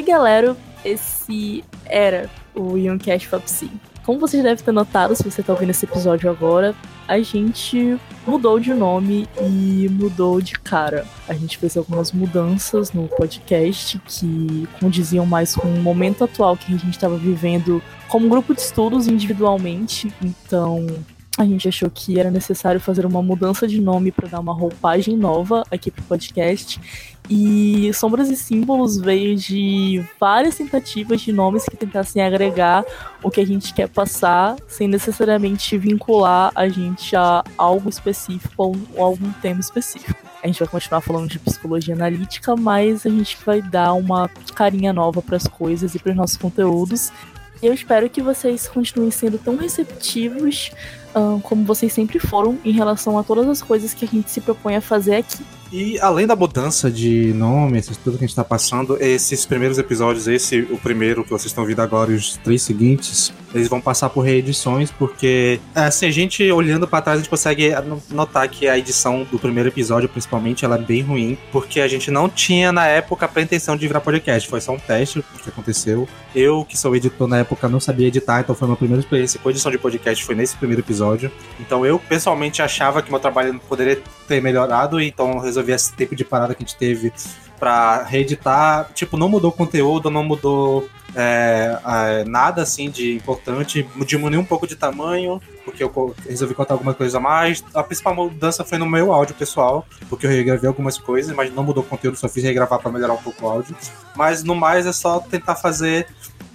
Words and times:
Oi, 0.00 0.06
galera! 0.06 0.56
Esse 0.82 1.62
era 1.84 2.30
o 2.54 2.74
Youngcast 2.74 3.28
Fapsi. 3.28 3.70
Como 4.02 4.18
vocês 4.18 4.42
devem 4.42 4.64
ter 4.64 4.72
notado, 4.72 5.14
se 5.14 5.22
você 5.22 5.42
está 5.42 5.52
ouvindo 5.52 5.68
esse 5.68 5.84
episódio 5.84 6.30
agora, 6.30 6.74
a 7.06 7.20
gente 7.20 8.00
mudou 8.26 8.58
de 8.58 8.72
nome 8.72 9.28
e 9.38 9.90
mudou 9.90 10.40
de 10.40 10.54
cara. 10.54 11.06
A 11.28 11.34
gente 11.34 11.58
fez 11.58 11.76
algumas 11.76 12.12
mudanças 12.12 12.94
no 12.94 13.08
podcast 13.08 14.00
que 14.06 14.66
condiziam 14.80 15.26
mais 15.26 15.54
com 15.54 15.68
o 15.68 15.82
momento 15.82 16.24
atual 16.24 16.56
que 16.56 16.72
a 16.72 16.78
gente 16.78 16.94
estava 16.94 17.18
vivendo 17.18 17.82
como 18.08 18.26
grupo 18.26 18.54
de 18.54 18.62
estudos 18.62 19.06
individualmente. 19.06 20.10
Então, 20.22 20.86
a 21.40 21.46
gente 21.46 21.66
achou 21.66 21.88
que 21.88 22.20
era 22.20 22.30
necessário 22.30 22.78
fazer 22.78 23.06
uma 23.06 23.22
mudança 23.22 23.66
de 23.66 23.80
nome 23.80 24.12
para 24.12 24.28
dar 24.28 24.40
uma 24.40 24.52
roupagem 24.52 25.16
nova 25.16 25.64
aqui 25.70 25.90
pro 25.90 26.02
podcast. 26.02 26.78
E 27.30 27.90
Sombras 27.94 28.28
e 28.28 28.36
Símbolos 28.36 28.98
veio 28.98 29.34
de 29.34 30.04
várias 30.20 30.56
tentativas 30.56 31.22
de 31.22 31.32
nomes 31.32 31.64
que 31.64 31.78
tentassem 31.78 32.22
agregar 32.22 32.84
o 33.22 33.30
que 33.30 33.40
a 33.40 33.46
gente 33.46 33.72
quer 33.72 33.88
passar, 33.88 34.54
sem 34.68 34.86
necessariamente 34.86 35.78
vincular 35.78 36.52
a 36.54 36.68
gente 36.68 37.16
a 37.16 37.42
algo 37.56 37.88
específico 37.88 38.52
ou 38.58 38.76
algum 38.98 39.32
tema 39.32 39.60
específico. 39.60 40.20
A 40.42 40.46
gente 40.46 40.58
vai 40.58 40.68
continuar 40.68 41.00
falando 41.00 41.30
de 41.30 41.38
psicologia 41.38 41.94
analítica, 41.94 42.54
mas 42.54 43.06
a 43.06 43.08
gente 43.08 43.38
vai 43.46 43.62
dar 43.62 43.94
uma 43.94 44.28
carinha 44.54 44.92
nova 44.92 45.22
para 45.22 45.36
as 45.36 45.46
coisas 45.46 45.94
e 45.94 45.98
para 45.98 46.10
os 46.10 46.16
nossos 46.16 46.36
conteúdos. 46.36 47.10
Eu 47.62 47.74
espero 47.74 48.08
que 48.08 48.22
vocês 48.22 48.66
continuem 48.66 49.10
sendo 49.10 49.38
tão 49.38 49.56
receptivos 49.56 50.70
como 51.42 51.64
vocês 51.64 51.92
sempre 51.92 52.18
foram 52.18 52.58
em 52.64 52.72
relação 52.72 53.18
a 53.18 53.22
todas 53.22 53.48
as 53.48 53.62
coisas 53.62 53.92
que 53.94 54.04
a 54.04 54.08
gente 54.08 54.30
se 54.30 54.40
propõe 54.40 54.76
a 54.76 54.80
fazer 54.80 55.16
aqui. 55.16 55.38
E 55.72 56.00
além 56.00 56.26
da 56.26 56.34
mudança 56.34 56.90
de 56.90 57.32
nome, 57.32 57.80
tudo 58.02 58.18
que 58.18 58.24
a 58.24 58.26
gente 58.26 58.34
tá 58.34 58.42
passando, 58.42 59.00
esses 59.00 59.46
primeiros 59.46 59.78
episódios, 59.78 60.26
esse, 60.26 60.60
o 60.62 60.78
primeiro 60.78 61.22
que 61.22 61.30
vocês 61.30 61.46
estão 61.46 61.64
vendo 61.64 61.80
agora 61.80 62.10
e 62.10 62.16
os 62.16 62.36
três 62.38 62.62
seguintes, 62.62 63.32
eles 63.54 63.68
vão 63.68 63.80
passar 63.80 64.10
por 64.10 64.22
reedições, 64.22 64.90
porque, 64.90 65.60
assim, 65.74 66.06
a 66.06 66.10
gente 66.10 66.50
olhando 66.50 66.88
para 66.88 67.02
trás, 67.02 67.18
a 67.18 67.20
gente 67.20 67.30
consegue 67.30 67.72
notar 68.10 68.48
que 68.48 68.68
a 68.68 68.76
edição 68.76 69.26
do 69.30 69.38
primeiro 69.38 69.68
episódio, 69.68 70.08
principalmente, 70.08 70.64
ela 70.64 70.76
é 70.76 70.82
bem 70.82 71.02
ruim, 71.02 71.38
porque 71.52 71.80
a 71.80 71.88
gente 71.88 72.10
não 72.10 72.28
tinha, 72.28 72.72
na 72.72 72.86
época, 72.86 73.26
a 73.26 73.28
pretensão 73.28 73.76
de 73.76 73.86
virar 73.86 74.00
podcast. 74.00 74.48
Foi 74.48 74.60
só 74.60 74.72
um 74.72 74.78
teste 74.78 75.24
que 75.42 75.48
aconteceu. 75.48 76.08
Eu, 76.34 76.64
que 76.64 76.76
sou 76.76 76.94
editor 76.94 77.28
na 77.28 77.38
época, 77.38 77.68
não 77.68 77.80
sabia 77.80 78.08
editar, 78.08 78.40
então 78.40 78.54
foi 78.54 78.66
uma 78.66 78.76
primeira 78.76 79.00
experiência 79.00 79.38
com 79.40 79.50
edição 79.50 79.70
de 79.70 79.78
podcast, 79.78 80.24
foi 80.24 80.34
nesse 80.34 80.56
primeiro 80.56 80.82
episódio. 80.82 81.30
Então 81.58 81.86
eu, 81.86 81.98
pessoalmente, 81.98 82.62
achava 82.62 83.02
que 83.02 83.10
meu 83.10 83.20
trabalho 83.20 83.60
poderia 83.68 84.00
ter 84.30 84.40
melhorado, 84.40 85.00
então 85.00 85.40
resolvi 85.40 85.72
esse 85.72 85.92
tempo 85.92 86.14
de 86.14 86.24
parada 86.24 86.54
que 86.54 86.62
a 86.62 86.66
gente 86.66 86.78
teve 86.78 87.12
para 87.58 88.04
reeditar. 88.04 88.88
Tipo, 88.94 89.16
não 89.16 89.28
mudou 89.28 89.50
o 89.50 89.52
conteúdo, 89.52 90.08
não 90.08 90.22
mudou 90.22 90.88
é, 91.16 91.76
é, 91.84 92.24
nada 92.24 92.62
assim 92.62 92.88
de 92.88 93.16
importante. 93.16 93.84
Diminuiu 94.06 94.38
um 94.38 94.44
pouco 94.44 94.68
de 94.68 94.76
tamanho, 94.76 95.42
porque 95.64 95.82
eu 95.82 96.14
resolvi 96.28 96.54
contar 96.54 96.74
alguma 96.74 96.94
coisa 96.94 97.18
a 97.18 97.20
mais. 97.20 97.64
A 97.74 97.82
principal 97.82 98.14
mudança 98.14 98.64
foi 98.64 98.78
no 98.78 98.86
meu 98.86 99.12
áudio 99.12 99.34
pessoal, 99.34 99.84
porque 100.08 100.26
eu 100.26 100.30
regravei 100.30 100.68
algumas 100.68 100.96
coisas, 100.96 101.34
mas 101.34 101.52
não 101.52 101.64
mudou 101.64 101.82
o 101.82 101.86
conteúdo, 101.86 102.16
só 102.16 102.28
fiz 102.28 102.44
regravar 102.44 102.78
para 102.78 102.92
melhorar 102.92 103.14
um 103.14 103.22
pouco 103.22 103.44
o 103.44 103.48
áudio. 103.48 103.74
Mas 104.14 104.44
no 104.44 104.54
mais 104.54 104.86
é 104.86 104.92
só 104.92 105.18
tentar 105.18 105.56
fazer 105.56 106.06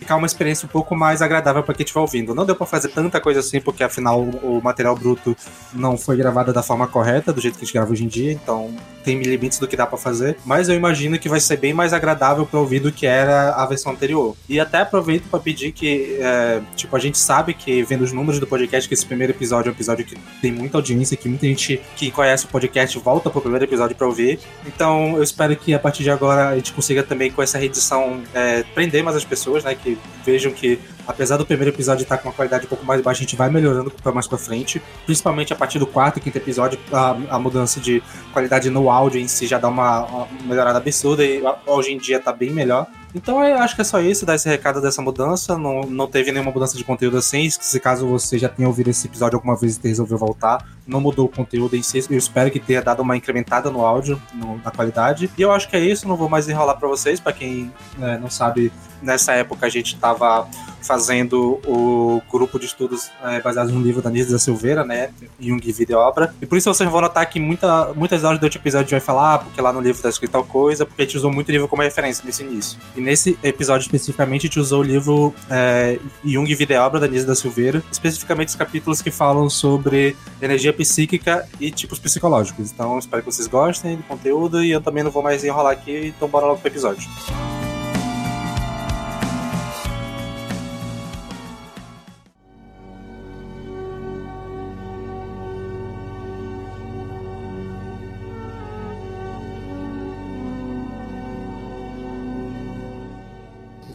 ficar 0.06 0.16
uma 0.16 0.28
experiência 0.28 0.68
um 0.68 0.70
pouco 0.70 0.96
mais 0.96 1.20
agradável 1.24 1.64
para 1.64 1.74
quem 1.74 1.84
estiver 1.84 2.00
ouvindo. 2.00 2.36
Não 2.36 2.46
deu 2.46 2.56
para 2.56 2.68
fazer 2.68 2.90
tanta 2.90 3.20
coisa 3.20 3.40
assim, 3.40 3.60
porque 3.60 3.84
afinal 3.84 4.22
o 4.22 4.62
material 4.64 4.96
bruto 4.96 5.36
não 5.74 5.98
foi 5.98 6.16
gravado 6.16 6.54
da 6.54 6.62
forma 6.62 6.88
correta, 6.88 7.34
do 7.34 7.42
jeito 7.42 7.58
que 7.58 7.64
a 7.64 7.66
gente 7.66 7.74
grava 7.74 7.92
hoje 7.92 8.06
em 8.06 8.08
dia, 8.08 8.32
então 8.32 8.72
tem 9.04 9.22
limites 9.22 9.58
do 9.58 9.68
que 9.68 9.76
dá 9.76 9.86
para 9.88 9.98
fazer. 9.98 10.38
Mas 10.46 10.70
eu 10.70 10.76
imagino 10.76 11.18
que 11.18 11.28
vai 11.28 11.40
ser 11.40 11.58
bem 11.58 11.74
mais 11.74 11.92
agradável 11.92 12.46
para 12.46 12.60
ouvir 12.60 12.80
do 12.80 12.92
que 12.92 13.08
era 13.08 13.52
a 13.56 13.66
versão 13.66 13.92
anterior. 13.92 14.36
E 14.48 14.60
até 14.60 14.80
aproveito 14.80 15.28
para 15.30 15.40
pedir 15.40 15.72
que, 15.72 16.18
é, 16.20 16.62
tipo, 16.76 16.96
a 16.96 17.00
gente 17.00 17.18
sabe 17.18 17.54
que 17.56 17.84
vendo 17.84 18.04
os 18.04 18.12
números 18.12 18.40
do 18.40 18.46
podcast, 18.46 18.88
que 18.88 18.94
esse 18.94 19.06
primeiro 19.06 19.34
episódio 19.34 19.70
é 19.70 19.72
um 19.72 19.76
episódio 19.76 20.06
que 20.06 20.16
tem 20.42 20.52
muita 20.52 20.78
audiência, 20.78 21.18
que 21.18 21.28
muita 21.28 21.48
gente 21.48 21.82
que 21.96 22.12
conhece 22.12 22.46
o 22.46 22.48
podcast 22.48 22.98
volta 23.00 23.30
pro 23.30 23.42
primeiro 23.42 23.66
episódio 23.66 23.96
para 23.96 24.06
ouvir. 24.06 24.40
Então 24.66 25.18
eu 25.18 25.24
espero 25.24 25.56
que 25.56 25.74
a 25.74 25.80
partir 25.80 26.04
de 26.04 26.12
agora 26.12 26.50
a 26.50 26.56
gente 26.56 26.74
consiga 26.74 27.02
também 27.02 27.32
com 27.32 27.42
essa 27.42 27.58
reedição 27.58 28.22
é, 28.34 28.64
prender 28.74 29.04
mais 29.04 29.16
as 29.16 29.26
pessoas, 29.26 29.64
né? 29.64 29.76
Que 29.76 29.95
vejam 30.26 30.52
que, 30.52 30.80
apesar 31.08 31.38
do 31.38 31.46
primeiro 31.46 31.74
episódio 31.74 32.04
estar 32.04 32.18
com 32.18 32.30
uma 32.30 32.34
qualidade 32.34 32.66
um 32.66 32.70
pouco 32.70 32.86
mais 32.86 33.02
baixa, 33.02 33.20
a 33.20 33.24
gente 33.24 33.36
vai 33.36 33.50
melhorando 33.50 33.92
para 33.92 34.12
mais 34.12 34.28
para 34.28 34.38
frente. 34.38 34.82
Principalmente 35.06 35.54
a 35.54 35.56
partir 35.56 35.80
do 35.80 35.88
quarto 35.88 36.18
e 36.18 36.22
quinto 36.22 36.38
episódio, 36.38 36.80
a, 36.92 37.18
a, 37.30 37.40
mudança 37.40 37.80
de 37.80 38.02
qualidade 38.34 38.70
no 38.70 38.90
áudio 38.90 39.20
em 39.20 39.28
si 39.28 39.46
já 39.48 39.60
dá 39.60 39.68
uma, 39.68 40.06
uma 40.06 40.28
melhorada 40.44 40.80
absurda 40.80 41.24
e 41.24 41.42
hoje 41.66 41.94
em 41.94 41.98
dia 41.98 42.20
tá 42.20 42.34
bem 42.34 42.52
melhor. 42.52 42.88
Então 43.16 43.42
eu 43.42 43.58
acho 43.60 43.74
que 43.74 43.82
é 43.82 43.84
só 43.86 44.02
isso, 44.02 44.26
dar 44.26 44.36
esse 44.36 44.50
recado 44.50 44.82
dessa 44.82 45.02
mudança. 45.02 45.58
Não, 45.58 45.84
não 45.84 46.06
teve 46.06 46.34
nenhuma 46.34 46.52
mudança 46.52 46.78
de 46.78 46.84
conteúdo 46.84 47.18
assim. 47.18 47.50
Se 47.50 47.80
caso 47.80 48.06
você 48.06 48.38
já 48.38 48.50
tenha 48.50 48.68
ouvido 48.68 48.90
esse 48.90 49.08
episódio 49.08 49.38
alguma 49.38 49.56
vez 49.56 49.80
e 49.82 49.88
resolveu 49.88 50.18
voltar, 50.18 50.68
não 50.86 51.00
mudou 51.00 51.26
o 51.26 51.30
conteúdo 51.30 51.78
em 51.78 51.82
si. 51.82 52.06
Eu 52.10 52.18
espero 52.18 52.52
que 52.52 52.60
tenha 52.60 52.82
dado 52.82 53.02
uma 53.02 53.16
incrementada 53.16 53.72
no 53.72 53.86
áudio, 53.86 54.22
no, 54.34 54.58
na 54.58 54.70
qualidade. 54.70 55.32
E 55.38 55.42
eu 55.42 55.54
acho 55.54 55.70
que 55.70 55.78
é 55.78 55.80
isso, 55.80 56.06
não 56.10 56.18
vou 56.18 56.28
mais 56.28 56.50
enrolar 56.50 56.78
para 56.78 56.90
vocês. 56.90 57.18
Para 57.22 57.32
quem 57.32 57.72
né, 57.98 58.18
não 58.22 58.30
sabe, 58.30 58.70
nessa 59.02 59.32
época 59.32 59.66
a 59.66 59.70
gente 59.70 59.96
estava 59.96 60.46
fazendo 60.86 61.60
o 61.66 62.22
grupo 62.32 62.60
de 62.60 62.66
estudos 62.66 63.10
é, 63.24 63.42
baseados 63.42 63.74
no 63.74 63.82
livro 63.82 64.02
da 64.02 64.10
Nise 64.10 64.32
da 64.32 64.40
Silveira, 64.40 64.84
né? 64.84 65.10
Jung 65.40 65.60
Vida 65.72 65.94
e 65.94 65.96
Obra. 65.96 66.34
E 66.42 66.46
por 66.46 66.58
isso 66.58 66.74
vocês 66.74 66.90
vão 66.90 67.02
notar 67.02 67.26
que 67.30 67.40
muita, 67.40 67.94
muitas 67.94 68.24
aulas 68.24 68.40
do 68.40 68.46
episódio 68.46 68.92
vai 68.92 69.00
falar, 69.00 69.36
ah, 69.36 69.40
porque 69.40 69.60
lá 69.60 69.74
no 69.74 69.82
livro 69.82 70.02
tá 70.02 70.10
escrito 70.10 70.32
tal 70.32 70.44
coisa, 70.44 70.86
porque 70.86 71.02
a 71.02 71.06
gente 71.06 71.18
usou 71.18 71.32
muito 71.32 71.50
o 71.50 71.52
livro 71.52 71.68
como 71.68 71.82
referência 71.82 72.24
nesse 72.26 72.44
início. 72.44 72.78
E 72.96 73.02
nesse 73.02 73.38
episódio 73.44 73.86
especificamente 73.86 74.42
a 74.42 74.48
gente 74.48 74.60
usou 74.60 74.82
o 74.82 74.84
livro 74.84 75.34
é, 75.50 76.00
Jung 76.24 76.54
Vida 76.54 76.74
e 76.74 76.78
Obra 76.78 77.00
da 77.00 77.08
Nise 77.08 77.26
da 77.26 77.36
Silveira, 77.36 77.84
especificamente 77.92 78.50
os 78.50 78.56
capítulos 78.56 79.02
que 79.02 79.12
falam 79.12 79.50
sobre 79.50 80.16
energia 80.42 80.74
psíquica 80.74 81.48
e 81.60 81.72
tipos 81.72 82.00
psicológicos. 82.00 82.72
Então 82.72 83.00
espero 83.00 83.24
que 83.24 83.32
vocês 83.32 83.48
gostem 83.48 83.98
do 83.98 84.04
conteúdo 84.04 84.64
e 84.64 84.72
eu 84.72 84.82
também 84.82 85.04
não 85.04 85.12
vou 85.12 85.24
mais 85.24 85.44
enrolar 85.44 85.74
aqui, 85.74 86.14
então 86.16 86.28
bora 86.28 86.46
logo 86.46 86.60
pro 86.60 86.70
episódio. 86.70 87.08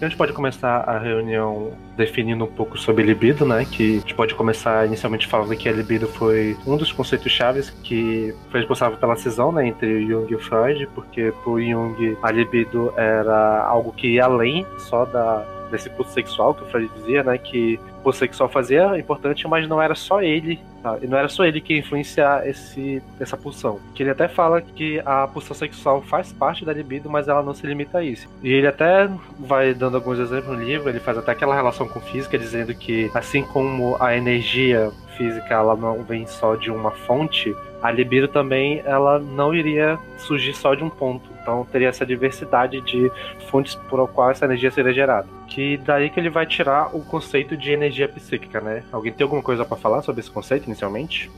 A 0.01 0.09
gente 0.09 0.17
pode 0.17 0.33
começar 0.33 0.79
a 0.89 0.99
reunião 0.99 1.73
definindo 1.97 2.45
um 2.45 2.49
pouco 2.49 2.79
sobre 2.79 3.05
libido, 3.05 3.45
né? 3.45 3.65
Que 3.65 3.97
a 3.97 4.01
gente 4.01 4.15
pode 4.15 4.35
começar 4.35 4.87
inicialmente 4.87 5.27
falando 5.27 5.55
que 5.57 5.69
a 5.69 5.73
libido 5.73 6.07
foi 6.07 6.57
um 6.67 6.77
dos 6.77 6.91
conceitos 6.93 7.31
chaves 7.31 7.71
que 7.71 8.35
foi 8.51 8.61
responsável 8.61 8.99
pela 8.99 9.17
cisão, 9.17 9.53
né, 9.53 9.67
entre 9.67 10.07
Jung 10.07 10.33
e 10.33 10.39
Freud, 10.39 10.89
porque 10.95 11.33
por 11.45 11.61
Jung 11.61 12.17
a 12.23 12.31
libido 12.31 12.93
era 12.97 13.65
algo 13.65 13.93
que 13.93 14.15
ia 14.15 14.25
além 14.25 14.67
só 14.79 15.05
da 15.05 15.47
desse 15.71 15.89
pulso 15.89 16.13
sexual 16.13 16.53
que 16.53 16.65
o 16.65 16.67
Freud 16.67 16.91
dizia, 16.97 17.23
né, 17.23 17.39
que 17.39 17.79
o 18.03 18.13
sexual 18.13 18.49
fazia 18.49 18.99
importante, 18.99 19.47
mas 19.47 19.69
não 19.69 19.81
era 19.81 19.95
só 19.95 20.23
ele, 20.23 20.61
tá? 20.83 20.99
não 21.03 21.19
era 21.19 21.29
só 21.29 21.45
ele 21.45 21.61
que 21.61 21.75
ia 21.75 21.81
influenciar 21.81 22.47
esse, 22.47 23.03
essa 23.19 23.37
pulsão. 23.37 23.79
Que 23.95 24.03
ele 24.03 24.11
até 24.11 24.29
fala 24.29 24.61
que 24.61 25.01
a 25.05 25.27
pulsão 25.27 25.55
sexual 25.55 26.03
faz 26.03 26.33
parte 26.33 26.65
da 26.65 26.73
libido, 26.73 27.11
mas 27.11 27.29
ela 27.29 27.43
não 27.43 27.55
se 27.55 27.67
limita 27.67 27.99
a 27.99 28.05
isso. 28.05 28.29
E 28.43 28.53
ele 28.53 28.67
até 28.67 29.09
vai 29.39 29.75
dando 29.75 29.97
alguns 29.97 30.19
exemplos 30.19 30.57
no 30.57 30.65
livro, 30.65 30.89
ele 30.89 31.01
faz 31.01 31.19
até 31.19 31.33
aquela 31.33 31.55
relação 31.55 31.87
com 31.87 32.01
física, 32.01 32.39
dizendo 32.39 32.75
que 32.75 33.11
assim 33.15 33.43
como 33.43 33.97
a 34.01 34.17
energia 34.17 34.91
física 35.17 35.55
ela 35.55 35.77
não 35.77 36.03
vem 36.03 36.27
só 36.27 36.55
de 36.55 36.71
uma 36.71 36.91
fonte, 36.91 37.55
a 37.83 37.91
libido 37.91 38.29
também 38.29 38.83
ela 38.85 39.19
não 39.19 39.55
iria 39.55 39.99
surgir 40.19 40.55
só 40.55 40.75
de 40.75 40.85
um 40.85 40.91
ponto. 40.91 41.29
Então 41.41 41.67
teria 41.71 41.89
essa 41.89 42.05
diversidade 42.05 42.81
de 42.83 43.11
fontes 43.49 43.75
por 43.75 44.07
qual 44.09 44.31
essa 44.31 44.45
energia 44.45 44.71
seria 44.71 44.93
gerada. 44.93 45.29
Que 45.49 45.77
daí 45.79 46.11
que 46.11 46.21
ele 46.21 46.31
vai 46.31 46.47
tirar 46.47 46.95
o 46.95 47.01
conceito 47.05 47.57
de 47.57 47.73
energia 47.73 48.09
psíquica, 48.09 48.61
né? 48.61 48.85
Alguém 48.93 49.13
tem 49.13 49.25
alguma 49.25 49.43
coisa 49.43 49.65
para 49.65 49.77
falar 49.77 50.03
sobre 50.03 50.21
esse 50.21 50.31
conceito 50.31 50.67
inicialmente? 50.67 51.31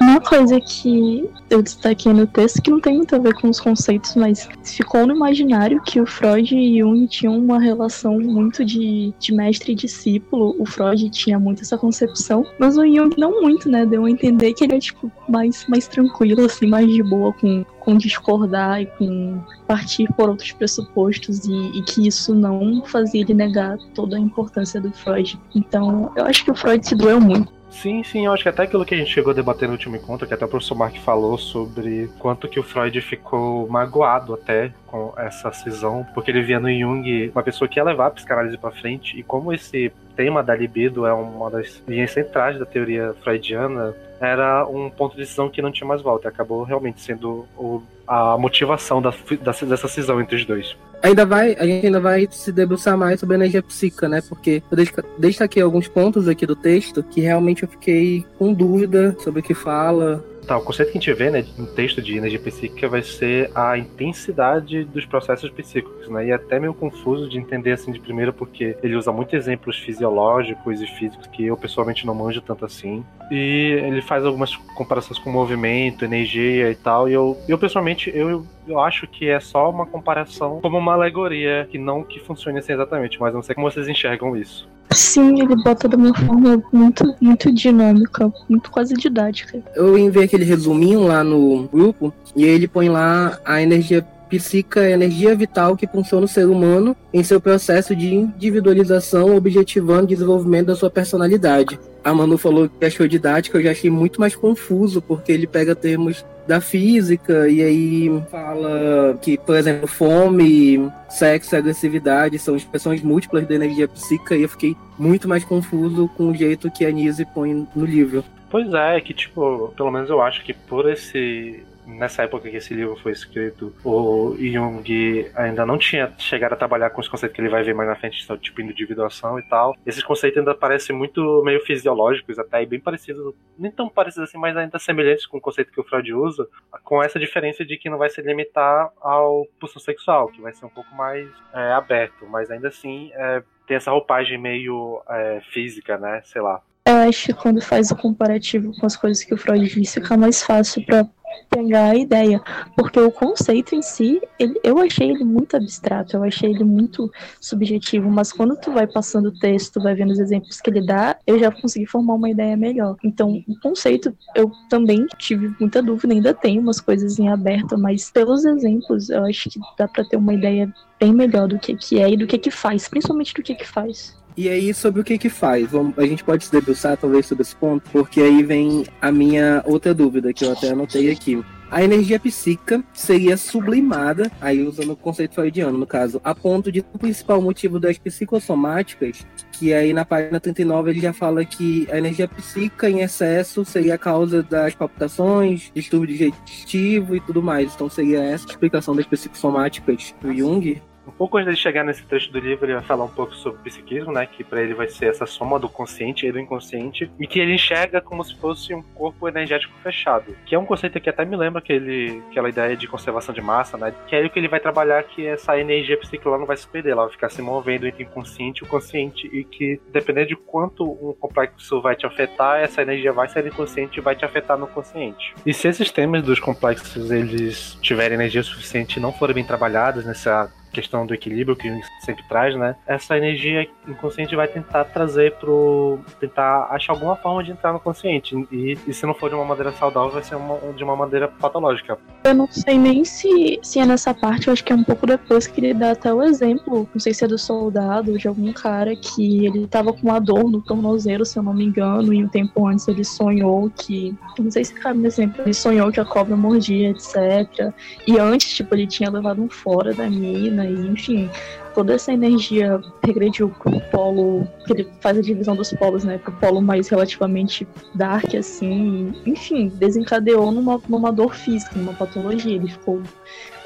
Uma 0.00 0.20
coisa 0.20 0.60
que 0.60 1.28
eu 1.50 1.60
destaquei 1.60 2.12
no 2.12 2.26
texto 2.26 2.62
que 2.62 2.70
não 2.70 2.80
tem 2.80 2.96
muito 2.96 3.16
a 3.16 3.18
ver 3.18 3.34
com 3.34 3.48
os 3.48 3.58
conceitos, 3.58 4.14
mas 4.14 4.48
ficou 4.62 5.06
no 5.06 5.14
imaginário 5.14 5.82
que 5.82 6.00
o 6.00 6.06
Freud 6.06 6.54
e 6.54 6.78
Jung 6.78 7.06
tinham 7.06 7.36
uma 7.36 7.58
relação 7.58 8.18
muito 8.20 8.64
de, 8.64 9.12
de 9.18 9.34
mestre 9.34 9.72
e 9.72 9.74
discípulo. 9.74 10.54
O 10.58 10.64
Freud 10.64 11.10
tinha 11.10 11.38
muito 11.38 11.62
essa 11.62 11.76
concepção, 11.76 12.46
mas 12.58 12.76
o 12.76 12.86
Jung 12.86 13.14
não 13.18 13.42
muito, 13.42 13.68
né? 13.68 13.84
Deu 13.84 14.04
a 14.04 14.10
entender 14.10 14.54
que 14.54 14.64
ele 14.64 14.76
é, 14.76 14.78
tipo, 14.78 15.10
mais, 15.28 15.66
mais 15.66 15.88
tranquilo, 15.88 16.44
assim, 16.44 16.66
mais 16.66 16.88
de 16.88 17.02
boa 17.02 17.32
com, 17.32 17.64
com 17.80 17.96
discordar 17.96 18.82
e 18.82 18.86
com 18.86 19.40
partir 19.66 20.06
por 20.14 20.28
outros 20.28 20.52
pressupostos 20.52 21.44
e, 21.44 21.78
e, 21.78 21.82
que 21.82 22.06
isso 22.06 22.34
não 22.34 22.84
fazia 22.84 23.20
ele 23.20 23.34
negar 23.34 23.76
toda 23.94 24.16
a 24.16 24.20
importância 24.20 24.80
do 24.80 24.92
Freud. 24.92 25.38
Então, 25.54 26.12
eu 26.16 26.24
acho 26.24 26.44
que 26.44 26.50
o 26.50 26.54
Freud 26.54 26.86
se 26.86 26.94
doeu 26.94 27.20
muito 27.20 27.57
Sim, 27.70 28.02
sim, 28.02 28.26
eu 28.26 28.32
acho 28.32 28.42
que 28.42 28.48
até 28.48 28.62
aquilo 28.62 28.84
que 28.84 28.94
a 28.94 28.98
gente 28.98 29.12
chegou 29.12 29.30
a 29.30 29.34
debater 29.34 29.68
no 29.68 29.74
último 29.74 29.94
encontro, 29.94 30.26
que 30.26 30.34
até 30.34 30.44
o 30.44 30.48
professor 30.48 30.74
Mark 30.74 30.96
falou 30.98 31.38
sobre 31.38 32.10
quanto 32.18 32.48
que 32.48 32.58
o 32.58 32.62
Freud 32.62 33.00
ficou 33.00 33.68
magoado 33.68 34.34
até 34.34 34.72
com 34.86 35.12
essa 35.16 35.52
cisão, 35.52 36.04
porque 36.14 36.30
ele 36.30 36.42
via 36.42 36.58
no 36.58 36.68
Jung 36.70 37.30
uma 37.32 37.42
pessoa 37.42 37.68
que 37.68 37.78
ia 37.78 37.84
levar 37.84 38.06
a 38.06 38.10
psicanálise 38.10 38.56
para 38.56 38.70
frente, 38.70 39.18
e 39.18 39.22
como 39.22 39.52
esse 39.52 39.92
tema 40.16 40.42
da 40.42 40.56
libido 40.56 41.06
é 41.06 41.12
uma 41.12 41.50
das 41.50 41.82
linhas 41.86 42.10
centrais 42.10 42.58
da 42.58 42.66
teoria 42.66 43.14
freudiana, 43.22 43.94
era 44.20 44.66
um 44.66 44.90
ponto 44.90 45.12
de 45.12 45.20
decisão 45.20 45.48
que 45.48 45.62
não 45.62 45.70
tinha 45.70 45.86
mais 45.86 46.02
volta, 46.02 46.28
acabou 46.28 46.64
realmente 46.64 47.00
sendo 47.00 47.46
o, 47.56 47.82
a 48.08 48.38
motivação 48.38 49.02
da, 49.02 49.10
da, 49.42 49.52
dessa 49.52 49.88
cisão 49.88 50.20
entre 50.20 50.36
os 50.36 50.44
dois 50.44 50.76
ainda 51.02 51.24
vai, 51.24 51.56
a 51.58 51.64
gente 51.64 51.86
ainda 51.86 52.00
vai 52.00 52.28
se 52.30 52.52
debruçar 52.52 52.96
mais 52.96 53.20
sobre 53.20 53.36
a 53.36 53.38
energia 53.38 53.62
psíquica, 53.62 54.08
né? 54.08 54.20
Porque 54.20 54.62
eu 54.70 54.76
destaquei 55.18 55.62
alguns 55.62 55.88
pontos 55.88 56.28
aqui 56.28 56.46
do 56.46 56.56
texto 56.56 57.02
que 57.02 57.20
realmente 57.20 57.62
eu 57.62 57.68
fiquei 57.68 58.24
com 58.38 58.52
dúvida 58.52 59.16
sobre 59.20 59.40
o 59.40 59.42
que 59.42 59.54
fala, 59.54 60.24
Tá, 60.48 60.56
o 60.56 60.62
conceito 60.62 60.90
que 60.90 60.96
a 60.96 61.00
gente 61.02 61.12
vê 61.12 61.28
né, 61.28 61.44
no 61.58 61.66
texto 61.66 62.00
de 62.00 62.16
energia 62.16 62.38
psíquica 62.38 62.88
vai 62.88 63.02
ser 63.02 63.50
a 63.54 63.76
intensidade 63.76 64.82
dos 64.82 65.04
processos 65.04 65.50
psíquicos, 65.50 66.08
né? 66.08 66.28
E 66.28 66.30
é 66.30 66.34
até 66.36 66.58
meio 66.58 66.72
confuso 66.72 67.28
de 67.28 67.36
entender 67.36 67.72
assim 67.72 67.92
de 67.92 68.00
primeira, 68.00 68.32
porque 68.32 68.74
ele 68.82 68.96
usa 68.96 69.12
muitos 69.12 69.34
exemplos 69.34 69.76
fisiológicos 69.76 70.80
e 70.80 70.86
físicos 70.86 71.26
que 71.26 71.44
eu 71.44 71.54
pessoalmente 71.54 72.06
não 72.06 72.14
manjo 72.14 72.40
tanto 72.40 72.64
assim. 72.64 73.04
E 73.30 73.78
ele 73.84 74.00
faz 74.00 74.24
algumas 74.24 74.56
comparações 74.56 75.18
com 75.18 75.30
movimento, 75.30 76.02
energia 76.02 76.70
e 76.70 76.74
tal. 76.74 77.10
E 77.10 77.12
eu, 77.12 77.36
eu 77.46 77.58
pessoalmente, 77.58 78.10
eu, 78.14 78.42
eu 78.68 78.80
acho 78.80 79.06
que 79.06 79.28
é 79.28 79.40
só 79.40 79.70
uma 79.70 79.86
comparação 79.86 80.60
como 80.60 80.78
uma 80.78 80.92
alegoria, 80.92 81.66
que 81.70 81.78
não 81.78 82.02
que 82.02 82.20
funcione 82.20 82.58
assim 82.58 82.72
exatamente, 82.72 83.20
mas 83.20 83.34
não 83.34 83.42
sei 83.42 83.54
como 83.54 83.70
vocês 83.70 83.88
enxergam 83.88 84.36
isso. 84.36 84.68
Sim, 84.90 85.42
ele 85.42 85.54
bota 85.62 85.88
de 85.88 85.96
uma 85.96 86.14
forma 86.14 86.62
muito, 86.72 87.14
muito 87.20 87.52
dinâmica, 87.52 88.32
muito 88.48 88.70
quase 88.70 88.94
didática. 88.94 89.62
Eu 89.74 89.98
enviei 89.98 90.24
aquele 90.24 90.44
resuminho 90.44 91.06
lá 91.06 91.22
no 91.22 91.68
grupo 91.68 92.12
e 92.34 92.44
ele 92.44 92.66
põe 92.66 92.88
lá 92.88 93.38
a 93.44 93.60
energia 93.60 94.04
psíquica 94.28 94.80
é 94.80 94.88
a 94.88 94.90
energia 94.90 95.34
vital 95.34 95.76
que 95.76 95.86
funciona 95.86 96.22
no 96.22 96.28
ser 96.28 96.46
humano 96.46 96.96
em 97.12 97.22
seu 97.22 97.40
processo 97.40 97.94
de 97.96 98.14
individualização, 98.14 99.36
objetivando 99.36 100.04
o 100.04 100.08
desenvolvimento 100.08 100.66
da 100.66 100.76
sua 100.76 100.90
personalidade. 100.90 101.78
A 102.04 102.14
Manu 102.14 102.38
falou 102.38 102.68
que 102.68 102.84
achou 102.84 103.08
didático, 103.08 103.56
eu 103.56 103.62
já 103.62 103.70
achei 103.70 103.90
muito 103.90 104.20
mais 104.20 104.34
confuso, 104.34 105.02
porque 105.02 105.32
ele 105.32 105.46
pega 105.46 105.74
termos 105.74 106.24
da 106.46 106.60
física 106.60 107.46
e 107.48 107.62
aí 107.62 108.22
fala 108.30 109.18
que, 109.20 109.36
por 109.36 109.54
exemplo, 109.54 109.86
fome, 109.86 110.90
sexo 111.10 111.54
e 111.54 111.58
agressividade 111.58 112.38
são 112.38 112.56
expressões 112.56 113.02
múltiplas 113.02 113.46
da 113.46 113.54
energia 113.54 113.86
psíquica 113.86 114.34
e 114.34 114.42
eu 114.42 114.48
fiquei 114.48 114.74
muito 114.98 115.28
mais 115.28 115.44
confuso 115.44 116.08
com 116.16 116.30
o 116.30 116.34
jeito 116.34 116.70
que 116.70 116.86
a 116.86 116.90
Nise 116.90 117.26
põe 117.26 117.66
no 117.76 117.84
livro. 117.84 118.24
Pois 118.50 118.72
é 118.72 118.98
que 119.00 119.12
tipo, 119.12 119.72
pelo 119.76 119.90
menos 119.90 120.08
eu 120.08 120.22
acho 120.22 120.42
que 120.42 120.54
por 120.54 120.90
esse 120.90 121.62
nessa 121.88 122.22
época 122.22 122.50
que 122.50 122.56
esse 122.56 122.74
livro 122.74 122.96
foi 122.96 123.12
escrito, 123.12 123.74
o 123.82 124.36
Jung 124.38 125.30
ainda 125.34 125.64
não 125.64 125.78
tinha 125.78 126.12
chegado 126.18 126.52
a 126.52 126.56
trabalhar 126.56 126.90
com 126.90 127.00
os 127.00 127.08
conceitos 127.08 127.34
que 127.34 127.40
ele 127.40 127.48
vai 127.48 127.62
ver 127.62 127.74
mais 127.74 127.88
na 127.88 127.96
frente, 127.96 128.26
tipo 128.38 128.60
individuação 128.60 129.38
e 129.38 129.42
tal. 129.42 129.74
Esses 129.86 130.02
conceitos 130.02 130.38
ainda 130.38 130.54
parecem 130.54 130.94
muito 130.94 131.42
meio 131.44 131.60
fisiológicos, 131.64 132.38
até 132.38 132.62
e 132.62 132.66
bem 132.66 132.78
parecidos, 132.78 133.34
nem 133.58 133.70
tão 133.70 133.88
parecidos 133.88 134.28
assim, 134.28 134.38
mas 134.38 134.56
ainda 134.56 134.78
semelhantes 134.78 135.26
com 135.26 135.38
o 135.38 135.40
conceito 135.40 135.72
que 135.72 135.80
o 135.80 135.84
Freud 135.84 136.12
usa, 136.12 136.46
com 136.84 137.02
essa 137.02 137.18
diferença 137.18 137.64
de 137.64 137.76
que 137.76 137.88
não 137.88 137.98
vai 137.98 138.10
se 138.10 138.20
limitar 138.20 138.90
ao 139.00 139.46
pulso 139.58 139.80
sexual, 139.80 140.28
que 140.28 140.40
vai 140.40 140.52
ser 140.52 140.66
um 140.66 140.70
pouco 140.70 140.94
mais 140.94 141.28
é, 141.54 141.72
aberto, 141.72 142.26
mas 142.26 142.50
ainda 142.50 142.68
assim 142.68 143.10
é, 143.14 143.42
tem 143.66 143.76
essa 143.76 143.90
roupagem 143.90 144.38
meio 144.38 145.02
é, 145.08 145.40
física, 145.50 145.96
né? 145.96 146.20
Sei 146.24 146.40
lá. 146.40 146.62
Eu 146.88 146.96
acho 146.96 147.26
que 147.26 147.34
quando 147.34 147.60
faz 147.60 147.90
o 147.90 147.96
comparativo 147.96 148.72
com 148.80 148.86
as 148.86 148.96
coisas 148.96 149.22
que 149.22 149.34
o 149.34 149.36
Freud 149.36 149.68
disse, 149.68 150.00
fica 150.00 150.16
mais 150.16 150.42
fácil 150.42 150.82
para 150.86 151.06
pegar 151.50 151.90
a 151.90 151.94
ideia, 151.94 152.40
porque 152.74 152.98
o 152.98 153.12
conceito 153.12 153.74
em 153.74 153.82
si, 153.82 154.18
ele, 154.38 154.58
eu 154.64 154.78
achei 154.78 155.10
ele 155.10 155.22
muito 155.22 155.54
abstrato, 155.54 156.16
eu 156.16 156.24
achei 156.24 156.48
ele 156.48 156.64
muito 156.64 157.12
subjetivo, 157.38 158.08
mas 158.10 158.32
quando 158.32 158.56
tu 158.56 158.72
vai 158.72 158.86
passando 158.86 159.26
o 159.26 159.38
texto, 159.38 159.82
vai 159.82 159.94
vendo 159.94 160.12
os 160.12 160.18
exemplos 160.18 160.62
que 160.62 160.70
ele 160.70 160.80
dá, 160.80 161.18
eu 161.26 161.38
já 161.38 161.50
consegui 161.50 161.84
formar 161.84 162.14
uma 162.14 162.30
ideia 162.30 162.56
melhor. 162.56 162.96
Então, 163.04 163.44
o 163.46 163.60
conceito, 163.60 164.16
eu 164.34 164.50
também 164.70 165.06
tive 165.18 165.54
muita 165.60 165.82
dúvida, 165.82 166.14
ainda 166.14 166.32
tenho 166.32 166.62
umas 166.62 166.80
coisas 166.80 167.18
em 167.18 167.28
aberto, 167.28 167.76
mas 167.76 168.10
pelos 168.10 168.46
exemplos, 168.46 169.10
eu 169.10 169.26
acho 169.26 169.50
que 169.50 169.60
dá 169.76 169.86
para 169.86 170.06
ter 170.06 170.16
uma 170.16 170.32
ideia 170.32 170.72
bem 170.98 171.12
melhor 171.12 171.48
do 171.48 171.58
que, 171.58 171.76
que 171.76 172.00
é 172.00 172.08
e 172.08 172.16
do 172.16 172.26
que 172.26 172.38
que 172.38 172.50
faz, 172.50 172.88
principalmente 172.88 173.34
do 173.34 173.42
que 173.42 173.54
que 173.54 173.68
faz. 173.68 174.16
E 174.38 174.48
aí, 174.48 174.72
sobre 174.72 175.00
o 175.00 175.04
que 175.04 175.18
que 175.18 175.28
faz? 175.28 175.68
Vamos, 175.68 175.98
a 175.98 176.06
gente 176.06 176.22
pode 176.22 176.44
se 176.44 176.52
debruçar 176.52 176.96
talvez 176.96 177.26
sobre 177.26 177.42
esse 177.42 177.56
ponto, 177.56 177.90
porque 177.90 178.20
aí 178.20 178.44
vem 178.44 178.86
a 179.00 179.10
minha 179.10 179.64
outra 179.66 179.92
dúvida, 179.92 180.32
que 180.32 180.44
eu 180.44 180.52
até 180.52 180.70
anotei 180.70 181.10
aqui. 181.10 181.44
A 181.68 181.82
energia 181.82 182.20
psíquica 182.20 182.84
seria 182.92 183.36
sublimada, 183.36 184.30
aí 184.40 184.62
usando 184.62 184.92
o 184.92 184.96
conceito 184.96 185.34
freudiano, 185.34 185.76
no 185.76 185.88
caso, 185.88 186.20
a 186.22 186.36
ponto 186.36 186.70
de 186.70 186.84
o 186.94 186.98
principal 187.00 187.42
motivo 187.42 187.80
das 187.80 187.98
psicossomáticas, 187.98 189.26
que 189.50 189.74
aí 189.74 189.92
na 189.92 190.04
página 190.04 190.38
39 190.38 190.92
ele 190.92 191.00
já 191.00 191.12
fala 191.12 191.44
que 191.44 191.88
a 191.90 191.98
energia 191.98 192.28
psíquica 192.28 192.88
em 192.88 193.00
excesso 193.00 193.64
seria 193.64 193.94
a 193.96 193.98
causa 193.98 194.40
das 194.40 194.72
palpitações, 194.72 195.72
distúrbio 195.74 196.16
digestivo 196.16 197.16
e 197.16 197.20
tudo 197.20 197.42
mais. 197.42 197.74
Então 197.74 197.90
seria 197.90 198.22
essa 198.22 198.46
a 198.46 198.50
explicação 198.50 198.94
das 198.94 199.04
psicossomáticas 199.04 200.14
do 200.22 200.32
Jung. 200.32 200.80
Um 201.08 201.12
pouco 201.12 201.38
antes 201.38 201.56
de 201.56 201.60
chegar 201.60 201.84
nesse 201.84 202.04
trecho 202.04 202.30
do 202.30 202.38
livro, 202.38 202.66
ele 202.66 202.74
vai 202.74 202.82
falar 202.82 203.04
um 203.04 203.08
pouco 203.08 203.34
sobre 203.34 203.62
psiquismo, 203.62 204.12
né? 204.12 204.26
Que 204.26 204.44
para 204.44 204.62
ele 204.62 204.74
vai 204.74 204.88
ser 204.88 205.06
essa 205.06 205.26
soma 205.26 205.58
do 205.58 205.68
consciente 205.68 206.26
e 206.26 206.32
do 206.32 206.38
inconsciente, 206.38 207.10
e 207.18 207.26
que 207.26 207.40
ele 207.40 207.54
enxerga 207.54 208.00
como 208.00 208.22
se 208.22 208.36
fosse 208.36 208.74
um 208.74 208.82
corpo 208.82 209.26
energético 209.26 209.72
fechado. 209.82 210.36
Que 210.44 210.54
é 210.54 210.58
um 210.58 210.66
conceito 210.66 211.00
que 211.00 211.08
até 211.08 211.24
me 211.24 211.36
lembra 211.36 211.60
aquele, 211.60 212.22
aquela 212.30 212.48
ideia 212.48 212.76
de 212.76 212.86
conservação 212.86 213.34
de 213.34 213.40
massa, 213.40 213.76
né? 213.78 213.92
Que 214.06 214.16
é 214.16 214.24
o 214.24 214.30
que 214.30 214.38
ele 214.38 214.48
vai 214.48 214.60
trabalhar 214.60 215.02
que 215.02 215.26
essa 215.26 215.58
energia 215.58 215.96
psíquica 215.96 216.28
não 216.36 216.46
vai 216.46 216.56
se 216.56 216.68
perder, 216.68 216.90
ela 216.90 217.04
vai 217.04 217.12
ficar 217.12 217.30
se 217.30 217.40
movendo 217.40 217.86
entre 217.86 218.04
o 218.04 218.06
inconsciente 218.06 218.62
e 218.62 218.66
o 218.66 218.68
consciente, 218.68 219.26
e 219.32 219.44
que 219.44 219.80
dependendo 219.90 220.28
de 220.28 220.36
quanto 220.36 220.84
um 220.84 221.14
complexo 221.14 221.80
vai 221.80 221.96
te 221.96 222.06
afetar, 222.06 222.60
essa 222.60 222.82
energia 222.82 223.12
vai 223.12 223.28
sair 223.28 223.42
do 223.42 223.48
inconsciente 223.48 223.98
e 223.98 224.02
vai 224.02 224.14
te 224.14 224.24
afetar 224.24 224.58
no 224.58 224.66
consciente. 224.66 225.34
E 225.46 225.54
se 225.54 225.68
esses 225.68 225.90
temas 225.90 226.22
dos 226.22 226.38
complexos 226.38 227.10
eles 227.10 227.78
tiverem 227.80 228.14
energia 228.14 228.42
suficiente 228.42 228.98
e 228.98 229.00
não 229.00 229.12
forem 229.12 229.34
bem 229.34 229.44
trabalhados 229.44 230.04
nessa 230.04 230.52
questão 230.72 231.06
do 231.06 231.14
equilíbrio 231.14 231.56
que 231.56 231.68
sempre 232.00 232.22
traz, 232.28 232.54
né? 232.56 232.76
Essa 232.86 233.16
energia 233.16 233.68
inconsciente 233.86 234.34
vai 234.36 234.48
tentar 234.48 234.84
trazer 234.84 235.34
pro. 235.36 235.98
tentar 236.20 236.68
achar 236.70 236.92
alguma 236.92 237.16
forma 237.16 237.42
de 237.42 237.52
entrar 237.52 237.72
no 237.72 237.80
consciente. 237.80 238.36
E, 238.50 238.78
e 238.86 238.94
se 238.94 239.06
não 239.06 239.14
for 239.14 239.28
de 239.28 239.34
uma 239.34 239.44
maneira 239.44 239.72
saudável, 239.72 240.10
vai 240.10 240.22
ser 240.22 240.36
uma, 240.36 240.72
de 240.72 240.84
uma 240.84 240.96
maneira 240.96 241.28
patológica. 241.28 241.98
Eu 242.28 242.34
não 242.34 242.46
sei 242.50 242.76
nem 242.76 243.06
se, 243.06 243.58
se 243.62 243.78
é 243.78 243.86
nessa 243.86 244.12
parte, 244.12 244.48
eu 244.48 244.52
acho 244.52 244.62
que 244.62 244.70
é 244.70 244.76
um 244.76 244.84
pouco 244.84 245.06
depois 245.06 245.46
que 245.46 245.62
ele 245.62 245.72
dá 245.72 245.92
até 245.92 246.12
o 246.12 246.22
exemplo. 246.22 246.86
Não 246.92 247.00
sei 247.00 247.14
se 247.14 247.24
é 247.24 247.26
do 247.26 247.38
soldado 247.38 248.18
de 248.18 248.28
algum 248.28 248.52
cara 248.52 248.94
que 248.94 249.46
ele 249.46 249.66
tava 249.66 249.94
com 249.94 250.02
uma 250.02 250.18
dor 250.18 250.50
no 250.50 250.60
tornozelo, 250.60 251.24
se 251.24 251.38
eu 251.38 251.42
não 251.42 251.54
me 251.54 251.64
engano, 251.64 252.12
e 252.12 252.22
um 252.22 252.28
tempo 252.28 252.66
antes 252.66 252.86
ele 252.86 253.02
sonhou 253.02 253.70
que. 253.70 254.14
Não 254.38 254.50
sei 254.50 254.62
se 254.62 254.74
cabe 254.74 254.98
no 254.98 255.06
exemplo. 255.06 255.40
Ele 255.42 255.54
sonhou 255.54 255.90
que 255.90 256.00
a 256.00 256.04
cobra 256.04 256.36
mordia, 256.36 256.90
etc. 256.90 257.72
E 258.06 258.18
antes, 258.18 258.52
tipo, 258.52 258.74
ele 258.74 258.86
tinha 258.86 259.08
levado 259.08 259.42
um 259.42 259.48
fora 259.48 259.94
da 259.94 260.10
mina? 260.10 260.66
E, 260.66 260.86
enfim, 260.86 261.30
toda 261.78 261.94
essa 261.94 262.12
energia 262.12 262.80
regrediu 263.06 263.50
pro 263.50 263.80
polo, 263.92 264.48
que 264.66 264.72
ele 264.72 264.90
faz 265.00 265.16
a 265.16 265.20
divisão 265.20 265.54
dos 265.54 265.72
polos, 265.74 266.02
né? 266.02 266.18
Pro 266.18 266.32
polo 266.32 266.60
mais 266.60 266.88
relativamente 266.88 267.68
dark, 267.94 268.34
assim. 268.34 269.14
Enfim, 269.24 269.68
desencadeou 269.68 270.50
numa, 270.50 270.80
numa 270.88 271.12
dor 271.12 271.36
física, 271.36 271.78
numa 271.78 271.92
patologia. 271.92 272.56
Ele 272.56 272.68
ficou 272.68 273.00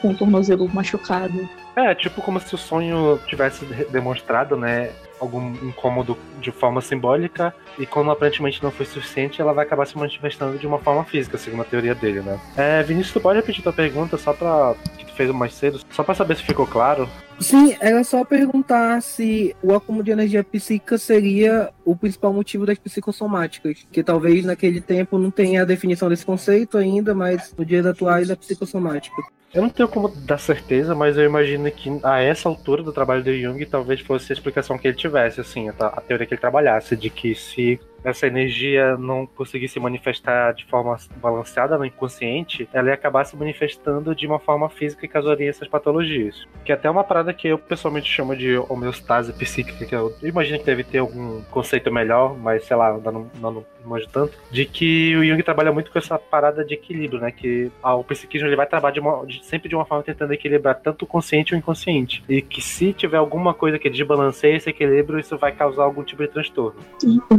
com 0.02 0.10
o 0.10 0.14
tornozelo 0.14 0.68
machucado. 0.68 1.48
É, 1.74 1.94
tipo 1.94 2.20
como 2.20 2.38
se 2.38 2.54
o 2.54 2.58
sonho 2.58 3.18
tivesse 3.26 3.64
demonstrado, 3.90 4.58
né? 4.58 4.90
algum 5.18 5.52
incômodo 5.66 6.18
de 6.40 6.50
forma 6.50 6.80
simbólica 6.80 7.54
e 7.78 7.86
quando 7.86 8.10
aparentemente 8.10 8.62
não 8.62 8.70
foi 8.70 8.86
suficiente, 8.86 9.40
ela 9.40 9.52
vai 9.52 9.64
acabar 9.64 9.86
se 9.86 9.96
manifestando 9.96 10.58
de 10.58 10.66
uma 10.66 10.78
forma 10.78 11.04
física, 11.04 11.38
segundo 11.38 11.62
a 11.62 11.64
teoria 11.64 11.94
dele, 11.94 12.20
né? 12.20 12.38
É, 12.56 12.82
Vinícius, 12.82 13.14
tu 13.14 13.20
pode 13.20 13.38
repetir 13.38 13.62
tua 13.62 13.72
pergunta 13.72 14.16
só 14.16 14.32
pra. 14.32 14.74
que 14.98 15.06
tu 15.06 15.12
fez 15.14 15.30
mais 15.30 15.54
cedo, 15.54 15.80
só 15.90 16.02
pra 16.02 16.14
saber 16.14 16.36
se 16.36 16.42
ficou 16.42 16.66
claro? 16.66 17.08
Sim, 17.40 17.76
era 17.80 18.04
só 18.04 18.24
perguntar 18.24 19.00
se 19.02 19.56
o 19.62 19.74
acúmulo 19.74 20.04
de 20.04 20.12
energia 20.12 20.44
psíquica 20.44 20.96
seria 20.96 21.70
o 21.84 21.96
principal 21.96 22.32
motivo 22.32 22.64
das 22.64 22.78
psicossomáticas, 22.78 23.86
que 23.90 24.02
talvez 24.02 24.44
naquele 24.44 24.80
tempo 24.80 25.18
não 25.18 25.30
tenha 25.30 25.62
a 25.62 25.64
definição 25.64 26.08
desse 26.08 26.24
conceito 26.24 26.78
ainda, 26.78 27.14
mas 27.14 27.52
no 27.56 27.64
dia 27.64 27.88
atuais 27.88 28.30
é 28.30 28.36
psicossomática. 28.36 29.22
Eu 29.52 29.60
não 29.60 29.68
tenho 29.68 29.88
como 29.88 30.08
dar 30.08 30.38
certeza, 30.38 30.94
mas 30.94 31.18
eu 31.18 31.24
imagino 31.24 31.70
que 31.70 31.90
a 32.02 32.20
essa 32.20 32.48
altura 32.48 32.82
do 32.82 32.92
trabalho 32.92 33.22
de 33.22 33.42
Jung 33.42 33.64
talvez 33.66 34.00
fosse 34.00 34.32
a 34.32 34.34
explicação 34.34 34.78
que 34.78 34.88
ele 34.88 34.96
tivesse, 34.96 35.42
assim, 35.42 35.68
a 35.68 36.00
teoria 36.00 36.26
que 36.26 36.32
ele 36.32 36.40
trabalhasse, 36.40 36.96
de 36.96 37.10
que 37.10 37.34
se 37.34 37.71
essa 38.04 38.26
energia 38.26 38.96
não 38.96 39.26
conseguir 39.26 39.68
se 39.68 39.78
manifestar 39.78 40.52
de 40.52 40.64
forma 40.66 40.96
balanceada 41.16 41.78
no 41.78 41.84
inconsciente, 41.84 42.68
ela 42.72 42.88
ia 42.88 42.94
acabar 42.94 43.24
se 43.24 43.36
manifestando 43.36 44.14
de 44.14 44.26
uma 44.26 44.38
forma 44.38 44.68
física 44.68 45.04
e 45.04 45.08
causaria 45.08 45.48
essas 45.48 45.68
patologias. 45.68 46.46
Que 46.64 46.72
é 46.72 46.74
até 46.74 46.90
uma 46.90 47.04
parada 47.04 47.32
que 47.32 47.48
eu 47.48 47.58
pessoalmente 47.58 48.10
chamo 48.10 48.36
de 48.36 48.56
homeostase 48.56 49.32
psíquica, 49.32 49.84
que 49.86 49.94
eu 49.94 50.14
imagino 50.22 50.58
que 50.58 50.64
deve 50.64 50.84
ter 50.84 50.98
algum 50.98 51.42
conceito 51.44 51.92
melhor, 51.92 52.36
mas 52.36 52.64
sei 52.64 52.76
lá, 52.76 52.98
não, 52.98 53.30
não 53.40 53.64
manjo 53.84 54.08
tanto, 54.12 54.36
de 54.50 54.64
que 54.64 55.16
o 55.16 55.24
Jung 55.24 55.42
trabalha 55.42 55.72
muito 55.72 55.90
com 55.90 55.98
essa 55.98 56.18
parada 56.18 56.64
de 56.64 56.74
equilíbrio, 56.74 57.20
né? 57.20 57.30
Que 57.30 57.70
o 57.82 58.04
psiquismo 58.04 58.46
ele 58.46 58.56
vai 58.56 58.66
trabalhar 58.66 58.94
de 58.94 59.00
uma, 59.00 59.24
de, 59.26 59.44
sempre 59.44 59.68
de 59.68 59.74
uma 59.74 59.84
forma 59.84 60.02
tentando 60.02 60.32
equilibrar 60.32 60.80
tanto 60.80 61.04
o 61.04 61.06
consciente 61.06 61.52
e 61.52 61.56
o 61.56 61.58
inconsciente. 61.58 62.22
E 62.28 62.42
que 62.42 62.60
se 62.60 62.92
tiver 62.92 63.16
alguma 63.16 63.54
coisa 63.54 63.78
que 63.78 63.90
desbalanceie 63.90 64.56
esse 64.56 64.70
equilíbrio, 64.70 65.18
isso 65.18 65.36
vai 65.36 65.52
causar 65.52 65.84
algum 65.84 66.02
tipo 66.02 66.22
de 66.22 66.28
transtorno. 66.28 66.78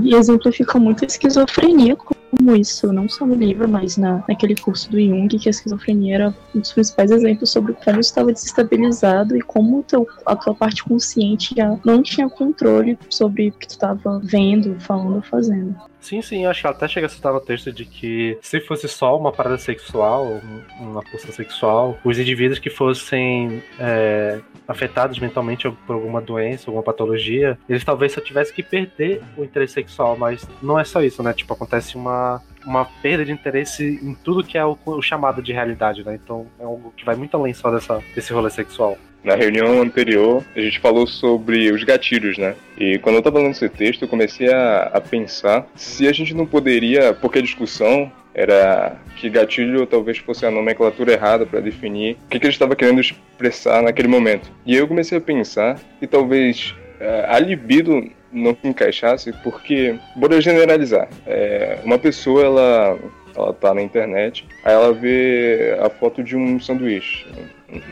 E, 0.01 0.15
exemplifica 0.15 0.79
muito 0.79 1.03
a 1.03 1.07
esquizofrenia 1.07 1.95
como 1.95 2.55
isso, 2.55 2.91
não 2.91 3.07
só 3.07 3.25
no 3.25 3.35
livro, 3.35 3.67
mas 3.67 3.97
na, 3.97 4.23
naquele 4.27 4.55
curso 4.55 4.89
do 4.89 4.99
Jung, 4.99 5.27
que 5.27 5.47
a 5.47 5.51
esquizofrenia 5.51 6.15
era 6.15 6.35
um 6.55 6.59
dos 6.59 6.73
principais 6.73 7.11
exemplos 7.11 7.51
sobre 7.51 7.73
como 7.73 7.99
estava 7.99 8.31
desestabilizado 8.31 9.37
e 9.37 9.41
como 9.41 9.83
teu, 9.83 10.07
a 10.25 10.35
tua 10.35 10.55
parte 10.55 10.83
consciente 10.83 11.55
já 11.55 11.77
não 11.85 12.01
tinha 12.01 12.29
controle 12.29 12.97
sobre 13.09 13.49
o 13.49 13.51
que 13.51 13.67
tu 13.67 13.71
estava 13.71 14.19
vendo, 14.23 14.75
falando 14.79 15.21
fazendo. 15.21 15.75
Sim, 16.03 16.21
sim, 16.21 16.45
acho 16.45 16.61
que 16.61 16.67
até 16.67 16.85
chega 16.85 17.07
a 17.07 17.09
citar 17.09 17.31
no 17.31 17.39
texto 17.39 17.71
de 17.71 17.85
que 17.85 18.37
se 18.41 18.59
fosse 18.59 18.89
só 18.89 19.17
uma 19.17 19.31
parada 19.31 19.57
sexual, 19.57 20.41
uma 20.77 21.01
pulsão 21.01 21.31
sexual, 21.31 21.97
os 22.03 22.19
indivíduos 22.19 22.59
que 22.59 22.69
fossem 22.69 23.63
é, 23.79 24.41
afetados 24.67 25.17
mentalmente 25.17 25.71
por 25.87 25.93
alguma 25.93 26.19
doença, 26.19 26.69
alguma 26.69 26.83
patologia, 26.83 27.57
eles 27.69 27.85
talvez 27.85 28.11
só 28.11 28.19
tivessem 28.19 28.53
que 28.53 28.61
perder 28.61 29.23
o 29.37 29.45
interesse 29.45 29.75
sexual, 29.75 30.17
mas 30.17 30.45
não 30.61 30.77
é 30.77 30.83
só 30.83 31.01
isso, 31.01 31.23
né? 31.23 31.31
Tipo, 31.31 31.53
acontece 31.53 31.95
uma 31.95 32.41
uma 32.65 32.85
perda 32.85 33.25
de 33.25 33.31
interesse 33.31 33.99
em 34.01 34.13
tudo 34.13 34.43
que 34.43 34.57
é 34.57 34.65
o, 34.65 34.77
o, 34.85 35.01
chamado 35.01 35.41
de 35.41 35.51
realidade, 35.51 36.03
né? 36.03 36.15
Então 36.21 36.47
é 36.59 36.63
algo 36.63 36.93
que 36.95 37.03
vai 37.03 37.15
muito 37.15 37.35
além 37.35 37.53
só 37.53 37.69
dessa, 37.69 38.01
desse 38.15 38.31
rolê 38.31 38.49
sexual. 38.49 38.97
Na 39.23 39.35
reunião 39.35 39.81
anterior, 39.81 40.43
a 40.55 40.59
gente 40.59 40.79
falou 40.79 41.07
sobre 41.07 41.71
os 41.71 41.83
gatilhos, 41.83 42.37
né? 42.37 42.55
E 42.77 42.97
quando 42.99 43.15
eu 43.15 43.19
estava 43.19 43.39
lendo 43.39 43.51
esse 43.51 43.69
texto, 43.69 44.01
eu 44.01 44.07
comecei 44.07 44.51
a, 44.51 44.91
a 44.93 44.99
pensar 44.99 45.65
se 45.75 46.07
a 46.07 46.11
gente 46.11 46.33
não 46.33 46.45
poderia, 46.45 47.13
porque 47.13 47.39
a 47.39 47.41
discussão 47.41 48.11
era 48.33 48.97
que 49.15 49.29
gatilho 49.29 49.85
talvez 49.85 50.17
fosse 50.17 50.45
a 50.45 50.51
nomenclatura 50.51 51.13
errada 51.13 51.45
para 51.45 51.59
definir 51.59 52.17
o 52.25 52.29
que, 52.29 52.39
que 52.39 52.47
ele 52.47 52.53
estava 52.53 52.75
querendo 52.75 52.99
expressar 52.99 53.81
naquele 53.81 54.07
momento. 54.07 54.51
E 54.65 54.75
eu 54.75 54.87
comecei 54.87 55.17
a 55.17 55.21
pensar 55.21 55.79
que 55.99 56.07
talvez 56.07 56.75
é, 56.99 57.25
a 57.29 57.39
libido 57.39 58.09
não 58.31 58.57
encaixasse, 58.63 59.31
porque, 59.43 59.95
bora 60.15 60.41
generalizar, 60.41 61.07
é, 61.25 61.77
uma 61.83 61.99
pessoa 61.99 62.43
ela 62.43 62.99
ela 63.35 63.51
tá 63.51 63.73
na 63.73 63.81
internet, 63.81 64.45
aí 64.63 64.73
ela 64.73 64.93
vê 64.93 65.75
a 65.81 65.89
foto 65.89 66.23
de 66.23 66.35
um 66.35 66.59
sanduíche, 66.59 67.25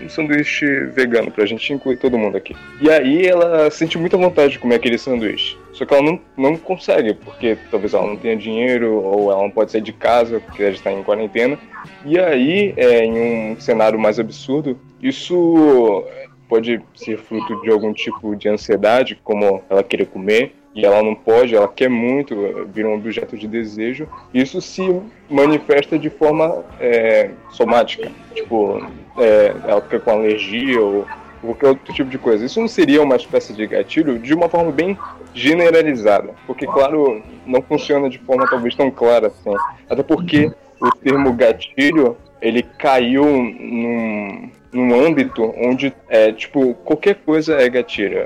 um 0.04 0.10
sanduíche 0.10 0.66
vegano, 0.86 1.32
pra 1.32 1.46
gente 1.46 1.74
incluir 1.74 1.98
todo 1.98 2.18
mundo 2.18 2.38
aqui. 2.38 2.56
E 2.80 2.90
aí 2.90 3.26
ela 3.26 3.70
sente 3.72 3.98
muita 3.98 4.18
vontade 4.18 4.54
de 4.54 4.60
comer 4.60 4.76
aquele 4.76 4.98
sanduíche. 4.98 5.58
Só 5.74 5.86
que 5.86 5.94
ela 5.94 6.04
não, 6.04 6.20
não 6.38 6.58
consegue, 6.58 7.14
porque 7.14 7.58
talvez 7.70 7.94
ela 7.94 8.06
não 8.06 8.18
tenha 8.18 8.36
dinheiro, 8.36 9.02
ou 9.02 9.32
ela 9.32 9.42
não 9.42 9.50
pode 9.50 9.72
sair 9.72 9.82
de 9.82 9.94
casa, 9.94 10.40
porque 10.40 10.64
ela 10.64 10.74
está 10.74 10.92
em 10.92 11.04
quarentena. 11.04 11.58
E 12.06 12.20
aí, 12.20 12.74
é, 12.78 13.06
em 13.06 13.54
um 13.54 13.60
cenário 13.60 13.98
mais 13.98 14.20
absurdo, 14.20 14.80
isso 15.02 16.06
pode 16.48 16.82
ser 16.96 17.18
fruto 17.18 17.62
de 17.62 17.70
algum 17.70 17.94
tipo 17.94 18.36
de 18.36 18.50
ansiedade, 18.50 19.18
como 19.24 19.64
ela 19.70 19.82
querer 19.82 20.08
comer, 20.08 20.54
e 20.74 20.86
ela 20.86 21.04
não 21.04 21.14
pode, 21.14 21.56
ela 21.56 21.68
quer 21.68 21.90
muito, 21.90 22.36
vira 22.74 22.88
um 22.88 22.96
objeto 22.96 23.38
de 23.38 23.48
desejo, 23.48 24.08
isso 24.34 24.62
se 24.62 25.02
manifesta 25.30 26.00
de 26.00 26.10
forma 26.10 26.64
é, 26.80 27.32
somática. 27.50 28.10
Tipo, 28.34 28.86
é, 29.18 29.54
ela 29.68 29.82
fica 29.82 30.00
com 30.00 30.12
alergia 30.12 30.80
ou 30.80 31.06
qualquer 31.42 31.68
outro 31.70 31.94
tipo 31.94 32.10
de 32.10 32.18
coisa. 32.18 32.46
Isso 32.46 32.60
não 32.60 32.68
seria 32.68 33.02
uma 33.02 33.16
espécie 33.16 33.54
de 33.54 33.68
gatilho 33.68 34.18
de 34.18 34.34
uma 34.34 34.48
forma 34.48 34.72
bem 34.72 34.98
generalizada, 35.34 36.34
porque, 36.48 36.66
claro, 36.66 37.22
não 37.46 37.62
funciona 37.62 38.10
de 38.10 38.20
forma 38.20 38.48
talvez 38.50 38.76
tão 38.76 38.90
clara 38.90 39.28
assim. 39.28 39.54
Até 39.90 40.04
porque 40.04 40.52
o 40.80 40.92
termo 40.92 41.34
gatilho 41.34 42.16
ele 42.42 42.64
caiu 42.64 43.24
num, 43.24 44.50
num 44.72 45.06
âmbito 45.06 45.54
onde 45.58 45.94
é 46.10 46.32
tipo 46.32 46.74
qualquer 46.74 47.16
coisa 47.16 47.56
é 47.62 47.70
gatilho 47.70 48.18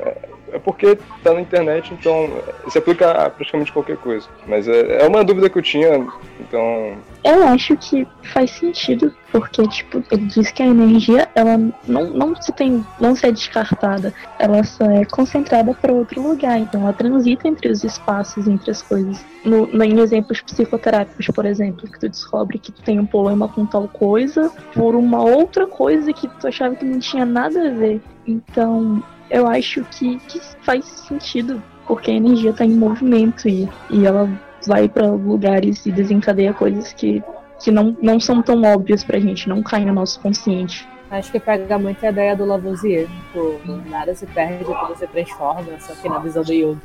é 0.56 0.60
porque 0.60 0.98
tá 1.22 1.34
na 1.34 1.42
internet, 1.42 1.94
então 1.94 2.30
se 2.70 2.78
aplica 2.78 3.12
a 3.12 3.30
praticamente 3.30 3.74
qualquer 3.74 3.98
coisa. 3.98 4.28
Mas 4.48 4.68
é, 4.68 5.04
é 5.04 5.08
uma 5.08 5.24
dúvida 5.24 5.50
que 5.50 5.58
eu 5.58 5.62
tinha, 5.62 6.08
então. 6.40 6.98
Eu 7.24 7.44
acho 7.48 7.76
que 7.76 8.08
faz 8.24 8.52
sentido, 8.52 9.14
porque, 9.32 9.68
tipo, 9.68 10.02
ele 10.10 10.26
diz 10.28 10.52
que 10.52 10.64
a 10.64 10.68
energia, 10.68 11.28
ela 11.36 11.58
não, 11.86 12.06
não 12.12 12.36
se 12.42 12.54
tem, 12.54 12.86
não 13.00 13.16
se 13.16 13.28
é 13.28 13.32
descartada, 13.32 14.14
ela 14.40 14.64
só 14.64 14.86
é 14.86 15.04
concentrada 15.04 15.74
para 15.74 15.92
outro 15.92 16.22
lugar, 16.22 16.58
então 16.58 16.82
ela 16.82 16.94
transita 16.94 17.48
entre 17.48 17.70
os 17.70 17.84
espaços, 17.84 18.48
entre 18.48 18.72
as 18.72 18.82
coisas. 18.82 19.26
No, 19.44 19.68
no, 19.68 19.84
em 19.84 20.00
exemplos 20.00 20.42
psicoterápicos, 20.42 21.28
por 21.28 21.46
exemplo, 21.46 21.88
que 21.88 22.00
tu 22.00 22.08
descobre 22.08 22.58
que 22.58 22.72
tu 22.72 22.82
tem 22.82 23.00
um 23.00 23.06
problema 23.06 23.50
com 23.50 23.66
tal 23.66 23.88
coisa 23.88 24.52
por 24.74 24.96
uma 24.96 25.22
outra 25.22 25.68
coisa 25.68 26.14
que 26.14 26.28
tu 26.28 26.48
achava 26.48 26.76
que 26.76 26.86
não 26.86 27.00
tinha 27.00 27.26
nada 27.26 27.68
a 27.68 27.72
ver. 27.72 28.02
Então, 28.26 29.04
eu 29.30 29.48
acho 29.48 29.84
que, 29.86 30.18
que 30.28 30.40
faz 30.62 30.86
sentido, 30.86 31.62
porque 31.88 32.12
a 32.12 32.16
energia 32.16 32.52
está 32.52 32.66
em 32.66 32.76
movimento 32.76 33.48
e, 33.48 33.70
e 33.90 34.06
ela 34.06 34.30
vai 34.66 34.88
para 34.88 35.08
lugares 35.12 35.86
e 35.86 35.92
desencadeia 35.92 36.54
coisas 36.54 36.94
que, 36.94 37.24
que 37.62 37.72
não, 37.72 37.96
não 38.02 38.20
são 38.20 38.42
tão 38.42 38.62
óbvias 38.64 39.04
pra 39.04 39.20
gente, 39.20 39.48
não 39.48 39.62
caem 39.62 39.86
no 39.86 39.94
nosso 39.94 40.20
consciente. 40.20 40.88
Acho 41.10 41.32
que 41.32 41.40
pega 41.40 41.78
muito 41.78 42.04
a 42.04 42.10
ideia 42.10 42.36
do 42.36 42.46
Lavoisier, 42.46 43.08
tipo, 43.08 43.62
nada 43.88 44.14
se 44.16 44.26
perde, 44.26 44.66
tudo 44.66 44.96
se 44.98 45.06
transforma, 45.08 45.80
só 45.80 45.94
que 45.94 46.10
na 46.10 46.18
visão 46.18 46.44
do 46.44 46.54
Jung. 46.54 46.80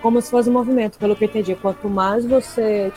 Como 0.00 0.20
se 0.22 0.30
fosse 0.30 0.48
um 0.48 0.52
movimento, 0.52 0.96
pelo 0.96 1.16
que 1.16 1.24
eu 1.24 1.28
entendi. 1.28 1.56
Quanto 1.56 1.88
mais 1.88 2.24
você 2.24 2.92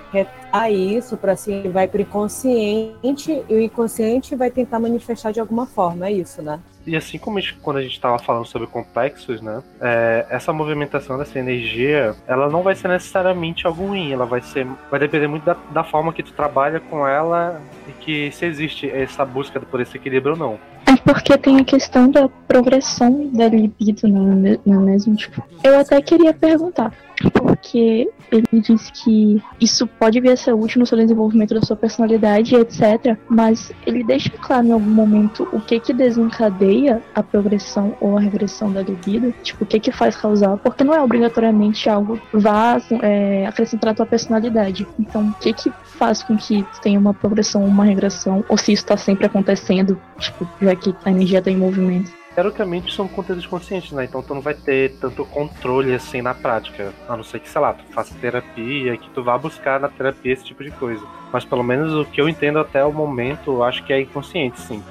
isso 0.70 1.18
para 1.18 1.34
assim, 1.34 1.70
vai 1.70 1.88
pro 1.88 2.02
inconsciente, 2.02 3.44
e 3.50 3.54
o 3.54 3.62
inconsciente 3.62 4.36
vai 4.36 4.50
tentar 4.50 4.80
manifestar 4.80 5.32
de 5.32 5.40
alguma 5.40 5.66
forma, 5.66 6.08
é 6.08 6.12
isso, 6.12 6.42
né? 6.42 6.60
E 6.86 6.96
assim 6.96 7.18
como 7.18 7.38
a 7.38 7.42
gente, 7.42 7.56
quando 7.56 7.78
a 7.78 7.82
gente 7.82 7.92
estava 7.92 8.18
falando 8.18 8.46
sobre 8.46 8.66
complexos, 8.66 9.42
né? 9.42 9.62
É, 9.82 10.26
essa 10.30 10.54
movimentação 10.54 11.18
dessa 11.18 11.38
energia, 11.38 12.16
ela 12.26 12.50
não 12.50 12.64
vai 12.64 12.76
ser 12.76 12.88
necessariamente 12.88 13.68
algo 13.68 13.88
ruim, 13.88 14.14
ela 14.14 14.26
vai 14.26 14.42
ser. 14.42 14.66
Vai 14.90 14.98
depender 14.98 15.28
muito 15.28 15.44
da, 15.44 15.58
da 15.72 15.84
forma 15.84 16.14
que 16.14 16.24
tu 16.24 16.32
trabalha 16.32 16.80
com 16.80 17.06
ela 17.06 17.62
e 17.90 17.92
que 17.92 18.32
se 18.32 18.46
existe 18.46 18.90
essa 18.90 19.26
busca 19.26 19.60
por 19.60 19.82
esse 19.82 19.98
equilíbrio 19.98 20.34
ou 20.34 20.40
não. 20.40 20.60
É 20.86 20.96
porque 20.96 21.38
tem 21.38 21.60
a 21.60 21.66
questão 21.66 22.10
da 22.10 22.30
progressão 22.48 23.30
da 23.34 23.50
libido, 23.50 24.08
não 24.08 24.48
é, 24.48 24.58
não 24.66 24.82
é 24.84 24.86
mesmo? 24.86 25.14
Tipo, 25.18 25.44
eu 25.62 25.78
até 25.78 26.02
queria 26.02 26.34
perguntar, 26.34 26.94
porque 27.32 28.10
ele 28.32 28.46
diz 28.54 28.92
que 28.92 29.42
isso 29.60 29.88
pode 29.88 30.20
vir 30.20 30.32
a 30.32 30.38
ser 30.38 30.54
útil 30.54 30.80
no 30.80 30.86
seu 30.86 30.98
desenvolvimento 30.98 31.54
da 31.54 31.62
sua 31.62 31.76
personalidade, 31.76 32.56
etc. 32.56 33.18
Mas 33.30 33.72
ele 33.86 34.04
deixa 34.04 34.30
claro 34.30 34.68
em 34.68 34.72
algum 34.72 34.90
momento 34.90 35.48
o 35.52 35.60
que 35.60 35.80
que 35.80 35.94
desencadeia 35.94 37.02
a 37.16 37.24
progressão 37.24 37.96
ou 38.00 38.18
a 38.18 38.20
regressão 38.20 38.72
da 38.72 38.82
libido, 38.82 39.34
tipo, 39.44 39.64
o 39.64 39.68
que 39.68 39.80
que 39.80 39.92
faz 39.92 40.16
causar, 40.16 40.58
porque 40.58 40.84
não 40.84 40.94
é 40.94 41.02
obrigatoriamente 41.02 41.90
algo 41.90 42.20
vá 42.34 42.78
é, 43.02 43.46
acrescentar 43.48 43.92
a 43.92 43.96
tua 43.96 44.06
personalidade. 44.06 44.88
Então, 45.00 45.30
o 45.30 45.34
que 45.34 45.54
que 45.54 45.72
faz 45.84 46.22
com 46.24 46.38
que 46.38 46.66
tenha 46.82 47.00
uma 47.00 47.14
progressão 47.14 47.62
ou 47.62 47.68
uma 47.68 47.86
regressão, 47.86 48.44
ou 48.50 48.58
se 48.58 48.74
isso 48.74 48.84
está 48.84 48.98
sempre 48.98 49.26
acontecendo, 49.26 50.00
tipo, 50.20 50.48
já 50.62 50.76
que 50.76 50.94
a 51.06 51.12
energia 51.12 51.40
está 51.40 51.52
em 51.52 51.58
movimento? 51.58 52.17
Teoricamente 52.38 52.94
são 52.94 53.08
conteúdos 53.08 53.48
conscientes, 53.48 53.92
né? 53.92 54.06
Então 54.06 54.22
tu 54.22 54.36
não 54.36 54.42
vai 54.42 54.54
ter 54.54 54.96
tanto 55.00 55.26
controle 55.26 55.96
assim 55.96 56.22
na 56.22 56.36
prática. 56.36 56.94
A 57.10 57.18
não 57.18 57.24
ser 57.24 57.40
que, 57.40 57.50
sei 57.50 57.60
lá, 57.60 57.74
tu 57.74 57.84
faça 57.92 58.14
terapia, 58.22 58.96
que 58.96 59.10
tu 59.10 59.24
vá 59.24 59.36
buscar 59.40 59.80
na 59.80 59.90
terapia 59.90 60.34
esse 60.34 60.46
tipo 60.46 60.64
de 60.64 60.70
coisa. 60.70 61.04
Mas 61.34 61.44
pelo 61.44 61.64
menos 61.64 61.92
o 61.96 62.06
que 62.06 62.22
eu 62.22 62.30
entendo 62.30 62.60
até 62.60 62.86
o 62.86 62.94
momento, 62.94 63.54
eu 63.54 63.64
acho 63.64 63.84
que 63.84 63.92
é 63.92 64.02
inconsciente, 64.02 64.60
sim. 64.62 64.84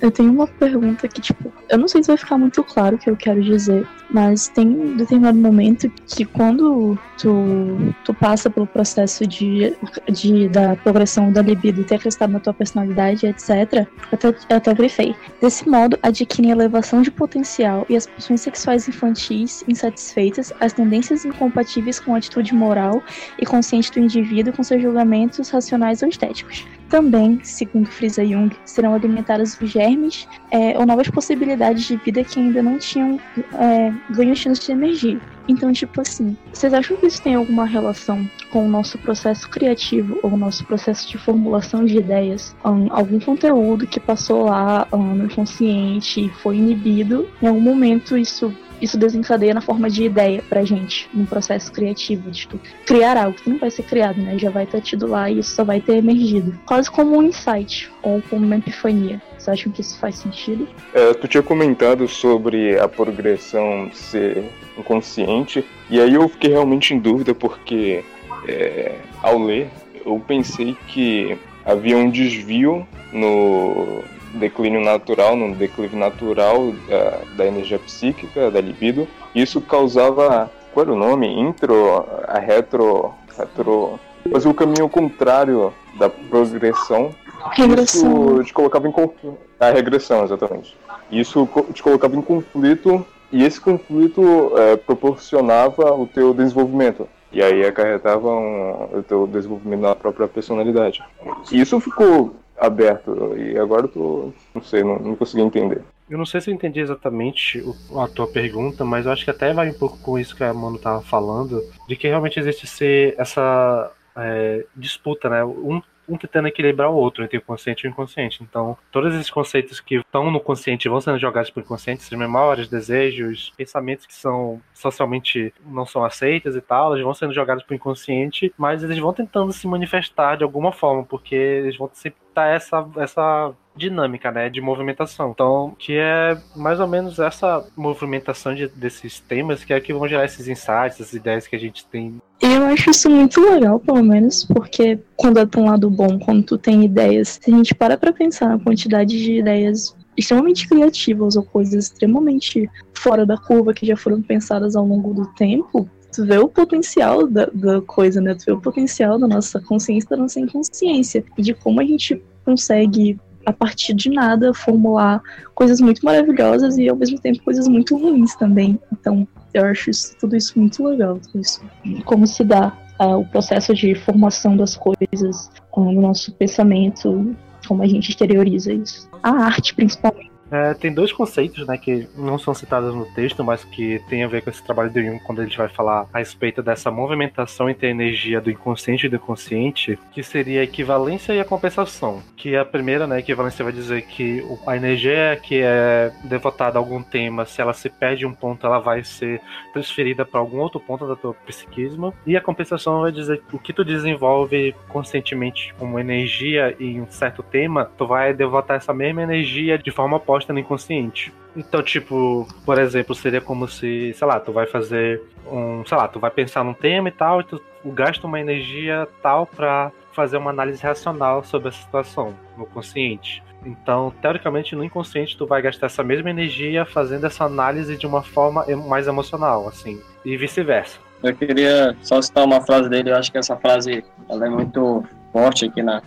Eu 0.00 0.10
tenho 0.10 0.30
uma 0.30 0.46
pergunta 0.46 1.08
que, 1.08 1.20
tipo, 1.20 1.52
eu 1.68 1.78
não 1.78 1.88
sei 1.88 2.02
se 2.02 2.08
vai 2.08 2.16
ficar 2.16 2.36
muito 2.36 2.62
claro 2.62 2.96
o 2.96 2.98
que 2.98 3.08
eu 3.08 3.16
quero 3.16 3.42
dizer, 3.42 3.86
mas 4.10 4.48
tem 4.48 4.66
um 4.68 4.96
determinado 4.96 5.38
momento 5.38 5.90
que 6.06 6.24
quando 6.24 6.98
tu, 7.18 7.94
tu 8.04 8.14
passa 8.14 8.50
pelo 8.50 8.66
processo 8.66 9.26
de, 9.26 9.74
de 10.10 10.48
da 10.48 10.76
progressão 10.76 11.32
da 11.32 11.42
libido 11.42 11.82
ter 11.84 11.96
acrescentado 11.96 12.32
na 12.32 12.40
tua 12.40 12.52
personalidade, 12.52 13.26
etc., 13.26 13.86
até, 14.12 14.34
até 14.54 14.74
grifei. 14.74 15.14
Desse 15.40 15.68
modo, 15.68 15.98
adquirem 16.02 16.50
elevação 16.50 17.00
de 17.02 17.10
potencial 17.10 17.86
e 17.88 17.96
as 17.96 18.06
pulsões 18.06 18.42
sexuais 18.42 18.88
infantis 18.88 19.64
insatisfeitas, 19.66 20.52
as 20.60 20.72
tendências 20.72 21.24
incompatíveis 21.24 21.98
com 21.98 22.14
a 22.14 22.18
atitude 22.18 22.54
moral 22.54 23.02
e 23.38 23.46
consciente 23.46 23.90
do 23.92 24.00
indivíduo 24.00 24.52
com 24.52 24.62
seus 24.62 24.82
julgamentos 24.82 25.48
racionais 25.48 26.02
ou 26.02 26.08
estéticos. 26.08 26.66
Também, 26.88 27.40
segundo 27.42 27.86
Frisa 27.86 28.24
Jung, 28.24 28.54
serão 28.64 28.94
alimentados 28.94 29.58
os 29.60 29.70
germes 29.70 30.28
é, 30.50 30.78
ou 30.78 30.86
novas 30.86 31.08
possibilidades 31.08 31.84
de 31.84 31.96
vida 31.96 32.22
que 32.22 32.38
ainda 32.38 32.62
não 32.62 32.78
tinham 32.78 33.18
é, 33.54 33.92
ganhos 34.10 34.38
de 34.38 34.72
energia. 34.72 35.20
Então, 35.48 35.72
tipo 35.72 36.00
assim, 36.00 36.36
vocês 36.52 36.74
acham 36.74 36.96
que 36.96 37.06
isso 37.06 37.22
tem 37.22 37.34
alguma 37.34 37.64
relação 37.64 38.28
com 38.50 38.66
o 38.66 38.68
nosso 38.68 38.98
processo 38.98 39.48
criativo 39.48 40.18
ou 40.22 40.32
o 40.32 40.36
nosso 40.36 40.64
processo 40.64 41.08
de 41.08 41.18
formulação 41.18 41.84
de 41.84 41.98
ideias? 41.98 42.54
Um, 42.64 42.92
algum 42.92 43.20
conteúdo 43.20 43.86
que 43.86 44.00
passou 44.00 44.46
lá 44.46 44.86
um, 44.92 45.14
no 45.14 45.26
inconsciente 45.26 46.26
e 46.26 46.28
foi 46.28 46.56
inibido, 46.56 47.28
em 47.40 47.46
algum 47.46 47.60
momento 47.60 48.16
isso 48.16 48.52
isso 48.80 48.98
desencadeia 48.98 49.54
na 49.54 49.60
forma 49.60 49.88
de 49.88 50.04
ideia 50.04 50.42
pra 50.48 50.64
gente, 50.64 51.08
num 51.12 51.24
processo 51.24 51.72
criativo, 51.72 52.30
de 52.30 52.48
criar 52.84 53.16
algo 53.16 53.36
que 53.36 53.48
não 53.48 53.58
vai 53.58 53.70
ser 53.70 53.82
criado, 53.84 54.20
né? 54.20 54.38
Já 54.38 54.50
vai 54.50 54.66
ter 54.66 54.80
tido 54.80 55.06
lá 55.06 55.30
e 55.30 55.38
isso 55.38 55.54
só 55.54 55.64
vai 55.64 55.80
ter 55.80 55.96
emergido. 55.96 56.58
Quase 56.66 56.90
como 56.90 57.16
um 57.16 57.22
insight, 57.22 57.90
ou 58.02 58.22
como 58.28 58.44
uma 58.44 58.56
epifania. 58.56 59.20
Vocês 59.32 59.48
acham 59.48 59.72
que 59.72 59.80
isso 59.80 59.98
faz 59.98 60.16
sentido? 60.16 60.68
É, 60.92 61.14
tu 61.14 61.28
tinha 61.28 61.42
comentado 61.42 62.06
sobre 62.08 62.78
a 62.78 62.88
progressão 62.88 63.90
ser 63.92 64.44
inconsciente, 64.76 65.64
e 65.88 66.00
aí 66.00 66.14
eu 66.14 66.28
fiquei 66.28 66.50
realmente 66.50 66.92
em 66.92 66.98
dúvida 66.98 67.34
porque 67.34 68.04
é, 68.46 68.96
ao 69.22 69.38
ler 69.38 69.70
eu 70.04 70.22
pensei 70.26 70.76
que 70.86 71.36
havia 71.64 71.96
um 71.96 72.10
desvio 72.10 72.86
no 73.12 74.04
declínio 74.34 74.80
natural, 74.80 75.36
no 75.36 75.54
declive 75.54 75.96
natural 75.96 76.72
da, 76.88 77.20
da 77.36 77.46
energia 77.46 77.78
psíquica, 77.78 78.50
da 78.50 78.60
libido. 78.60 79.06
Isso 79.34 79.60
causava, 79.60 80.50
qual 80.72 80.84
era 80.84 80.92
o 80.92 80.98
nome? 80.98 81.28
Intro, 81.28 82.04
a 82.26 82.38
retro, 82.38 83.12
retro 83.36 83.98
fazia 84.30 84.50
o 84.50 84.54
caminho 84.54 84.88
contrário 84.88 85.72
da 85.98 86.08
progressão. 86.08 87.14
Regressão. 87.52 88.34
Isso 88.34 88.44
te 88.44 88.52
colocava 88.52 88.88
em 88.88 88.92
conflito. 88.92 89.38
A 89.60 89.70
regressão, 89.70 90.24
exatamente. 90.24 90.76
Isso 91.10 91.48
te 91.72 91.82
colocava 91.82 92.16
em 92.16 92.22
conflito 92.22 93.06
e 93.32 93.44
esse 93.44 93.60
conflito 93.60 94.52
é, 94.56 94.76
proporcionava 94.76 95.94
o 95.94 96.06
teu 96.06 96.34
desenvolvimento. 96.34 97.08
E 97.32 97.42
aí 97.42 97.64
acarretava 97.64 98.28
um, 98.28 98.98
o 98.98 99.02
teu 99.02 99.26
desenvolvimento 99.26 99.80
na 99.80 99.94
própria 99.94 100.28
personalidade. 100.28 101.02
E 101.50 101.60
isso 101.60 101.78
ficou 101.80 102.34
aberto. 102.58 103.36
E 103.36 103.58
agora 103.58 103.82
eu 103.84 103.88
tô. 103.88 104.32
Não 104.54 104.62
sei, 104.62 104.82
não, 104.82 104.98
não 104.98 105.16
consegui 105.16 105.42
entender. 105.42 105.82
Eu 106.08 106.18
não 106.18 106.26
sei 106.26 106.40
se 106.40 106.50
eu 106.50 106.54
entendi 106.54 106.80
exatamente 106.80 107.64
a 107.96 108.06
tua 108.06 108.28
pergunta, 108.28 108.84
mas 108.84 109.06
eu 109.06 109.12
acho 109.12 109.24
que 109.24 109.30
até 109.30 109.52
vai 109.52 109.70
um 109.70 109.74
pouco 109.74 109.98
com 109.98 110.18
isso 110.18 110.36
que 110.36 110.44
a 110.44 110.54
Mano 110.54 110.78
tava 110.78 111.02
falando, 111.02 111.60
de 111.88 111.96
que 111.96 112.06
realmente 112.06 112.38
existe 112.38 112.64
ser 112.66 113.16
essa 113.18 113.90
é, 114.16 114.64
disputa, 114.76 115.28
né? 115.28 115.44
Um 115.44 115.82
um 116.08 116.16
tentando 116.16 116.48
equilibrar 116.48 116.90
o 116.90 116.94
outro 116.94 117.24
entre 117.24 117.38
o 117.38 117.42
consciente 117.42 117.84
e 117.84 117.88
o 117.88 117.90
inconsciente. 117.90 118.42
Então, 118.42 118.76
todos 118.90 119.14
esses 119.14 119.30
conceitos 119.30 119.80
que 119.80 119.96
estão 119.96 120.30
no 120.30 120.40
consciente 120.40 120.88
vão 120.88 121.00
sendo 121.00 121.18
jogados 121.18 121.50
para 121.50 121.60
o 121.60 121.64
inconsciente, 121.64 122.02
essas 122.02 122.18
memórias, 122.18 122.68
desejos, 122.68 123.52
pensamentos 123.56 124.06
que 124.06 124.14
são 124.14 124.60
socialmente 124.74 125.52
não 125.64 125.86
são 125.86 126.04
aceitos 126.04 126.56
e 126.56 126.60
tal, 126.60 126.92
eles 126.92 127.04
vão 127.04 127.14
sendo 127.14 127.34
jogados 127.34 127.64
para 127.64 127.72
o 127.72 127.76
inconsciente, 127.76 128.52
mas 128.56 128.82
eles 128.82 128.98
vão 128.98 129.12
tentando 129.12 129.52
se 129.52 129.66
manifestar 129.66 130.36
de 130.36 130.44
alguma 130.44 130.72
forma, 130.72 131.04
porque 131.04 131.34
eles 131.34 131.76
vão 131.76 131.90
sempre 131.92 132.20
estar 132.28 132.46
essa 132.46 132.86
essa 132.96 133.54
dinâmica, 133.76 134.30
né, 134.30 134.48
de 134.48 134.60
movimentação. 134.60 135.30
Então, 135.30 135.74
que 135.78 135.96
é 135.96 136.36
mais 136.56 136.80
ou 136.80 136.88
menos 136.88 137.18
essa 137.18 137.66
movimentação 137.76 138.54
de, 138.54 138.68
desses 138.68 139.20
temas 139.20 139.64
que 139.64 139.72
é 139.72 139.80
que 139.80 139.92
vão 139.92 140.08
gerar 140.08 140.24
esses 140.24 140.48
insights, 140.48 141.00
essas 141.00 141.12
ideias 141.12 141.46
que 141.46 141.54
a 141.54 141.58
gente 141.58 141.86
tem. 141.86 142.20
Eu 142.66 142.72
acho 142.72 142.90
isso 142.90 143.08
muito 143.08 143.40
legal, 143.40 143.78
pelo 143.78 144.02
menos, 144.02 144.42
porque 144.42 144.98
quando 145.14 145.38
é 145.38 145.46
pra 145.46 145.60
um 145.60 145.66
lado 145.66 145.88
bom, 145.88 146.18
quando 146.18 146.42
tu 146.42 146.58
tem 146.58 146.84
ideias, 146.84 147.38
se 147.40 147.48
a 147.48 147.56
gente 147.56 147.72
para 147.72 147.96
pra 147.96 148.12
pensar 148.12 148.48
na 148.48 148.58
quantidade 148.58 149.16
de 149.16 149.38
ideias 149.38 149.94
extremamente 150.16 150.68
criativas 150.68 151.36
ou 151.36 151.44
coisas 151.44 151.84
extremamente 151.84 152.68
fora 152.92 153.24
da 153.24 153.38
curva 153.38 153.72
que 153.72 153.86
já 153.86 153.96
foram 153.96 154.20
pensadas 154.20 154.74
ao 154.74 154.84
longo 154.84 155.14
do 155.14 155.26
tempo, 155.34 155.88
tu 156.12 156.26
vê 156.26 156.38
o 156.38 156.48
potencial 156.48 157.28
da, 157.28 157.46
da 157.54 157.80
coisa, 157.82 158.20
né? 158.20 158.34
Tu 158.34 158.46
vê 158.46 158.52
o 158.52 158.60
potencial 158.60 159.16
da 159.16 159.28
nossa 159.28 159.60
consciência, 159.60 160.10
da 160.10 160.16
nossa 160.16 160.40
inconsciência, 160.40 161.24
e 161.38 161.42
de 161.42 161.54
como 161.54 161.80
a 161.80 161.84
gente 161.84 162.20
consegue 162.44 163.16
a 163.46 163.52
partir 163.52 163.94
de 163.94 164.10
nada, 164.10 164.52
formular 164.52 165.22
coisas 165.54 165.80
muito 165.80 166.04
maravilhosas 166.04 166.76
e 166.76 166.88
ao 166.88 166.96
mesmo 166.96 167.18
tempo 167.18 167.42
coisas 167.44 167.68
muito 167.68 167.96
ruins 167.96 168.34
também. 168.34 168.78
Então, 168.92 169.26
eu 169.54 169.64
acho 169.64 169.88
isso, 169.88 170.16
tudo 170.18 170.36
isso 170.36 170.58
muito 170.58 170.84
legal. 170.84 171.18
Isso. 171.34 171.62
Como 172.04 172.26
se 172.26 172.42
dá 172.42 172.76
uh, 173.00 173.18
o 173.18 173.24
processo 173.24 173.72
de 173.72 173.94
formação 173.94 174.56
das 174.56 174.76
coisas 174.76 175.50
uh, 175.72 175.80
no 175.80 176.00
nosso 176.00 176.32
pensamento, 176.32 177.34
como 177.66 177.82
a 177.82 177.86
gente 177.86 178.10
exterioriza 178.10 178.72
isso. 178.72 179.08
A 179.22 179.30
arte, 179.30 179.74
principalmente. 179.74 180.35
É, 180.50 180.74
tem 180.74 180.92
dois 180.92 181.12
conceitos, 181.12 181.66
né, 181.66 181.76
que 181.76 182.08
não 182.16 182.38
são 182.38 182.54
citados 182.54 182.94
no 182.94 183.04
texto, 183.06 183.42
mas 183.42 183.64
que 183.64 184.00
tem 184.08 184.22
a 184.22 184.28
ver 184.28 184.42
com 184.42 184.50
esse 184.50 184.62
trabalho 184.62 184.90
do 184.90 185.02
Jung 185.02 185.18
quando 185.20 185.42
gente 185.42 185.58
vai 185.58 185.68
falar 185.68 186.06
a 186.12 186.18
respeito 186.18 186.62
dessa 186.62 186.90
movimentação 186.90 187.68
entre 187.68 187.86
a 187.86 187.90
energia 187.90 188.40
do 188.40 188.50
inconsciente 188.50 189.06
e 189.06 189.08
do 189.08 189.18
consciente, 189.18 189.98
que 190.12 190.22
seria 190.22 190.60
a 190.60 190.64
equivalência 190.64 191.32
e 191.32 191.40
a 191.40 191.44
compensação. 191.44 192.22
Que 192.36 192.56
a 192.56 192.64
primeira, 192.64 193.06
né, 193.06 193.18
equivalência 193.18 193.64
vai 193.64 193.72
dizer 193.72 194.02
que 194.02 194.44
a 194.66 194.76
energia 194.76 195.38
que 195.42 195.60
é 195.62 196.12
devotada 196.24 196.78
a 196.78 196.80
algum 196.80 197.02
tema, 197.02 197.44
se 197.44 197.60
ela 197.60 197.72
se 197.72 197.88
perde 197.88 198.24
um 198.24 198.32
ponto, 198.32 198.66
ela 198.66 198.78
vai 198.78 199.02
ser 199.02 199.40
transferida 199.72 200.24
para 200.24 200.40
algum 200.40 200.58
outro 200.58 200.78
ponto 200.78 201.06
da 201.06 201.16
tua 201.16 201.34
psiquismo. 201.34 202.14
E 202.26 202.36
a 202.36 202.40
compensação 202.40 203.00
vai 203.00 203.12
dizer 203.12 203.42
que 203.48 203.56
o 203.56 203.58
que 203.58 203.72
tu 203.72 203.84
desenvolve 203.84 204.74
conscientemente 204.88 205.74
como 205.78 205.98
energia 205.98 206.76
em 206.78 207.00
um 207.00 207.06
certo 207.10 207.42
tema, 207.42 207.90
tu 207.96 208.06
vai 208.06 208.32
devotar 208.32 208.76
essa 208.76 208.94
mesma 208.94 209.22
energia 209.22 209.78
de 209.78 209.90
forma 209.90 210.16
oposta 210.16 210.35
no 210.52 210.58
inconsciente. 210.58 211.32
Então, 211.56 211.82
tipo, 211.82 212.46
por 212.64 212.78
exemplo, 212.78 213.14
seria 213.14 213.40
como 213.40 213.66
se, 213.66 214.12
sei 214.14 214.26
lá, 214.26 214.38
tu 214.38 214.52
vai 214.52 214.66
fazer 214.66 215.22
um, 215.50 215.84
sei 215.86 215.96
lá, 215.96 216.06
tu 216.08 216.20
vai 216.20 216.30
pensar 216.30 216.62
num 216.64 216.74
tema 216.74 217.08
e 217.08 217.12
tal, 217.12 217.40
e 217.40 217.44
tu 217.44 217.62
gasta 217.86 218.26
uma 218.26 218.40
energia 218.40 219.08
tal 219.22 219.46
para 219.46 219.90
fazer 220.12 220.36
uma 220.36 220.50
análise 220.50 220.82
racional 220.82 221.44
sobre 221.44 221.68
a 221.68 221.72
situação 221.72 222.34
no 222.56 222.66
consciente. 222.66 223.42
Então, 223.64 224.12
teoricamente, 224.22 224.76
no 224.76 224.84
inconsciente, 224.84 225.36
tu 225.36 225.46
vai 225.46 225.60
gastar 225.60 225.86
essa 225.86 226.02
mesma 226.02 226.30
energia 226.30 226.84
fazendo 226.84 227.26
essa 227.26 227.44
análise 227.44 227.96
de 227.96 228.06
uma 228.06 228.22
forma 228.22 228.64
mais 228.86 229.06
emocional, 229.08 229.66
assim, 229.66 230.00
e 230.24 230.36
vice-versa. 230.36 230.98
Eu 231.22 231.34
queria 231.34 231.96
só 232.02 232.20
citar 232.20 232.44
uma 232.44 232.60
frase 232.60 232.88
dele, 232.88 233.10
eu 233.10 233.16
acho 233.16 233.32
que 233.32 233.38
essa 233.38 233.56
frase 233.56 234.04
ela 234.28 234.46
é 234.46 234.50
muito 234.50 235.04
forte 235.36 235.66
aqui 235.66 235.82
na, 235.82 236.00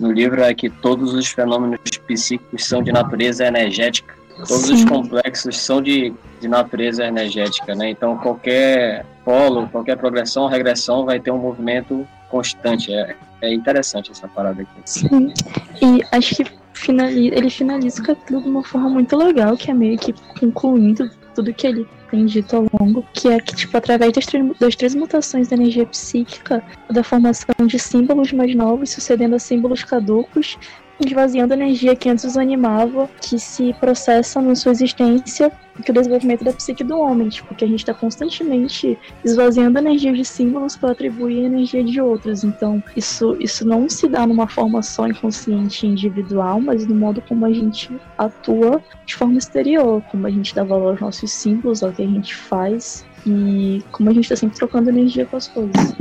no 0.00 0.10
livro 0.10 0.40
é 0.40 0.54
que 0.54 0.70
todos 0.70 1.12
os 1.12 1.26
fenômenos 1.26 1.78
psíquicos 2.06 2.64
são 2.64 2.82
de 2.82 2.90
natureza 2.90 3.44
energética. 3.44 4.14
Todos 4.36 4.66
Sim. 4.66 4.74
os 4.74 4.84
complexos 4.86 5.58
são 5.58 5.82
de, 5.82 6.14
de 6.40 6.48
natureza 6.48 7.04
energética, 7.04 7.74
né? 7.74 7.90
Então 7.90 8.16
qualquer 8.16 9.04
polo, 9.22 9.68
qualquer 9.68 9.98
progressão, 9.98 10.48
regressão 10.48 11.04
vai 11.04 11.20
ter 11.20 11.30
um 11.30 11.38
movimento 11.38 12.08
constante. 12.30 12.92
É, 12.92 13.14
é 13.42 13.52
interessante 13.52 14.10
essa 14.10 14.26
parada 14.26 14.62
aqui. 14.62 14.80
Sim. 14.86 15.32
E 15.82 16.02
acho 16.10 16.36
que 16.36 16.50
finaliza, 16.72 17.34
ele 17.36 17.50
finaliza 17.50 18.00
o 18.00 18.04
capítulo 18.04 18.42
de 18.42 18.48
uma 18.48 18.64
forma 18.64 18.88
muito 18.88 19.14
legal, 19.14 19.58
que 19.58 19.70
é 19.70 19.74
meio 19.74 19.98
que 19.98 20.14
concluindo 20.40 21.10
tudo 21.34 21.52
que 21.52 21.66
ele 21.66 21.86
tem 22.10 22.26
dito 22.26 22.56
ao 22.56 22.66
longo, 22.78 23.04
que 23.12 23.28
é 23.28 23.40
que, 23.40 23.54
tipo, 23.54 23.76
através 23.76 24.12
das, 24.12 24.26
das 24.58 24.76
três 24.76 24.94
mutações 24.94 25.48
da 25.48 25.56
energia 25.56 25.86
psíquica, 25.86 26.62
da 26.90 27.02
formação 27.02 27.66
de 27.66 27.78
símbolos 27.78 28.32
mais 28.32 28.54
novos 28.54 28.90
sucedendo 28.90 29.34
a 29.34 29.38
símbolos 29.38 29.82
caducos, 29.84 30.58
esvaziando 31.04 31.54
a 31.54 31.56
energia 31.56 31.96
que 31.96 32.08
antes 32.08 32.24
os 32.24 32.36
animava, 32.36 33.08
que 33.20 33.38
se 33.38 33.72
processa 33.74 34.40
na 34.40 34.54
sua 34.54 34.72
existência 34.72 35.50
que 35.82 35.90
o 35.90 35.94
desenvolvimento 35.94 36.44
da 36.44 36.52
psique 36.52 36.84
do 36.84 36.98
homem, 36.98 37.28
tipo, 37.28 37.54
que 37.54 37.64
a 37.64 37.68
gente 37.68 37.80
está 37.80 37.92
constantemente 37.92 38.98
esvaziando 39.24 39.78
energia 39.78 40.12
de 40.12 40.24
símbolos 40.24 40.76
para 40.76 40.92
atribuir 40.92 41.44
energia 41.44 41.82
de 41.82 42.00
outros. 42.00 42.44
Então, 42.44 42.82
isso, 42.96 43.36
isso 43.40 43.66
não 43.66 43.88
se 43.88 44.08
dá 44.08 44.26
numa 44.26 44.46
forma 44.46 44.82
só 44.82 45.06
inconsciente 45.06 45.86
individual, 45.86 46.60
mas 46.60 46.86
no 46.86 46.94
modo 46.94 47.20
como 47.22 47.44
a 47.44 47.52
gente 47.52 47.90
atua 48.16 48.82
de 49.04 49.14
forma 49.14 49.38
exterior, 49.38 50.02
como 50.10 50.26
a 50.26 50.30
gente 50.30 50.54
dá 50.54 50.62
valor 50.62 50.92
aos 50.92 51.00
nossos 51.00 51.32
símbolos, 51.32 51.82
ao 51.82 51.92
que 51.92 52.02
a 52.02 52.06
gente 52.06 52.34
faz 52.34 53.04
e 53.26 53.82
como 53.90 54.10
a 54.10 54.12
gente 54.12 54.24
está 54.24 54.36
sempre 54.36 54.56
trocando 54.56 54.90
energia 54.90 55.26
com 55.26 55.36
as 55.36 55.48
coisas. 55.48 55.96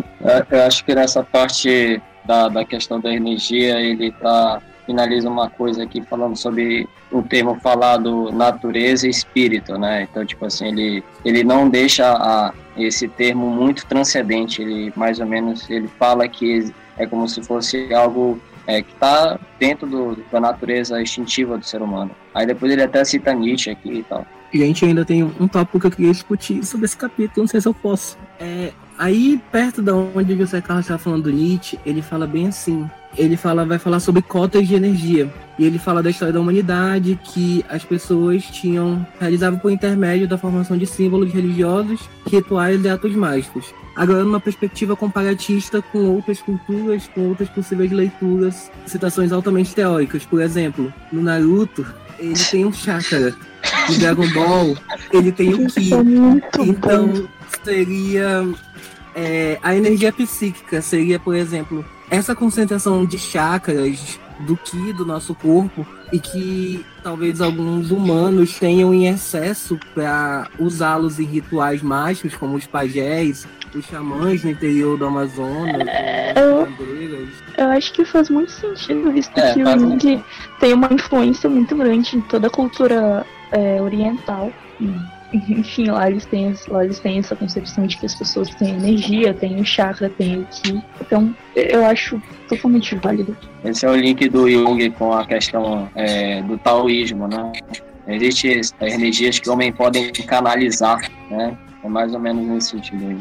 Eu 0.52 0.62
acho 0.64 0.86
que 0.86 0.94
nessa 0.94 1.24
parte 1.24 2.02
da, 2.26 2.48
da 2.50 2.66
questão 2.66 3.00
da 3.00 3.14
energia, 3.14 3.80
ele 3.80 4.08
está 4.08 4.62
finaliza 4.86 5.30
uma 5.30 5.50
coisa 5.50 5.84
aqui 5.84 6.02
falando 6.02 6.36
sobre 6.36 6.88
o 7.12 7.22
termo 7.22 7.56
falado 7.60 8.32
natureza 8.32 9.08
e 9.08 9.10
espírito, 9.10 9.78
né? 9.78 10.08
Então, 10.10 10.26
tipo 10.26 10.46
assim, 10.46 10.68
ele, 10.68 11.04
ele 11.24 11.44
não 11.44 11.70
deixa 11.70 12.12
a, 12.12 12.54
esse 12.78 13.08
termo 13.08 13.50
muito 13.50 13.86
transcendente, 13.86 14.62
ele 14.62 14.92
mais 14.96 15.20
ou 15.20 15.26
menos 15.26 15.70
ele 15.70 15.88
fala 15.88 16.28
que 16.28 16.72
é 16.98 17.06
como 17.06 17.28
se 17.28 17.42
fosse 17.42 17.94
algo 17.94 18.40
é, 18.68 18.82
que 18.82 18.92
está 18.92 19.40
dentro 19.60 19.88
do, 19.88 20.18
da 20.32 20.40
natureza 20.40 21.02
instintiva 21.02 21.58
do 21.58 21.66
ser 21.66 21.82
humano. 21.82 22.12
Aí 22.34 22.46
depois 22.46 22.72
ele 22.72 22.84
até 22.84 23.04
cita 23.04 23.34
Nietzsche 23.34 23.70
aqui 23.70 24.00
e 24.00 24.04
tal. 24.04 24.26
Gente, 24.54 24.86
ainda 24.86 25.04
tem 25.04 25.24
um 25.24 25.48
tópico 25.48 25.80
que 25.80 25.88
eu 25.88 25.92
queria 25.92 26.12
discutir 26.12 26.64
sobre 26.64 26.86
esse 26.86 26.96
capítulo, 26.96 27.42
não 27.42 27.48
sei 27.48 27.60
se 27.60 27.68
eu 27.68 27.74
posso. 27.74 28.18
É, 28.40 28.72
aí, 29.00 29.42
perto 29.52 29.82
da 29.82 29.96
onde 29.96 30.34
o 30.34 30.38
José 30.38 30.62
Carlos 30.62 30.86
está 30.86 30.98
falando 30.98 31.24
do 31.24 31.32
Nietzsche, 31.32 31.80
ele 31.84 32.04
fala 32.04 32.28
bem 32.28 32.48
assim. 32.48 32.88
Ele 33.18 33.38
fala, 33.38 33.66
vai 33.66 33.78
falar 33.78 34.00
sobre 34.00 34.22
cotas 34.22 34.68
de 34.68 34.76
energia. 34.76 35.32
E 35.58 35.66
ele 35.66 35.78
fala 35.78 36.02
da 36.02 36.10
história 36.10 36.34
da 36.34 36.40
humanidade, 36.40 37.20
que 37.24 37.64
as 37.70 37.84
pessoas 37.84 38.44
tinham 38.44 39.06
realizavam 39.20 39.60
por 39.60 39.72
intermédio 39.72 40.28
da 40.28 40.38
formação 40.38 40.78
de 40.78 40.88
símbolos 40.88 41.32
religiosos, 41.32 42.10
rituais 42.26 42.84
e 42.84 42.90
atos 42.90 43.16
mágicos. 43.16 43.74
Agora, 43.96 44.24
numa 44.24 44.40
perspectiva 44.40 44.96
comparatista 44.96 45.82
com 45.82 46.00
outras 46.16 46.42
culturas, 46.42 47.08
com 47.14 47.30
outras 47.30 47.48
possíveis 47.50 47.92
leituras, 47.92 48.72
citações 48.88 49.32
altamente 49.32 49.76
teóricas. 49.76 50.26
Por 50.26 50.42
exemplo, 50.42 50.92
no 51.12 51.22
Naruto, 51.22 51.86
ele 52.18 52.34
tem 52.36 52.66
um 52.66 52.74
chakra. 52.74 53.36
No 53.88 53.98
Dragon 53.98 54.28
Ball, 54.34 54.76
ele 55.12 55.32
tem 55.32 55.54
o 55.54 55.68
Ki. 55.68 55.92
Então, 56.60 57.28
seria 57.64 58.48
é, 59.14 59.60
a 59.62 59.76
energia 59.76 60.12
psíquica. 60.12 60.82
Seria, 60.82 61.20
por 61.20 61.36
exemplo, 61.36 61.86
essa 62.14 62.36
concentração 62.36 63.06
de 63.06 63.18
chakras 63.18 64.20
do 64.42 64.56
Ki 64.56 64.94
do 64.94 65.06
nosso 65.06 65.34
corpo 65.34 65.86
e 66.12 66.20
que 66.20 66.86
talvez 67.02 67.42
alguns 67.42 67.92
humanos 67.92 68.60
tenham 68.60 68.94
em 68.94 69.08
excesso 69.08 69.80
para 69.96 70.48
usá-los 70.60 71.20
em 71.20 71.24
rituais 71.24 71.82
mágicos, 71.82 72.36
como 72.36 72.56
os 72.56 72.68
pajés, 72.68 73.48
os 73.74 73.86
xamãs 73.86 74.44
no 74.44 74.52
interior 74.52 74.98
do 74.98 75.06
Amazonas, 75.06 75.88
É, 75.88 76.32
as 76.32 76.38
eu-. 76.38 76.68
Eu 77.58 77.70
acho 77.70 77.94
que 77.94 78.06
faz 78.06 78.30
muito 78.30 78.52
sentido, 78.52 79.12
visto 79.12 79.38
É, 79.38 79.54
que 79.54 79.64
o 79.64 80.24
tem 80.60 80.74
uma 80.74 80.92
influência 80.92 81.50
muito 81.50 81.76
grande 81.76 82.18
em 82.18 82.22
toda 82.22 82.48
a 82.48 82.50
cultura 82.50 83.26
é, 83.52 83.82
oriental. 83.82 84.52
Enfim, 85.50 85.90
lá 85.90 86.10
eles, 86.10 86.26
têm, 86.26 86.54
lá 86.68 86.84
eles 86.86 87.00
têm 87.00 87.20
essa 87.20 87.36
concepção 87.36 87.88
de 87.88 87.98
que 87.98 88.06
as 88.06 88.16
pessoas 88.16 88.50
têm 88.56 88.70
energia, 88.70 89.34
têm 89.34 89.60
o 89.60 89.66
chakra, 89.66 90.10
têm 90.10 90.42
o 90.42 90.46
ki. 90.46 90.82
Então, 91.02 91.36
eu 91.56 91.84
acho 91.86 92.22
totalmente 92.48 92.96
válido. 92.96 93.36
Esse 93.66 93.86
é 93.86 93.90
o 93.90 93.96
link 93.96 94.30
do 94.30 94.50
Jung 94.50 94.90
com 94.92 95.14
a 95.14 95.26
questão 95.26 95.90
é, 95.96 96.42
do 96.44 96.58
taoísmo, 96.58 97.28
né? 97.28 97.52
Existem 98.08 98.60
as 98.60 98.74
energias 98.82 99.40
que 99.40 99.50
o 99.50 99.54
homem 99.54 99.72
pode 99.72 100.12
canalizar, 100.24 101.00
né? 101.32 101.58
É 101.84 101.90
mais 101.90 102.14
ou 102.14 102.20
menos 102.20 102.46
nesse 102.46 102.72
sentido 102.72 103.08
aí. 103.08 103.20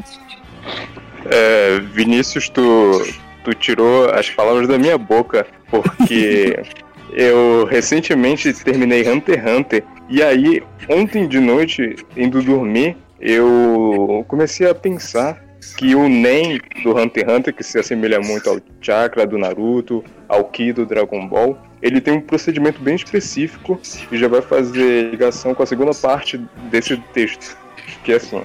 É, 1.26 1.80
Vinícius, 1.80 2.48
tu, 2.48 3.02
tu 3.44 3.54
tirou 3.54 4.10
as 4.10 4.28
palavras 4.30 4.68
da 4.68 4.78
minha 4.78 4.98
boca, 4.98 5.46
porque 5.70 6.60
eu 7.12 7.64
recentemente 7.64 8.52
terminei 8.52 9.08
Hunter 9.08 9.38
x 9.38 9.50
Hunter, 9.50 9.84
e 10.08 10.22
aí, 10.22 10.62
ontem 10.88 11.26
de 11.26 11.40
noite, 11.40 11.96
indo 12.16 12.42
dormir, 12.42 12.96
eu 13.20 14.24
comecei 14.28 14.68
a 14.68 14.74
pensar 14.74 15.42
que 15.76 15.94
o 15.94 16.08
Nen 16.08 16.60
do 16.82 16.96
Hunter 16.96 17.24
x 17.24 17.34
Hunter, 17.34 17.54
que 17.54 17.62
se 17.62 17.78
assemelha 17.78 18.20
muito 18.20 18.50
ao 18.50 18.58
Chakra 18.80 19.26
do 19.26 19.38
Naruto, 19.38 20.02
ao 20.28 20.44
Ki 20.44 20.72
do 20.72 20.84
Dragon 20.84 21.28
Ball, 21.28 21.56
ele 21.80 22.00
tem 22.00 22.14
um 22.14 22.20
procedimento 22.20 22.80
bem 22.80 22.94
específico 22.94 23.78
e 24.10 24.16
já 24.16 24.28
vai 24.28 24.40
fazer 24.40 25.10
ligação 25.10 25.54
com 25.54 25.62
a 25.62 25.66
segunda 25.66 25.92
parte 25.92 26.38
desse 26.70 26.96
texto, 27.12 27.56
que 28.04 28.12
é 28.12 28.16
assim, 28.16 28.42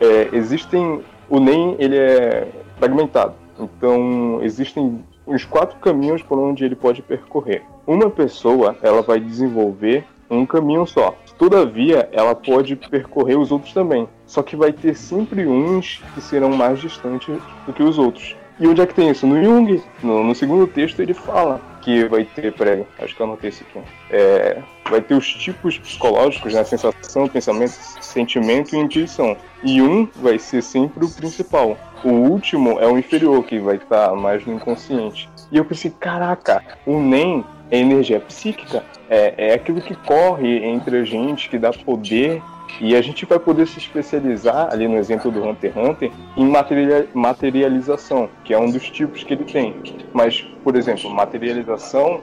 é, 0.00 0.28
existem 0.32 1.02
o 1.28 1.40
NEM 1.40 1.76
ele 1.78 1.96
é 1.96 2.46
fragmentado. 2.78 3.34
Então 3.58 4.40
existem 4.42 5.02
os 5.34 5.44
quatro 5.44 5.78
caminhos 5.78 6.22
por 6.22 6.38
onde 6.38 6.64
ele 6.64 6.74
pode 6.74 7.02
percorrer. 7.02 7.62
Uma 7.86 8.10
pessoa 8.10 8.76
ela 8.82 9.02
vai 9.02 9.18
desenvolver 9.18 10.04
um 10.30 10.46
caminho 10.46 10.86
só. 10.86 11.14
Todavia, 11.38 12.08
ela 12.12 12.34
pode 12.34 12.76
percorrer 12.76 13.38
os 13.38 13.50
outros 13.50 13.72
também. 13.72 14.08
Só 14.26 14.42
que 14.42 14.56
vai 14.56 14.72
ter 14.72 14.94
sempre 14.94 15.46
uns 15.46 16.02
que 16.14 16.20
serão 16.20 16.50
mais 16.50 16.80
distantes 16.80 17.38
do 17.66 17.72
que 17.72 17.82
os 17.82 17.98
outros. 17.98 18.36
E 18.60 18.66
onde 18.66 18.80
é 18.80 18.86
que 18.86 18.94
tem 18.94 19.10
isso? 19.10 19.26
No 19.26 19.42
Jung, 19.42 19.82
no, 20.02 20.22
no 20.22 20.34
segundo 20.34 20.66
texto, 20.66 21.00
ele 21.00 21.14
fala 21.14 21.60
que 21.80 22.04
vai 22.04 22.24
ter, 22.24 22.52
peraí, 22.52 22.84
acho 23.00 23.14
que 23.14 23.20
eu 23.20 23.26
anotei 23.26 23.50
isso 23.50 23.64
aqui. 23.68 23.84
É, 24.10 24.62
vai 24.88 25.00
ter 25.00 25.14
os 25.14 25.26
tipos 25.26 25.78
psicológicos, 25.78 26.54
né? 26.54 26.62
Sensação, 26.64 27.28
pensamento, 27.28 27.72
sentimento 28.00 28.76
e 28.76 28.78
intuição. 28.78 29.36
E 29.62 29.82
um 29.82 30.08
vai 30.16 30.38
ser 30.38 30.62
sempre 30.62 31.04
o 31.04 31.10
principal. 31.10 31.76
O 32.04 32.10
último 32.10 32.78
é 32.80 32.86
o 32.86 32.98
inferior, 32.98 33.44
que 33.44 33.58
vai 33.58 33.76
estar 33.76 34.14
mais 34.14 34.46
no 34.46 34.54
inconsciente. 34.54 35.28
E 35.50 35.56
eu 35.56 35.64
pensei, 35.64 35.90
caraca, 35.98 36.62
o 36.86 37.00
NEM 37.00 37.44
é 37.70 37.78
energia 37.78 38.20
psíquica, 38.20 38.84
é, 39.08 39.34
é 39.48 39.54
aquilo 39.54 39.80
que 39.80 39.94
corre 39.94 40.64
entre 40.64 40.98
a 40.98 41.04
gente, 41.04 41.48
que 41.48 41.58
dá 41.58 41.72
poder 41.72 42.42
e 42.82 42.96
a 42.96 43.00
gente 43.00 43.24
vai 43.24 43.38
poder 43.38 43.68
se 43.68 43.78
especializar, 43.78 44.68
ali 44.72 44.88
no 44.88 44.96
exemplo 44.96 45.30
do 45.30 45.40
Hunter 45.40 45.72
x 45.72 45.88
Hunter, 45.88 46.10
em 46.36 46.44
material, 46.44 47.04
materialização, 47.14 48.28
que 48.42 48.52
é 48.52 48.58
um 48.58 48.72
dos 48.72 48.90
tipos 48.90 49.22
que 49.22 49.34
ele 49.34 49.44
tem. 49.44 49.76
Mas, 50.12 50.40
por 50.64 50.74
exemplo, 50.74 51.08
materialização, 51.08 52.22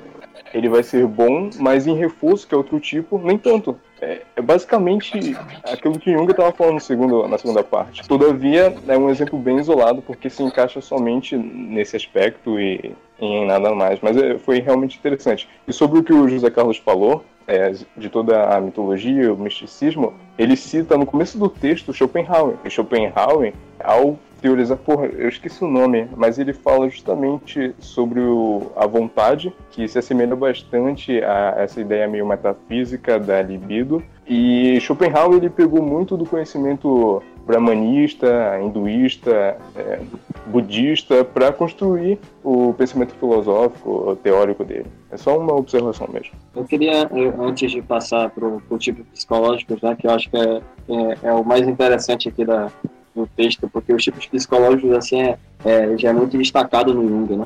ele 0.53 0.67
vai 0.67 0.83
ser 0.83 1.07
bom, 1.07 1.49
mas 1.57 1.87
em 1.87 1.95
reforço, 1.95 2.45
que 2.45 2.53
é 2.53 2.57
outro 2.57 2.77
tipo, 2.77 3.17
nem 3.17 3.37
tanto. 3.37 3.79
É, 4.01 4.21
é 4.35 4.41
basicamente 4.41 5.33
aquilo 5.63 5.97
que 5.97 6.11
Jung 6.11 6.29
estava 6.29 6.51
falando 6.51 6.81
segundo, 6.81 7.25
na 7.25 7.37
segunda 7.37 7.63
parte. 7.63 8.05
Todavia, 8.05 8.75
é 8.85 8.97
um 8.97 9.09
exemplo 9.09 9.39
bem 9.39 9.59
isolado, 9.59 10.01
porque 10.01 10.29
se 10.29 10.43
encaixa 10.43 10.81
somente 10.81 11.37
nesse 11.37 11.95
aspecto 11.95 12.59
e, 12.59 12.93
e 13.17 13.25
em 13.25 13.47
nada 13.47 13.73
mais. 13.73 13.99
Mas 14.01 14.17
é, 14.17 14.37
foi 14.37 14.59
realmente 14.59 14.97
interessante. 14.97 15.47
E 15.65 15.71
sobre 15.71 15.99
o 15.99 16.03
que 16.03 16.13
o 16.13 16.27
José 16.27 16.49
Carlos 16.49 16.77
falou, 16.77 17.23
é, 17.49 17.73
de 17.97 18.09
toda 18.09 18.55
a 18.55 18.61
mitologia, 18.61 19.33
o 19.33 19.37
misticismo, 19.37 20.13
ele 20.37 20.55
cita 20.55 20.95
no 20.95 21.05
começo 21.05 21.37
do 21.37 21.49
texto 21.49 21.91
Schopenhauer. 21.91 22.55
E 22.63 22.69
Schopenhauer, 22.69 23.53
ao 23.83 24.17
teorizar, 24.39 24.77
porra, 24.77 25.07
eu 25.07 25.27
esqueci 25.27 25.63
o 25.63 25.67
nome, 25.67 26.07
mas 26.15 26.39
ele 26.39 26.53
fala 26.53 26.87
justamente 26.89 27.73
sobre 27.79 28.19
o, 28.21 28.71
a 28.75 28.85
vontade, 28.85 29.53
que 29.71 29.87
se 29.87 29.97
assemelha 29.97 30.35
bastante 30.35 31.23
a 31.23 31.55
essa 31.57 31.81
ideia 31.81 32.07
meio 32.07 32.25
metafísica 32.25 33.19
da 33.19 33.41
libido. 33.41 34.01
E 34.27 34.79
Schopenhauer 34.79 35.37
ele 35.37 35.49
pegou 35.49 35.81
muito 35.81 36.15
do 36.15 36.25
conhecimento 36.25 37.21
brahmanista, 37.49 38.59
hinduísta, 38.61 39.57
é, 39.75 39.99
budista, 40.45 41.23
para 41.25 41.51
construir 41.51 42.19
o 42.43 42.73
pensamento 42.75 43.15
filosófico, 43.15 44.15
teórico 44.23 44.63
dele. 44.63 44.85
É 45.11 45.17
só 45.17 45.35
uma 45.37 45.55
observação 45.55 46.07
mesmo. 46.13 46.31
Eu 46.55 46.63
queria, 46.65 47.09
eu, 47.11 47.41
antes 47.43 47.71
de 47.71 47.81
passar 47.81 48.29
para 48.29 48.45
o 48.47 48.77
tipo 48.77 49.03
psicológico, 49.05 49.75
já 49.81 49.95
que 49.95 50.05
eu 50.05 50.11
acho 50.11 50.29
que 50.29 50.37
é, 50.37 50.61
é, 50.89 51.17
é 51.23 51.33
o 51.33 51.43
mais 51.43 51.67
interessante 51.67 52.29
aqui 52.29 52.45
da, 52.45 52.67
do 53.15 53.25
texto, 53.35 53.67
porque 53.73 53.91
os 53.93 54.03
tipos 54.03 54.27
psicológicos 54.27 54.91
assim 54.91 55.19
é, 55.21 55.37
é, 55.65 55.97
já 55.97 56.09
é 56.09 56.13
muito 56.13 56.37
destacado 56.37 56.93
no 56.93 57.07
Jung, 57.07 57.35
né? 57.35 57.45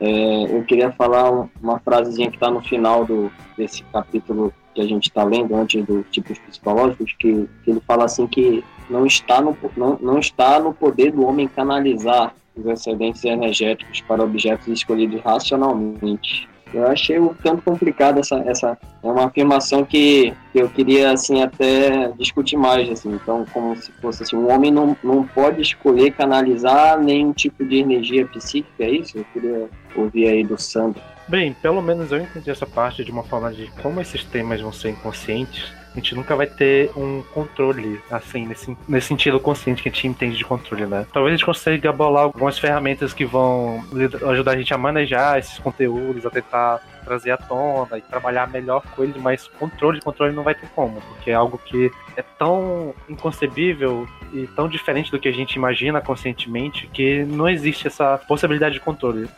É, 0.00 0.56
eu 0.56 0.62
queria 0.64 0.90
falar 0.92 1.30
um- 1.30 1.48
uma 1.62 1.78
frasezinha 1.78 2.28
que 2.30 2.36
está 2.36 2.50
no 2.50 2.60
final 2.60 3.04
do, 3.04 3.30
desse 3.56 3.82
capítulo 3.84 4.52
que 4.76 4.82
a 4.82 4.86
gente 4.86 5.08
está 5.08 5.24
lendo, 5.24 5.56
antes 5.56 5.82
dos 5.84 6.04
tipos 6.10 6.38
psicológicos, 6.38 7.14
que, 7.18 7.48
que 7.64 7.70
ele 7.70 7.80
fala 7.86 8.04
assim 8.04 8.26
que 8.26 8.62
não 8.90 9.06
está, 9.06 9.40
no, 9.40 9.56
não, 9.74 9.98
não 10.00 10.18
está 10.18 10.60
no 10.60 10.72
poder 10.72 11.10
do 11.12 11.24
homem 11.24 11.48
canalizar 11.48 12.34
os 12.54 12.66
excedentes 12.66 13.24
energéticos 13.24 14.02
para 14.02 14.22
objetos 14.22 14.68
escolhidos 14.68 15.20
racionalmente. 15.22 16.46
Eu 16.74 16.86
achei 16.88 17.18
um 17.18 17.32
tanto 17.32 17.62
complicado 17.62 18.18
essa, 18.18 18.36
essa 18.40 18.76
é 19.02 19.06
uma 19.06 19.26
afirmação 19.26 19.84
que, 19.84 20.34
eu 20.54 20.68
queria 20.68 21.10
assim 21.10 21.42
até 21.42 22.08
discutir 22.18 22.56
mais 22.56 22.90
assim. 22.90 23.12
Então, 23.12 23.46
como 23.52 23.74
se 23.76 23.90
fosse 23.92 24.24
assim, 24.24 24.36
um 24.36 24.52
homem 24.52 24.70
não, 24.70 24.96
não 25.02 25.24
pode 25.24 25.62
escolher 25.62 26.10
canalizar 26.12 27.00
nenhum 27.00 27.32
tipo 27.32 27.64
de 27.64 27.76
energia 27.76 28.26
psíquica, 28.26 28.84
é 28.84 28.90
isso? 28.90 29.16
Eu 29.16 29.24
queria 29.32 29.70
ouvir 29.94 30.28
aí 30.28 30.44
do 30.44 30.60
Sandro. 30.60 31.00
Bem, 31.28 31.52
pelo 31.54 31.82
menos 31.82 32.12
eu 32.12 32.18
entendi 32.18 32.50
essa 32.50 32.66
parte 32.66 33.04
de 33.04 33.10
uma 33.10 33.24
forma 33.24 33.52
de 33.52 33.66
como 33.82 34.00
esses 34.00 34.22
temas 34.22 34.60
vão 34.60 34.72
ser 34.72 34.90
inconscientes. 34.90 35.72
A 35.90 35.98
gente 35.98 36.14
nunca 36.14 36.36
vai 36.36 36.46
ter 36.46 36.90
um 36.94 37.22
controle, 37.32 38.00
assim, 38.10 38.46
nesse, 38.46 38.76
nesse 38.86 39.08
sentido 39.08 39.40
consciente 39.40 39.82
que 39.82 39.88
a 39.88 39.92
gente 39.92 40.06
entende 40.06 40.36
de 40.36 40.44
controle, 40.44 40.86
né? 40.86 41.06
Talvez 41.12 41.32
a 41.32 41.36
gente 41.36 41.46
consiga 41.46 41.90
bolar 41.90 42.24
algumas 42.24 42.58
ferramentas 42.58 43.14
que 43.14 43.24
vão 43.24 43.82
ajudar 44.28 44.52
a 44.52 44.56
gente 44.56 44.72
a 44.74 44.78
manejar 44.78 45.38
esses 45.38 45.58
conteúdos, 45.58 46.26
a 46.26 46.30
tentar 46.30 46.80
trazer 47.02 47.30
à 47.30 47.36
tona 47.38 47.96
e 47.96 48.02
trabalhar 48.02 48.46
melhor 48.48 48.84
com 48.94 49.02
eles, 49.02 49.16
mas 49.16 49.48
controle, 49.48 50.00
controle 50.02 50.34
não 50.34 50.42
vai 50.42 50.54
ter 50.54 50.68
como, 50.74 51.00
porque 51.00 51.30
é 51.30 51.34
algo 51.34 51.56
que 51.56 51.90
é 52.16 52.22
tão 52.22 52.94
inconcebível 53.08 54.06
e 54.34 54.46
tão 54.48 54.68
diferente 54.68 55.10
do 55.10 55.18
que 55.18 55.28
a 55.28 55.32
gente 55.32 55.54
imagina 55.54 56.00
conscientemente 56.00 56.88
que 56.88 57.24
não 57.24 57.48
existe 57.48 57.86
essa 57.86 58.18
possibilidade 58.28 58.74
de 58.74 58.80
controle. 58.80 59.28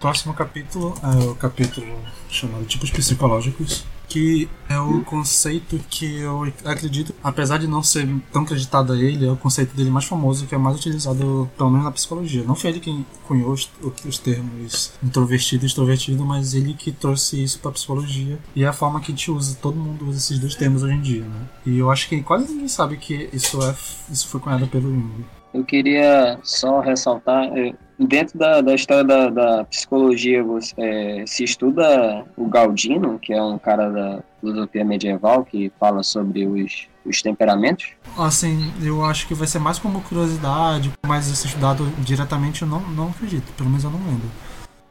Próximo 0.00 0.34
capítulo 0.34 0.94
é 1.02 1.24
o 1.24 1.34
capítulo 1.34 1.86
chamado 2.28 2.64
Tipos 2.64 2.90
Psicológicos, 2.90 3.84
que 4.08 4.48
é 4.68 4.78
o 4.78 5.04
conceito 5.04 5.78
que 5.90 6.20
eu 6.20 6.50
acredito, 6.64 7.14
apesar 7.22 7.58
de 7.58 7.66
não 7.66 7.82
ser 7.82 8.08
tão 8.32 8.42
acreditado 8.42 8.92
a 8.92 8.96
ele, 8.96 9.26
é 9.26 9.30
o 9.30 9.36
conceito 9.36 9.76
dele 9.76 9.90
mais 9.90 10.06
famoso, 10.06 10.46
que 10.46 10.54
é 10.54 10.58
mais 10.58 10.76
utilizado, 10.76 11.50
pelo 11.56 11.70
menos 11.70 11.84
na 11.84 11.92
psicologia. 11.92 12.42
Não 12.42 12.54
foi 12.54 12.70
ele 12.70 12.80
quem 12.80 13.04
cunhou 13.26 13.52
os, 13.52 13.70
os 14.06 14.18
termos 14.18 14.92
introvertido 15.02 15.64
e 15.64 15.66
extrovertido, 15.66 16.24
mas 16.24 16.54
ele 16.54 16.72
que 16.72 16.90
trouxe 16.90 17.42
isso 17.42 17.58
para 17.58 17.72
psicologia. 17.72 18.38
E 18.56 18.64
é 18.64 18.66
a 18.66 18.72
forma 18.72 19.00
que 19.00 19.12
a 19.12 19.14
gente 19.14 19.30
usa, 19.30 19.58
todo 19.60 19.76
mundo 19.76 20.06
usa 20.06 20.18
esses 20.18 20.38
dois 20.38 20.54
termos 20.54 20.82
hoje 20.82 20.94
em 20.94 21.02
dia, 21.02 21.24
né? 21.24 21.48
E 21.66 21.78
eu 21.78 21.90
acho 21.90 22.08
que 22.08 22.22
quase 22.22 22.50
ninguém 22.50 22.68
sabe 22.68 22.96
que 22.96 23.28
isso, 23.32 23.62
é, 23.62 23.74
isso 24.10 24.26
foi 24.28 24.40
cunhado 24.40 24.66
pelo 24.68 24.90
Jung. 24.90 25.24
Eu 25.52 25.64
queria 25.64 26.38
só 26.42 26.80
ressaltar, 26.80 27.44
é, 27.56 27.74
dentro 27.98 28.38
da, 28.38 28.60
da 28.60 28.74
história 28.74 29.04
da, 29.04 29.28
da 29.28 29.64
psicologia, 29.64 30.42
você, 30.42 30.74
é, 30.76 31.24
se 31.26 31.44
estuda 31.44 32.24
o 32.36 32.46
Galdino, 32.46 33.18
que 33.18 33.32
é 33.32 33.42
um 33.42 33.58
cara 33.58 33.90
da 33.90 34.22
filosofia 34.40 34.84
medieval 34.84 35.44
que 35.44 35.72
fala 35.80 36.02
sobre 36.02 36.46
os, 36.46 36.86
os 37.04 37.20
temperamentos. 37.22 37.92
Assim, 38.16 38.72
eu 38.82 39.04
acho 39.04 39.26
que 39.26 39.34
vai 39.34 39.46
ser 39.46 39.58
mais 39.58 39.78
como 39.78 40.00
curiosidade, 40.02 40.92
mas 41.06 41.30
esse 41.30 41.46
estudado 41.46 41.86
diretamente 41.98 42.62
eu 42.62 42.68
não, 42.68 42.80
não 42.80 43.08
acredito, 43.08 43.52
pelo 43.54 43.68
menos 43.68 43.84
eu 43.84 43.90
não 43.90 43.98
lembro. 43.98 44.30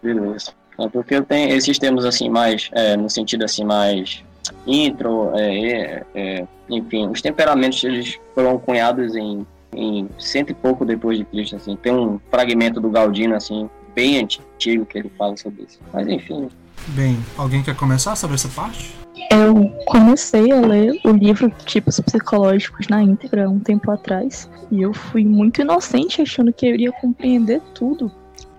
Beleza. 0.02 0.52
É 0.80 0.88
porque 0.88 1.16
eu 1.16 1.24
tenho 1.24 1.56
esses 1.56 1.80
termos 1.80 2.06
assim 2.06 2.30
mais, 2.30 2.70
é, 2.74 2.96
no 2.96 3.10
sentido 3.10 3.46
assim 3.46 3.64
mais 3.64 4.24
intro, 4.66 5.32
é, 5.36 6.04
é, 6.14 6.48
enfim, 6.70 7.08
os 7.08 7.22
temperamentos 7.22 7.84
eles 7.84 8.20
foram 8.36 8.60
cunhados 8.60 9.16
em 9.16 9.46
em 9.74 10.08
cento 10.18 10.52
e 10.52 10.54
pouco 10.54 10.86
depois 10.86 11.18
de 11.18 11.26
Cristo, 11.26 11.56
assim. 11.56 11.76
Tem 11.76 11.94
um 11.94 12.20
fragmento 12.30 12.80
do 12.80 12.90
Galdino, 12.90 13.36
assim, 13.36 13.70
bem 13.96 14.20
antigo 14.20 14.86
que 14.86 14.98
ele 14.98 15.12
fala 15.18 15.36
sobre 15.38 15.64
isso. 15.64 15.80
Mas 15.94 16.08
enfim. 16.08 16.50
Bem, 16.90 17.18
alguém 17.38 17.64
quer 17.64 17.76
começar 17.76 18.16
sobre 18.16 18.36
essa 18.36 18.48
parte? 18.50 18.96
Eu 19.32 19.70
comecei 19.86 20.52
a 20.52 20.62
ler 20.62 21.00
o 21.04 21.10
livro 21.10 21.52
Tipos 21.66 22.00
Psicológicos 22.00 22.88
na 22.88 23.02
íntegra 23.02 23.50
um 23.50 23.60
tempo 23.60 23.92
atrás 23.92 24.50
e 24.72 24.82
eu 24.82 24.94
fui 24.94 25.26
muito 25.26 25.62
inocente 25.62 26.22
achando 26.22 26.54
que 26.54 26.66
eu 26.66 26.76
iria 26.76 26.92
compreender 26.94 27.62
tudo, 27.74 28.12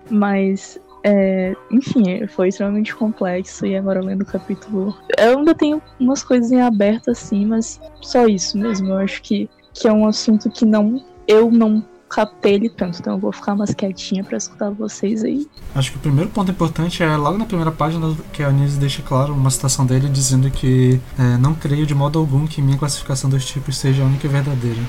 mas 0.09 0.79
é, 1.03 1.55
enfim, 1.71 2.27
foi 2.27 2.49
extremamente 2.49 2.93
complexo 2.93 3.65
e 3.65 3.75
agora 3.75 4.01
lendo 4.01 4.21
o 4.21 4.25
capítulo. 4.25 4.95
Eu 5.17 5.39
ainda 5.39 5.55
tenho 5.55 5.81
umas 5.99 6.23
coisas 6.23 6.51
em 6.51 6.61
aberto 6.61 7.09
assim, 7.09 7.45
mas 7.45 7.79
só 8.01 8.27
isso 8.27 8.57
mesmo. 8.57 8.89
Eu 8.89 8.97
acho 8.97 9.21
que 9.21 9.49
que 9.79 9.87
é 9.87 9.93
um 9.93 10.05
assunto 10.07 10.49
que 10.49 10.65
não 10.65 11.01
eu 11.27 11.49
não 11.49 11.83
captei 12.09 12.55
ele 12.55 12.69
tanto, 12.69 12.99
então 12.99 13.13
eu 13.13 13.19
vou 13.19 13.31
ficar 13.31 13.55
mais 13.55 13.73
quietinha 13.73 14.23
para 14.23 14.35
escutar 14.35 14.71
vocês 14.71 15.23
aí. 15.23 15.47
Acho 15.75 15.91
que 15.91 15.97
o 15.97 15.99
primeiro 15.99 16.29
ponto 16.31 16.49
importante 16.49 17.03
é 17.03 17.15
logo 17.15 17.37
na 17.37 17.45
primeira 17.45 17.71
página 17.71 18.15
que 18.33 18.41
a 18.41 18.47
Anise 18.47 18.79
deixa 18.79 19.03
claro 19.03 19.31
uma 19.31 19.51
citação 19.51 19.85
dele 19.85 20.09
dizendo 20.09 20.49
que 20.49 20.99
é, 21.17 21.37
não 21.37 21.53
creio 21.53 21.85
de 21.85 21.93
modo 21.93 22.17
algum 22.17 22.47
que 22.47 22.63
minha 22.63 22.79
classificação 22.79 23.29
dos 23.29 23.45
tipos 23.45 23.77
seja 23.77 24.01
a 24.01 24.05
única 24.07 24.25
e 24.25 24.29
verdadeira. 24.29 24.79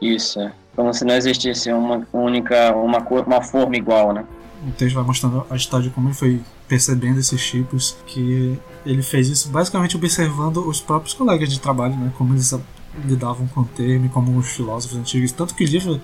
Isso, 0.00 0.40
é. 0.40 0.52
Como 0.76 0.92
se 0.92 1.04
não 1.04 1.14
existisse 1.14 1.72
uma 1.72 2.06
única, 2.12 2.74
uma, 2.76 2.98
uma 2.98 3.42
forma 3.42 3.76
igual, 3.76 4.12
né? 4.12 4.24
O 4.66 4.70
texto 4.72 4.94
vai 4.94 5.04
mostrando 5.04 5.46
a 5.50 5.56
história 5.56 5.88
de 5.88 5.94
como 5.94 6.08
ele 6.08 6.14
foi 6.14 6.40
percebendo 6.68 7.18
esses 7.18 7.44
tipos, 7.44 7.96
que 8.06 8.58
ele 8.84 9.02
fez 9.02 9.28
isso 9.28 9.48
basicamente 9.48 9.96
observando 9.96 10.58
os 10.68 10.80
próprios 10.80 11.14
colegas 11.14 11.50
de 11.50 11.58
trabalho, 11.58 11.96
né? 11.96 12.12
Como 12.16 12.34
eles 12.34 12.52
lidavam 13.04 13.46
com 13.46 13.60
o 13.60 13.64
termo, 13.64 14.08
como 14.10 14.36
os 14.36 14.48
filósofos 14.48 14.96
antigos. 14.96 15.32
Tanto 15.32 15.54
que 15.54 15.64
o 15.64 15.66
livro 15.66 16.00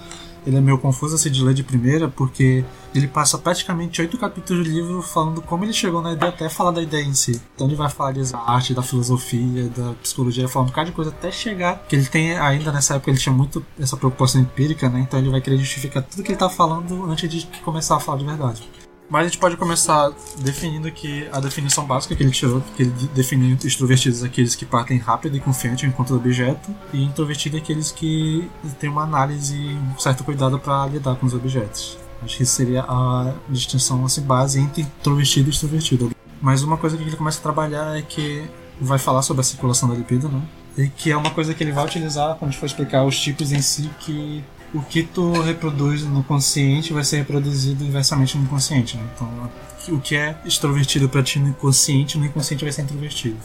ele 0.46 0.56
é 0.56 0.60
meio 0.60 0.78
confuso 0.78 1.14
assim 1.14 1.30
de 1.30 1.42
ler 1.42 1.52
de 1.52 1.62
primeira, 1.62 2.08
porque 2.08 2.64
ele 2.94 3.06
passa 3.06 3.36
praticamente 3.36 4.00
oito 4.00 4.16
capítulos 4.16 4.66
do 4.66 4.72
livro 4.72 5.02
falando 5.02 5.42
como 5.42 5.64
ele 5.64 5.72
chegou 5.72 6.00
na 6.00 6.12
ideia 6.12 6.30
até 6.30 6.48
falar 6.48 6.70
da 6.70 6.82
ideia 6.82 7.04
em 7.04 7.12
si. 7.12 7.40
Então 7.54 7.66
ele 7.66 7.76
vai 7.76 7.90
falar 7.90 8.14
da 8.14 8.38
arte, 8.38 8.72
da 8.72 8.82
filosofia, 8.82 9.68
da 9.68 9.92
psicologia, 10.02 10.48
falando 10.48 10.68
um 10.68 10.70
bocado 10.70 10.90
de 10.90 10.96
coisa 10.96 11.10
até 11.10 11.30
chegar. 11.30 11.84
Que 11.88 11.96
ele 11.96 12.06
tem 12.06 12.38
ainda 12.38 12.72
nessa 12.72 12.94
época 12.94 13.10
ele 13.10 13.18
tinha 13.18 13.34
muito 13.34 13.64
essa 13.78 13.96
preocupação 13.96 14.40
empírica, 14.40 14.88
né? 14.88 15.00
Então 15.00 15.18
ele 15.18 15.28
vai 15.28 15.40
querer 15.40 15.58
justificar 15.58 16.02
tudo 16.02 16.22
que 16.22 16.32
ele 16.32 16.38
tá 16.38 16.48
falando 16.48 17.04
antes 17.10 17.28
de 17.28 17.46
começar 17.62 17.96
a 17.96 18.00
falar 18.00 18.18
de 18.18 18.24
verdade. 18.24 18.68
Mas 19.10 19.22
a 19.22 19.24
gente 19.24 19.38
pode 19.38 19.56
começar 19.56 20.12
definindo 20.38 20.90
que 20.92 21.26
a 21.32 21.40
definição 21.40 21.86
básica 21.86 22.14
que 22.14 22.22
ele 22.22 22.30
tirou, 22.30 22.62
que 22.76 22.82
ele 22.82 22.90
definiu 23.14 23.56
extrovertidos 23.64 24.22
aqueles 24.22 24.54
que 24.54 24.66
partem 24.66 24.98
rápido 24.98 25.36
e 25.36 25.40
confiante 25.40 25.86
ao 25.86 25.90
encontro 25.90 26.14
do 26.14 26.20
objeto, 26.20 26.74
e 26.92 27.02
introvertido 27.02 27.56
aqueles 27.56 27.90
que 27.90 28.50
têm 28.78 28.90
uma 28.90 29.04
análise 29.04 29.56
e 29.56 29.74
um 29.74 29.98
certo 29.98 30.24
cuidado 30.24 30.58
para 30.58 30.86
lidar 30.86 31.16
com 31.16 31.26
os 31.26 31.32
objetos. 31.32 31.96
Acho 32.22 32.36
que 32.36 32.44
seria 32.44 32.82
a 32.82 33.32
distinção 33.48 34.04
assim, 34.04 34.20
base 34.20 34.60
entre 34.60 34.82
introvertido 34.82 35.48
e 35.48 35.50
extrovertido. 35.52 36.10
Mas 36.40 36.62
uma 36.62 36.76
coisa 36.76 36.96
que 36.96 37.02
ele 37.02 37.16
começa 37.16 37.38
a 37.38 37.42
trabalhar 37.42 37.96
é 37.96 38.02
que 38.02 38.44
vai 38.80 38.98
falar 38.98 39.22
sobre 39.22 39.40
a 39.40 39.44
circulação 39.44 39.88
da 39.88 39.94
libido, 39.94 40.28
né? 40.28 40.42
E 40.76 40.88
que 40.88 41.10
é 41.10 41.16
uma 41.16 41.30
coisa 41.30 41.54
que 41.54 41.64
ele 41.64 41.72
vai 41.72 41.84
utilizar 41.84 42.36
quando 42.36 42.50
a 42.50 42.52
gente 42.52 42.60
for 42.60 42.66
explicar 42.66 43.04
os 43.04 43.18
tipos 43.18 43.52
em 43.52 43.60
si 43.60 43.90
que 44.00 44.44
o 44.74 44.82
que 44.82 45.02
tu 45.02 45.32
reproduz 45.40 46.04
no 46.04 46.22
consciente 46.22 46.92
vai 46.92 47.04
ser 47.04 47.18
reproduzido 47.18 47.84
inversamente 47.84 48.36
no 48.36 48.44
inconsciente. 48.44 48.96
Né? 48.96 49.04
Então, 49.14 49.50
o 49.88 50.00
que 50.00 50.16
é 50.16 50.36
extrovertido 50.44 51.08
para 51.08 51.22
ti 51.22 51.38
no 51.38 51.48
inconsciente, 51.48 52.18
no 52.18 52.26
inconsciente 52.26 52.64
vai 52.64 52.72
ser 52.72 52.82
introvertido. 52.82 53.38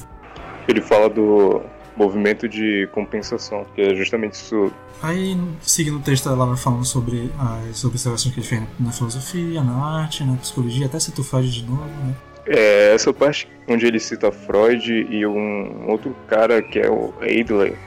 Ele 0.68 0.82
fala 0.82 1.10
do 1.10 1.62
movimento 1.96 2.48
de 2.48 2.88
compensação, 2.92 3.66
que 3.76 3.82
é 3.82 3.96
justamente 3.96 4.34
isso. 4.34 4.72
Aí, 5.02 5.38
seguindo 5.62 5.98
o 5.98 6.02
texto, 6.02 6.30
ela 6.30 6.46
vai 6.46 6.58
falando 6.58 6.86
sobre 6.86 7.30
as 7.38 7.84
observações 7.84 8.34
que 8.34 8.40
ele 8.40 8.48
fez 8.48 8.64
na 8.80 8.92
filosofia, 8.92 9.64
na 9.64 9.74
arte, 9.74 10.24
na 10.24 10.36
psicologia, 10.36 10.86
até 10.86 11.00
cita 11.00 11.22
o 11.22 11.24
Freud 11.24 11.52
de 11.52 11.64
novo, 11.64 11.86
né? 11.86 12.16
É, 12.46 12.94
essa 12.94 13.14
parte 13.14 13.48
onde 13.70 13.86
ele 13.86 14.00
cita 14.00 14.30
Freud 14.32 15.08
e 15.10 15.26
um 15.26 15.90
outro 15.90 16.14
cara 16.28 16.62
que 16.62 16.80
é 16.80 16.90
o 16.90 17.14
Adler, 17.22 17.78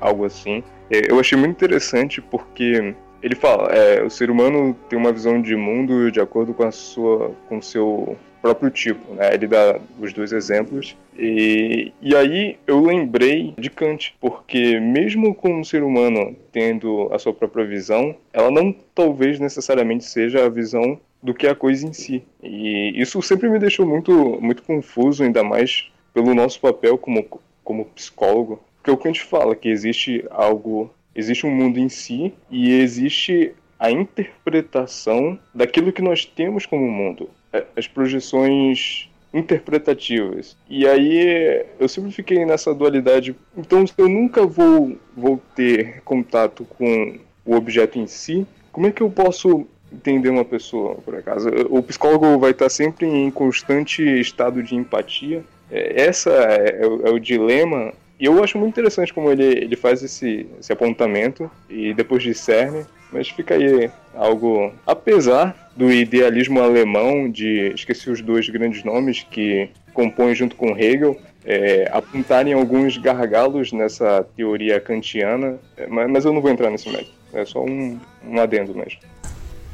algo 0.00 0.24
assim, 0.24 0.62
é, 0.90 1.10
eu 1.10 1.18
achei 1.18 1.36
muito 1.38 1.52
interessante 1.52 2.20
porque 2.20 2.94
ele 3.22 3.34
fala, 3.34 3.68
é, 3.72 4.02
o 4.02 4.10
ser 4.10 4.30
humano 4.30 4.76
tem 4.88 4.98
uma 4.98 5.12
visão 5.12 5.40
de 5.40 5.56
mundo 5.56 6.10
de 6.10 6.20
acordo 6.20 6.54
com 6.54 6.64
a 6.64 6.70
sua, 6.70 7.32
com 7.48 7.60
seu 7.60 8.16
próprio 8.40 8.70
tipo, 8.70 9.14
né? 9.14 9.34
Ele 9.34 9.48
dá 9.48 9.80
os 9.98 10.12
dois 10.12 10.32
exemplos 10.32 10.96
e, 11.18 11.92
e 12.00 12.14
aí 12.14 12.56
eu 12.66 12.80
lembrei 12.80 13.52
de 13.58 13.68
Kant, 13.68 14.14
porque 14.20 14.78
mesmo 14.78 15.34
com 15.34 15.60
o 15.60 15.64
ser 15.64 15.82
humano 15.82 16.36
tendo 16.52 17.08
a 17.12 17.18
sua 17.18 17.32
própria 17.32 17.64
visão, 17.64 18.14
ela 18.32 18.50
não 18.50 18.72
talvez 18.94 19.40
necessariamente 19.40 20.04
seja 20.04 20.44
a 20.44 20.48
visão 20.48 21.00
do 21.20 21.34
que 21.34 21.46
é 21.46 21.50
a 21.50 21.56
coisa 21.56 21.84
em 21.84 21.92
si. 21.92 22.22
E 22.40 22.92
isso 23.00 23.20
sempre 23.20 23.48
me 23.48 23.58
deixou 23.58 23.84
muito, 23.84 24.12
muito 24.40 24.62
confuso, 24.62 25.24
ainda 25.24 25.42
mais 25.42 25.90
pelo 26.14 26.34
nosso 26.34 26.60
papel 26.60 26.96
como, 26.96 27.26
como 27.64 27.84
psicólogo, 27.86 28.60
porque 28.86 28.90
o 28.92 28.96
Kant 28.96 29.20
fala 29.24 29.56
que 29.56 29.68
existe 29.68 30.24
algo, 30.30 30.94
existe 31.12 31.44
um 31.44 31.50
mundo 31.50 31.76
em 31.80 31.88
si 31.88 32.32
e 32.48 32.70
existe 32.70 33.52
a 33.80 33.90
interpretação 33.90 35.36
daquilo 35.52 35.92
que 35.92 36.00
nós 36.00 36.24
temos 36.24 36.64
como 36.66 36.88
mundo, 36.88 37.28
é, 37.52 37.64
as 37.76 37.88
projeções 37.88 39.08
interpretativas. 39.34 40.56
E 40.70 40.86
aí 40.86 41.66
eu 41.80 41.88
sempre 41.88 42.12
fiquei 42.12 42.44
nessa 42.44 42.72
dualidade. 42.72 43.34
Então, 43.56 43.84
se 43.84 43.92
eu 43.98 44.08
nunca 44.08 44.46
vou, 44.46 44.96
vou 45.16 45.42
ter 45.56 46.00
contato 46.02 46.64
com 46.64 47.18
o 47.44 47.56
objeto 47.56 47.98
em 47.98 48.06
si, 48.06 48.46
como 48.70 48.86
é 48.86 48.92
que 48.92 49.02
eu 49.02 49.10
posso 49.10 49.66
entender 49.92 50.28
uma 50.28 50.44
pessoa, 50.44 50.94
por 50.94 51.16
acaso? 51.16 51.48
O 51.70 51.82
psicólogo 51.82 52.38
vai 52.38 52.52
estar 52.52 52.68
sempre 52.68 53.08
em 53.08 53.32
constante 53.32 54.00
estado 54.20 54.62
de 54.62 54.76
empatia. 54.76 55.42
É, 55.72 56.02
essa 56.02 56.30
é, 56.30 56.82
é 56.82 57.08
é 57.08 57.10
o 57.10 57.18
dilema 57.18 57.92
e 58.18 58.24
eu 58.24 58.42
acho 58.42 58.58
muito 58.58 58.72
interessante 58.72 59.12
como 59.12 59.30
ele, 59.30 59.44
ele 59.44 59.76
faz 59.76 60.02
esse, 60.02 60.46
esse 60.58 60.72
apontamento 60.72 61.50
e 61.68 61.92
depois 61.92 62.22
discerne, 62.22 62.84
mas 63.12 63.28
fica 63.28 63.54
aí 63.54 63.90
algo. 64.14 64.72
Apesar 64.86 65.70
do 65.76 65.92
idealismo 65.92 66.60
alemão, 66.60 67.30
de 67.30 67.72
esqueci 67.74 68.10
os 68.10 68.22
dois 68.22 68.48
grandes 68.48 68.82
nomes 68.84 69.26
que 69.30 69.68
compõem 69.92 70.34
junto 70.34 70.56
com 70.56 70.76
Hegel, 70.76 71.20
é, 71.44 71.88
apontarem 71.92 72.54
alguns 72.54 72.96
gargalos 72.96 73.70
nessa 73.70 74.26
teoria 74.34 74.80
kantiana, 74.80 75.58
é, 75.76 75.86
mas, 75.86 76.10
mas 76.10 76.24
eu 76.24 76.32
não 76.32 76.40
vou 76.40 76.50
entrar 76.50 76.70
nesse 76.70 76.88
método. 76.88 77.12
É 77.34 77.44
só 77.44 77.62
um, 77.62 77.98
um 78.26 78.40
adendo 78.40 78.74
mesmo. 78.74 78.98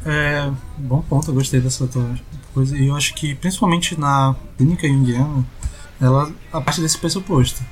É, 0.05 0.51
bom 0.79 1.01
ponto, 1.03 1.31
eu 1.31 1.35
gostei 1.35 1.61
dessa 1.61 1.87
tua 1.87 2.11
coisa. 2.53 2.77
E 2.77 2.89
eu 2.89 2.97
acho 2.97 3.15
que, 3.15 3.37
principalmente 3.37 3.99
na 3.99 4.35
clínica 4.57 4.89
junguiana, 4.89 5.45
ela 6.01 6.33
a 6.53 6.61
parte 6.61 6.81
desse 6.81 6.99
pressuposto 6.99 7.63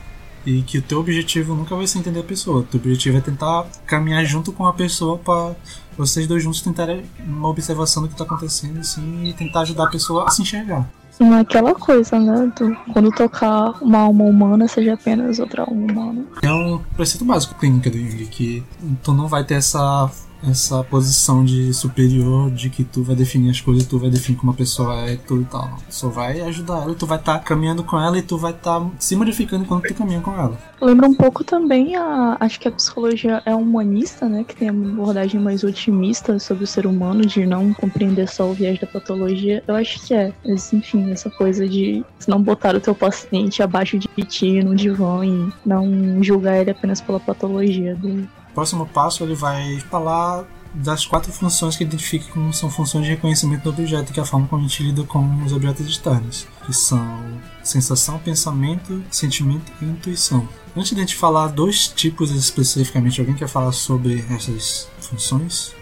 e 0.44 0.62
que 0.62 0.79
o 0.79 0.83
teu 0.83 1.00
objetivo 1.00 1.55
nunca 1.55 1.76
vai 1.76 1.87
ser 1.87 1.98
entender 1.98 2.20
a 2.20 2.24
pessoa. 2.24 2.61
O 2.61 2.62
teu 2.62 2.81
objetivo 2.81 3.18
é 3.18 3.20
tentar 3.20 3.66
caminhar 3.87 4.24
junto 4.24 4.53
com 4.53 4.66
a 4.66 4.72
pessoa 4.72 5.18
para 5.18 5.55
vocês 5.96 6.26
dois 6.26 6.42
juntos 6.42 6.62
tentarem 6.62 7.05
uma 7.26 7.48
observação 7.48 8.03
do 8.03 8.09
que 8.09 8.14
está 8.14 8.24
acontecendo 8.24 8.81
assim, 8.81 9.24
e 9.24 9.33
tentar 9.33 9.61
ajudar 9.61 9.85
a 9.85 9.90
pessoa 9.90 10.24
a 10.26 10.31
se 10.31 10.42
enxergar. 10.42 10.88
Não 11.18 11.35
é 11.35 11.40
aquela 11.40 11.74
coisa, 11.74 12.18
né? 12.18 12.50
Do, 12.59 12.74
quando 12.94 13.11
tocar 13.11 13.74
uma 13.83 13.98
alma 13.98 14.24
humana, 14.24 14.66
seja 14.66 14.94
apenas 14.94 15.38
outra 15.38 15.62
alma 15.62 15.92
humana. 15.92 16.24
É 16.40 16.50
um 16.50 16.79
preceito 16.96 17.26
básico 17.26 17.55
clínica 17.57 17.90
do 17.90 17.98
Jung, 17.98 18.24
que 18.26 18.64
tu 19.03 19.12
não 19.12 19.29
vai 19.29 19.44
ter 19.44 19.55
essa 19.55 20.11
essa 20.42 20.83
posição 20.85 21.44
de 21.44 21.72
superior, 21.74 22.50
de 22.50 22.70
que 22.70 22.85
tu 22.85 23.03
vai 23.03 23.16
definir 23.16 23.50
as 23.50 23.61
coisas, 23.61 23.87
tu 23.87 23.98
vai 23.98 24.11
definir 24.11 24.38
como 24.38 24.53
a 24.53 24.55
pessoa 24.55 25.09
é 25.09 25.14
e 25.14 25.16
tudo 25.16 25.42
e 25.42 25.46
tal. 25.46 25.79
Tu 25.88 25.94
só 25.94 26.09
vai 26.09 26.40
ajudar 26.40 26.81
ela 26.83 26.94
tu 26.94 27.07
vai 27.07 27.18
estar 27.18 27.38
caminhando 27.40 27.83
com 27.83 27.98
ela 27.98 28.18
e 28.18 28.22
tu 28.22 28.37
vai 28.37 28.53
estar 28.53 28.87
se 28.98 29.16
modificando 29.16 29.64
enquanto 29.64 29.88
tu 29.88 29.94
caminha 29.94 30.20
com 30.20 30.33
ela. 30.33 30.57
Lembra 30.81 31.09
um 31.09 31.14
pouco 31.14 31.44
também 31.44 31.96
a. 31.96 32.37
Acho 32.40 32.61
que 32.61 32.68
a 32.68 32.72
psicologia 32.72 33.42
é 33.44 33.55
humanista, 33.55 34.29
né? 34.29 34.44
Que 34.44 34.57
tem 34.57 34.70
uma 34.70 34.90
abordagem 34.90 35.40
mais 35.40 35.62
otimista 35.62 36.38
sobre 36.38 36.64
o 36.64 36.66
ser 36.66 36.87
humano, 36.87 37.24
de 37.24 37.44
não 37.44 37.72
compreender 37.74 38.29
só 38.29 38.48
o 38.48 38.55
viés 38.55 38.79
da 38.79 38.87
patologia. 38.87 39.62
Eu 39.66 39.74
acho 39.74 40.07
que 40.07 40.14
é. 40.14 40.33
Mas, 40.46 40.72
enfim, 40.72 41.11
essa 41.11 41.31
coisa 41.31 41.68
de 41.68 42.05
não 42.26 42.42
botar 42.42 42.74
o 42.74 42.81
teu 42.81 42.94
paciente 42.94 43.62
abaixo 43.62 43.98
de 43.98 44.09
ti 44.24 44.62
no 44.62 44.74
divã 44.74 45.24
e 45.24 45.53
não 45.64 46.22
julgar 46.22 46.59
ele 46.59 46.70
apenas 46.70 47.00
pela 47.00 47.20
patologia 47.20 47.94
dele. 47.94 48.29
Próximo 48.55 48.87
passo 48.87 49.23
ele 49.25 49.35
vai 49.35 49.79
falar 49.91 50.45
das 50.73 51.05
quatro 51.05 51.33
funções 51.33 51.77
que 51.77 51.85
identifica 51.85 52.27
como 52.33 52.53
são 52.53 52.71
funções 52.71 53.05
de 53.05 53.11
reconhecimento 53.11 53.65
do 53.65 53.71
objeto, 53.71 54.13
que 54.13 54.21
é 54.21 54.23
a 54.23 54.27
forma 54.27 54.47
como 54.47 54.65
a 54.65 54.69
gente 54.69 54.83
lida 54.83 55.03
com 55.05 55.43
os 55.45 55.53
objetos 55.53 55.87
externos, 55.87 56.47
que 56.65 56.73
são 56.73 57.19
sensação, 57.63 58.19
pensamento, 58.19 59.03
sentimento 59.11 59.73
e 59.83 59.85
intuição. 59.85 60.49
Antes 60.77 60.91
de 60.91 60.97
a 60.97 61.01
gente 61.01 61.17
falar 61.17 61.49
dois 61.49 61.89
tipos 61.89 62.31
especificamente, 62.31 63.21
alguém 63.21 63.35
quer 63.35 63.49
falar 63.49 63.73
sobre 63.73 64.25
essas 64.31 64.89
funções? 65.01 65.75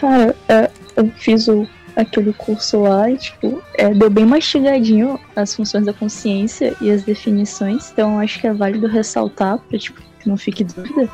Cara, 0.00 0.36
é, 0.48 0.70
eu 0.96 1.10
fiz 1.16 1.48
o, 1.48 1.66
aquele 1.96 2.32
curso 2.32 2.82
lá 2.82 3.10
e, 3.10 3.16
tipo, 3.16 3.60
é, 3.74 3.92
deu 3.92 4.08
bem 4.08 4.24
mastigadinho 4.24 5.18
as 5.34 5.54
funções 5.54 5.84
da 5.84 5.92
consciência 5.92 6.76
e 6.80 6.90
as 6.90 7.02
definições, 7.02 7.90
então 7.90 8.20
acho 8.20 8.40
que 8.40 8.46
é 8.46 8.54
válido 8.54 8.86
ressaltar, 8.86 9.58
pra, 9.58 9.76
tipo, 9.76 10.00
que 10.20 10.28
não 10.28 10.36
fique 10.36 10.62
dúvida, 10.62 11.10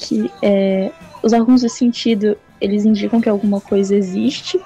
que 0.00 0.30
é, 0.42 0.90
os 1.22 1.32
órgãos 1.32 1.60
de 1.60 1.68
sentido 1.68 2.36
eles 2.60 2.84
indicam 2.84 3.20
que 3.20 3.28
alguma 3.28 3.60
coisa 3.60 3.94
existe. 3.94 4.60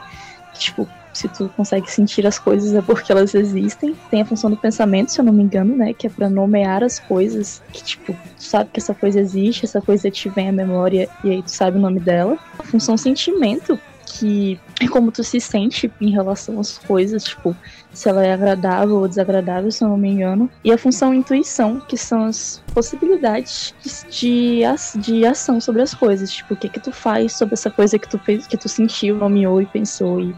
Tipo, 0.55 0.89
se 1.13 1.29
tu 1.29 1.49
consegue 1.57 1.91
sentir 1.91 2.27
as 2.27 2.39
coisas 2.39 2.75
é 2.75 2.83
porque 2.83 3.11
elas 3.11 3.35
existem. 3.35 3.95
Tem 4.11 4.23
a 4.23 4.25
função 4.25 4.51
do 4.51 4.57
pensamento, 4.57 5.13
se 5.13 5.21
eu 5.21 5.25
não 5.25 5.33
me 5.33 5.43
engano, 5.43 5.77
né? 5.77 5.93
Que 5.93 6.07
é 6.07 6.11
pra 6.11 6.29
nomear 6.29 6.83
as 6.83 6.99
coisas. 6.99 7.63
Que, 7.73 7.85
tipo, 7.85 8.13
tu 8.13 8.43
sabe 8.43 8.71
que 8.73 8.81
essa 8.81 8.95
coisa 8.95 9.21
existe, 9.21 9.65
essa 9.65 9.81
coisa 9.81 10.11
te 10.11 10.29
vem 10.29 10.49
à 10.49 10.53
memória 10.53 11.09
e 11.23 11.31
aí 11.31 11.43
tu 11.43 11.51
sabe 11.51 11.79
o 11.79 11.81
nome 11.81 12.01
dela. 12.01 12.37
A 12.59 12.65
função 12.65 12.97
sentimento, 12.97 13.79
que 14.07 14.61
é 14.81 14.89
como 14.89 15.11
tu 15.11 15.25
se 15.25 15.41
sente 15.41 15.91
em 16.01 16.11
relação 16.11 16.61
às 16.61 16.79
coisas, 16.79 17.25
tipo, 17.25 17.57
se 17.93 18.09
ela 18.09 18.25
é 18.25 18.33
agradável 18.33 18.97
ou 18.97 19.09
desagradável, 19.09 19.71
se 19.71 19.83
eu 19.83 19.89
não 19.89 19.97
me 19.97 20.09
engano. 20.09 20.51
E 20.63 20.73
a 20.73 20.79
função 20.79 21.15
intuição, 21.15 21.81
que 21.81 21.97
são 21.97 22.25
as 22.25 22.63
possibilidades 22.73 23.75
de, 24.11 24.61
de 24.97 25.25
ação 25.25 25.61
sobre 25.61 25.83
as 25.83 25.95
coisas, 25.95 26.33
tipo, 26.33 26.55
o 26.55 26.57
que 26.57 26.69
que 26.69 26.81
tu 26.81 26.93
faz 26.93 27.33
sobre 27.33 27.55
essa 27.55 27.71
coisa 27.71 27.99
que 27.99 28.09
tu 28.09 28.19
fez, 28.19 28.47
que 28.47 28.57
tu 28.57 28.69
sentiu, 28.69 29.17
nomeou 29.17 29.61
e 29.61 29.67
pensou 29.67 30.21
e 30.21 30.35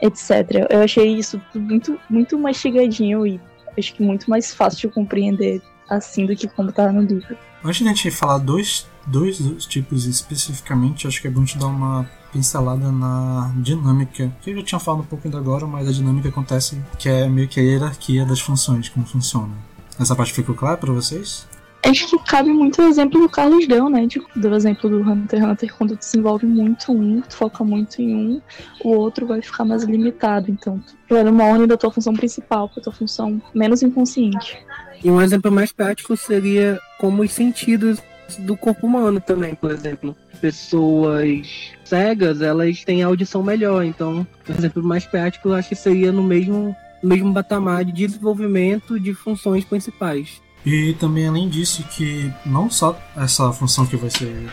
etc. 0.00 0.66
Eu 0.70 0.82
achei 0.82 1.14
isso 1.14 1.40
muito 1.54 1.98
muito 2.08 2.38
mastigadinho 2.38 3.26
e 3.26 3.40
acho 3.78 3.94
que 3.94 4.02
muito 4.02 4.28
mais 4.30 4.54
fácil 4.54 4.88
de 4.88 4.94
compreender 4.94 5.60
assim 5.88 6.26
do 6.26 6.34
que 6.34 6.48
como 6.48 6.72
tá 6.72 6.90
no 6.90 7.02
livro. 7.02 7.36
Antes 7.62 7.80
de 7.80 7.84
a 7.84 7.88
gente 7.88 8.10
falar 8.10 8.38
dois, 8.38 8.86
dois 9.06 9.38
tipos 9.66 10.06
especificamente, 10.06 11.06
acho 11.06 11.20
que 11.20 11.28
é 11.28 11.30
bom 11.30 11.44
te 11.44 11.58
dar 11.58 11.66
uma 11.66 12.08
pincelada 12.32 12.90
na 12.90 13.52
dinâmica, 13.56 14.32
que 14.40 14.50
eu 14.50 14.56
já 14.56 14.62
tinha 14.62 14.78
falado 14.78 15.00
um 15.00 15.06
pouco 15.06 15.26
ainda 15.26 15.38
agora, 15.38 15.66
mas 15.66 15.88
a 15.88 15.92
dinâmica 15.92 16.28
acontece 16.28 16.80
que 16.98 17.08
é 17.08 17.28
meio 17.28 17.48
que 17.48 17.60
a 17.60 17.62
hierarquia 17.62 18.24
das 18.24 18.40
funções, 18.40 18.88
como 18.88 19.06
funciona. 19.06 19.52
Essa 19.98 20.16
parte 20.16 20.32
ficou 20.32 20.54
clara 20.54 20.76
para 20.76 20.92
vocês? 20.92 21.46
Acho 21.82 22.08
que 22.08 22.18
cabe 22.24 22.52
muito 22.52 22.82
o 22.82 22.88
exemplo 22.88 23.18
do 23.20 23.28
Carlos 23.28 23.66
deu, 23.66 23.88
né? 23.88 24.06
De, 24.06 24.22
do 24.36 24.54
exemplo 24.54 24.88
do 24.90 25.00
Hunter 25.00 25.40
x 25.40 25.50
Hunter, 25.50 25.74
quando 25.76 25.96
tu 25.96 26.00
desenvolve 26.00 26.46
muito 26.46 26.92
um, 26.92 27.22
tu 27.22 27.34
foca 27.34 27.64
muito 27.64 28.02
em 28.02 28.14
um, 28.14 28.42
o 28.84 28.90
outro 28.90 29.26
vai 29.26 29.40
ficar 29.40 29.64
mais 29.64 29.82
limitado. 29.84 30.50
Então, 30.50 30.78
tu 31.08 31.14
vai 31.14 31.24
numa 31.24 31.44
ordem 31.44 31.66
da 31.66 31.78
tua 31.78 31.90
função 31.90 32.12
principal 32.12 32.68
pra 32.68 32.82
tua 32.82 32.92
função 32.92 33.40
menos 33.54 33.82
inconsciente. 33.82 34.58
E 35.02 35.10
um 35.10 35.20
exemplo 35.22 35.50
mais 35.50 35.72
prático 35.72 36.14
seria 36.16 36.78
como 36.98 37.22
os 37.22 37.32
sentidos 37.32 37.98
do 38.36 38.56
corpo 38.56 38.86
humano 38.86 39.20
também, 39.20 39.54
por 39.54 39.70
exemplo. 39.70 40.16
Pessoas 40.40 41.72
cegas, 41.84 42.40
elas 42.40 42.84
têm 42.84 43.02
audição 43.02 43.42
melhor. 43.42 43.84
Então, 43.84 44.26
por 44.44 44.56
exemplo, 44.56 44.82
mais 44.82 45.04
prático, 45.06 45.48
eu 45.48 45.54
acho 45.54 45.68
que 45.68 45.74
seria 45.74 46.12
no 46.12 46.22
mesmo, 46.22 46.74
no 47.02 47.08
mesmo 47.08 47.32
patamar 47.34 47.84
de 47.84 47.92
desenvolvimento 47.92 48.98
de 48.98 49.14
funções 49.14 49.64
principais. 49.64 50.40
E 50.64 50.94
também 50.94 51.26
além 51.26 51.48
disso 51.48 51.82
que 51.84 52.30
não 52.44 52.68
só 52.68 52.98
essa 53.16 53.50
função 53.52 53.86
que 53.86 53.96
vai 53.96 54.10
ser 54.10 54.46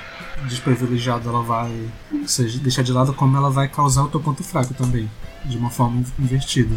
desprivilegiada 0.48 1.28
ela 1.30 1.42
vai 1.42 1.72
ser 2.26 2.50
deixar 2.60 2.82
de 2.82 2.94
lado, 2.94 3.14
como 3.14 3.36
ela 3.36 3.50
vai 3.50 3.68
causar 3.68 4.04
o 4.04 4.10
teu 4.10 4.20
ponto 4.20 4.44
fraco 4.44 4.74
também, 4.74 5.10
de 5.46 5.58
uma 5.58 5.70
forma 5.70 6.04
invertida. 6.18 6.76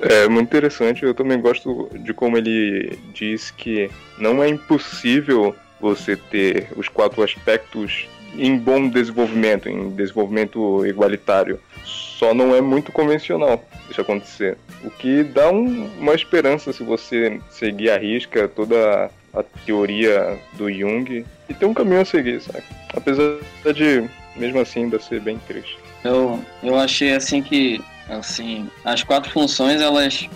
É 0.00 0.28
muito 0.28 0.48
interessante, 0.48 1.04
eu 1.04 1.14
também 1.14 1.40
gosto 1.40 1.88
de 2.04 2.12
como 2.12 2.36
ele 2.36 2.98
diz 3.14 3.50
que 3.50 3.90
não 4.18 4.42
é 4.42 4.48
impossível 4.48 5.56
você 5.94 6.16
ter 6.16 6.68
os 6.76 6.88
quatro 6.88 7.22
aspectos 7.22 8.08
em 8.36 8.58
bom 8.58 8.88
desenvolvimento, 8.88 9.68
em 9.68 9.90
desenvolvimento 9.90 10.84
igualitário. 10.86 11.60
Só 11.84 12.34
não 12.34 12.54
é 12.54 12.60
muito 12.60 12.92
convencional 12.92 13.62
isso 13.90 14.00
acontecer. 14.00 14.56
O 14.82 14.90
que 14.90 15.22
dá 15.22 15.50
um, 15.50 15.88
uma 15.98 16.14
esperança 16.14 16.72
se 16.72 16.82
você 16.82 17.40
seguir 17.50 17.90
a 17.90 17.98
risca 17.98 18.48
toda 18.48 19.10
a 19.32 19.42
teoria 19.64 20.38
do 20.54 20.72
Jung 20.72 21.24
e 21.48 21.54
ter 21.54 21.66
um 21.66 21.74
caminho 21.74 22.00
a 22.00 22.04
seguir, 22.04 22.40
sabe? 22.40 22.64
Apesar 22.94 23.38
de, 23.74 24.08
mesmo 24.34 24.60
assim, 24.60 24.84
ainda 24.84 24.98
ser 24.98 25.20
bem 25.20 25.38
triste. 25.46 25.78
Eu, 26.02 26.40
eu 26.62 26.78
achei 26.78 27.14
assim 27.14 27.42
que 27.42 27.82
assim 28.08 28.70
as 28.84 29.02
quatro 29.02 29.30
funções 29.32 29.80
elas 29.80 30.28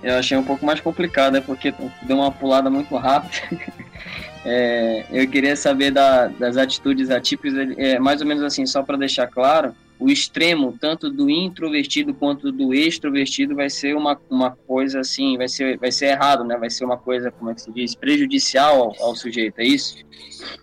eu 0.00 0.16
achei 0.16 0.38
um 0.38 0.44
pouco 0.44 0.64
mais 0.64 0.78
complicada 0.80 1.42
porque 1.42 1.74
deu 2.02 2.16
uma 2.16 2.30
pulada 2.30 2.70
muito 2.70 2.94
rápida 2.96 3.48
É, 4.48 5.04
eu 5.10 5.28
queria 5.28 5.56
saber 5.56 5.90
da, 5.90 6.28
das 6.28 6.56
atitudes 6.56 7.10
atípicas, 7.10 7.76
é, 7.76 7.98
mais 7.98 8.20
ou 8.20 8.26
menos 8.26 8.44
assim, 8.44 8.64
só 8.64 8.80
para 8.80 8.96
deixar 8.96 9.26
claro, 9.26 9.74
o 9.98 10.08
extremo, 10.08 10.76
tanto 10.80 11.10
do 11.10 11.28
introvertido 11.28 12.14
quanto 12.14 12.52
do 12.52 12.72
extrovertido, 12.72 13.56
vai 13.56 13.68
ser 13.68 13.96
uma, 13.96 14.16
uma 14.30 14.52
coisa 14.52 15.00
assim, 15.00 15.36
vai 15.36 15.48
ser, 15.48 15.78
vai 15.78 15.90
ser 15.90 16.06
errado, 16.06 16.44
né? 16.44 16.56
Vai 16.56 16.70
ser 16.70 16.84
uma 16.84 16.96
coisa, 16.96 17.32
como 17.32 17.50
é 17.50 17.54
que 17.54 17.62
se 17.62 17.72
diz, 17.72 17.96
prejudicial 17.96 18.94
ao, 19.00 19.08
ao 19.08 19.16
sujeito, 19.16 19.58
é 19.58 19.64
isso? 19.64 19.96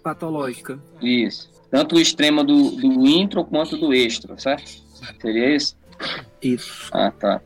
Patológica. 0.02 0.80
Isso. 1.02 1.52
Tanto 1.70 1.96
o 1.96 2.00
extremo 2.00 2.44
do, 2.44 2.72
do 2.72 3.06
intro 3.06 3.44
quanto 3.44 3.76
do 3.76 3.94
extro, 3.94 4.40
certo? 4.40 4.72
Seria 5.20 5.56
isso? 5.56 5.76
Isso. 6.42 6.90
Ah, 6.94 7.12
tá. 7.12 7.42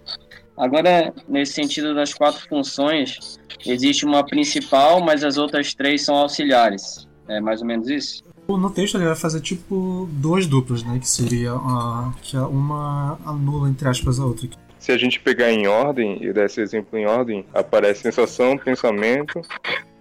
Agora, 0.55 1.13
nesse 1.27 1.53
sentido 1.53 1.95
das 1.95 2.13
quatro 2.13 2.47
funções, 2.47 3.39
existe 3.65 4.05
uma 4.05 4.23
principal, 4.25 5.01
mas 5.01 5.23
as 5.23 5.37
outras 5.37 5.73
três 5.73 6.03
são 6.03 6.15
auxiliares. 6.15 7.07
É 7.27 7.39
mais 7.39 7.61
ou 7.61 7.67
menos 7.67 7.89
isso? 7.89 8.23
No 8.47 8.69
texto 8.69 8.95
ele 8.95 9.05
vai 9.05 9.15
fazer 9.15 9.41
tipo 9.41 10.07
duas 10.13 10.47
duplas, 10.47 10.81
né? 10.83 10.97
Que 10.99 11.07
seria 11.07 11.51
a, 11.51 12.13
que 12.21 12.37
uma 12.37 13.19
anula, 13.25 13.69
entre 13.69 13.87
aspas, 13.89 14.19
a 14.19 14.25
outra. 14.25 14.47
Se 14.79 14.91
a 14.91 14.97
gente 14.97 15.19
pegar 15.19 15.51
em 15.51 15.67
ordem 15.67 16.23
e 16.23 16.31
der 16.31 16.45
esse 16.45 16.61
exemplo 16.61 16.97
em 16.97 17.05
ordem, 17.05 17.45
aparece 17.53 18.03
sensação, 18.03 18.57
pensamento. 18.57 19.41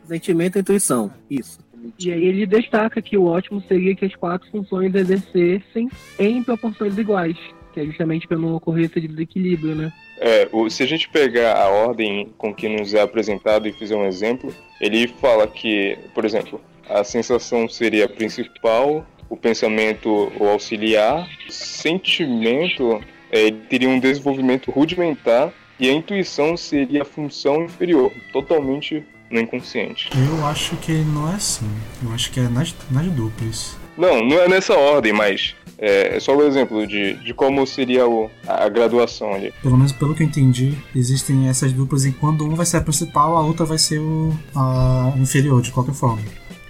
Sentimento 0.07 0.57
e 0.57 0.61
intuição. 0.61 1.11
Isso. 1.29 1.59
E 1.99 2.13
aí 2.13 2.25
ele 2.25 2.47
destaca 2.47 3.03
que 3.03 3.17
o 3.17 3.25
ótimo 3.25 3.61
seria 3.67 3.95
que 3.97 4.05
as 4.05 4.15
quatro 4.15 4.49
funções 4.51 4.95
exercessem 4.95 5.89
em 6.19 6.43
proporções 6.43 6.97
iguais, 6.97 7.37
que 7.73 7.81
é 7.81 7.85
justamente 7.85 8.29
para 8.29 8.39
não 8.39 8.55
ocorrer 8.55 8.87
esse 8.87 9.01
desequilíbrio, 9.01 9.75
né? 9.75 9.93
É, 10.19 10.49
se 10.71 10.83
a 10.83 10.87
gente 10.87 11.09
pegar 11.09 11.57
a 11.57 11.69
ordem 11.69 12.33
com 12.39 12.55
que 12.55 12.69
nos 12.69 12.95
é 12.95 13.01
apresentado 13.01 13.69
e 13.69 13.73
fizer 13.73 13.97
um 13.97 14.07
exemplo, 14.07 14.55
ele 14.81 15.07
fala 15.07 15.47
que, 15.47 15.99
por 16.15 16.25
exemplo, 16.25 16.61
a 16.89 17.05
sensação 17.05 17.69
seria 17.69 18.07
a 18.07 18.09
principal, 18.09 19.05
o 19.29 19.37
pensamento 19.37 20.33
o 20.39 20.49
auxiliar, 20.49 21.29
o 21.49 21.53
sentimento 21.53 23.01
é, 23.31 23.51
teria 23.69 23.89
um 23.89 23.99
desenvolvimento 23.99 24.71
rudimentar 24.71 25.53
e 25.79 25.89
a 25.89 25.93
intuição 25.93 26.57
seria 26.57 27.03
a 27.03 27.05
função 27.05 27.65
inferior, 27.65 28.13
totalmente 28.33 29.05
no 29.31 29.41
inconsciente. 29.41 30.09
Eu 30.15 30.47
acho 30.47 30.77
que 30.77 30.93
não 30.93 31.31
é 31.31 31.35
assim. 31.35 31.69
Eu 32.03 32.13
acho 32.13 32.31
que 32.31 32.41
é 32.41 32.45
nas, 32.45 32.75
nas 32.91 33.07
duplas. 33.09 33.77
Não, 33.97 34.23
não 34.23 34.39
é 34.41 34.49
nessa 34.49 34.75
ordem, 34.75 35.13
mas 35.13 35.55
é, 35.79 36.17
é 36.17 36.21
só 36.21 36.35
o 36.35 36.39
um 36.39 36.43
exemplo 36.43 36.87
de, 36.87 37.15
de 37.15 37.35
como 37.35 37.67
seria 37.67 38.07
o, 38.09 38.31
a 38.47 38.69
graduação 38.69 39.33
ali. 39.35 39.53
Pelo 39.63 39.77
menos 39.77 39.93
pelo 39.93 40.15
que 40.15 40.23
eu 40.23 40.27
entendi, 40.27 40.77
existem 40.95 41.49
essas 41.49 41.73
duplas 41.73 42.05
e 42.05 42.13
quando 42.13 42.45
um 42.45 42.55
vai 42.55 42.67
ser 42.67 42.79
a 42.79 42.81
principal, 42.81 43.37
a 43.37 43.43
outra 43.43 43.65
vai 43.65 43.79
ser 43.79 43.99
o 43.99 44.33
a 44.55 45.13
inferior, 45.17 45.61
de 45.61 45.71
qualquer 45.73 45.95
forma. 45.95 46.21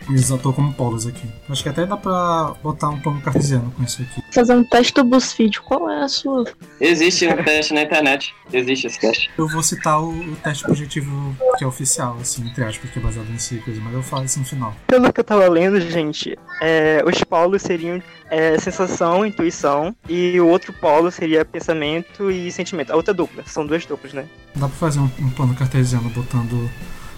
Eles 0.09 0.31
atuam 0.31 0.55
como 0.55 0.73
polos 0.73 1.07
aqui. 1.07 1.27
Acho 1.49 1.63
que 1.63 1.69
até 1.69 1.85
dá 1.85 1.97
pra 1.97 2.55
botar 2.63 2.89
um 2.89 3.01
plano 3.01 3.21
cartesiano 3.21 3.71
com 3.73 3.83
isso 3.83 4.03
aqui. 4.03 4.23
Fazer 4.33 4.55
um 4.55 4.65
teste 4.65 4.95
do 4.95 5.05
BuzzFeed. 5.05 5.61
Qual 5.61 5.91
é 5.91 6.03
a 6.03 6.09
sua? 6.09 6.45
Existe 6.81 7.27
um 7.27 7.43
teste 7.43 7.75
na 7.75 7.83
internet. 7.83 8.35
Existe 8.53 8.87
esse 8.87 9.01
teste. 9.01 9.31
Eu 9.37 9.49
vou 9.49 9.63
citar 9.63 10.01
o, 10.01 10.11
o 10.11 10.37
teste 10.37 10.65
projetivo 10.65 11.37
que 11.59 11.65
é 11.65 11.67
oficial, 11.67 12.17
assim, 12.21 12.47
entre 12.47 12.65
aspas, 12.65 12.91
que 12.91 12.99
é 12.99 13.03
baseado 13.03 13.29
nesse 13.29 13.57
coisa, 13.59 13.81
mas 13.81 13.95
eu 13.95 14.03
falo 14.03 14.25
isso 14.25 14.39
no 14.39 14.45
final. 14.45 14.75
Pelo 14.87 15.13
que 15.13 15.21
eu 15.21 15.25
tava 15.25 15.49
lendo, 15.49 15.81
gente, 15.81 16.39
é, 16.61 17.03
os 17.05 17.23
polos 17.25 17.63
seriam 17.63 18.03
é, 18.31 18.59
sensação, 18.59 19.25
intuição, 19.25 19.95
e 20.09 20.39
o 20.41 20.47
outro 20.47 20.73
polo 20.73 21.11
seria 21.11 21.45
pensamento 21.45 22.31
e 22.31 22.51
sentimento. 22.53 22.93
A 22.93 22.97
outra 22.97 23.15
dupla, 23.15 23.43
são 23.47 23.67
duas 23.67 23.85
duplas, 23.85 24.13
né? 24.13 24.27
Dá 24.55 24.69
pra 24.69 24.77
fazer 24.77 25.01
um, 25.01 25.11
um 25.19 25.31
plano 25.31 25.55
cartesiano 25.55 26.09
botando 26.11 26.71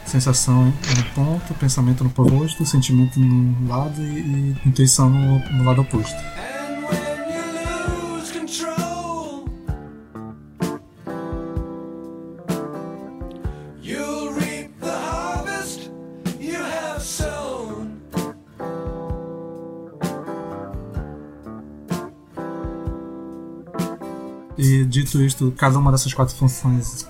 sensação 0.08 0.64
no 0.64 1.04
ponto, 1.14 1.54
pensamento 1.54 2.02
no 2.02 2.10
oposto, 2.10 2.64
sentimento 2.64 3.20
no 3.20 3.68
lado 3.68 4.00
e, 4.02 4.20
e 4.20 4.56
intuição 4.66 5.08
no, 5.10 5.38
no 5.38 5.64
lado 5.64 5.82
oposto. 5.82 6.16
E 24.56 24.84
dito 24.84 25.22
isto, 25.22 25.52
cada 25.56 25.78
uma 25.78 25.92
dessas 25.92 26.12
quatro 26.12 26.34
funções 26.34 27.06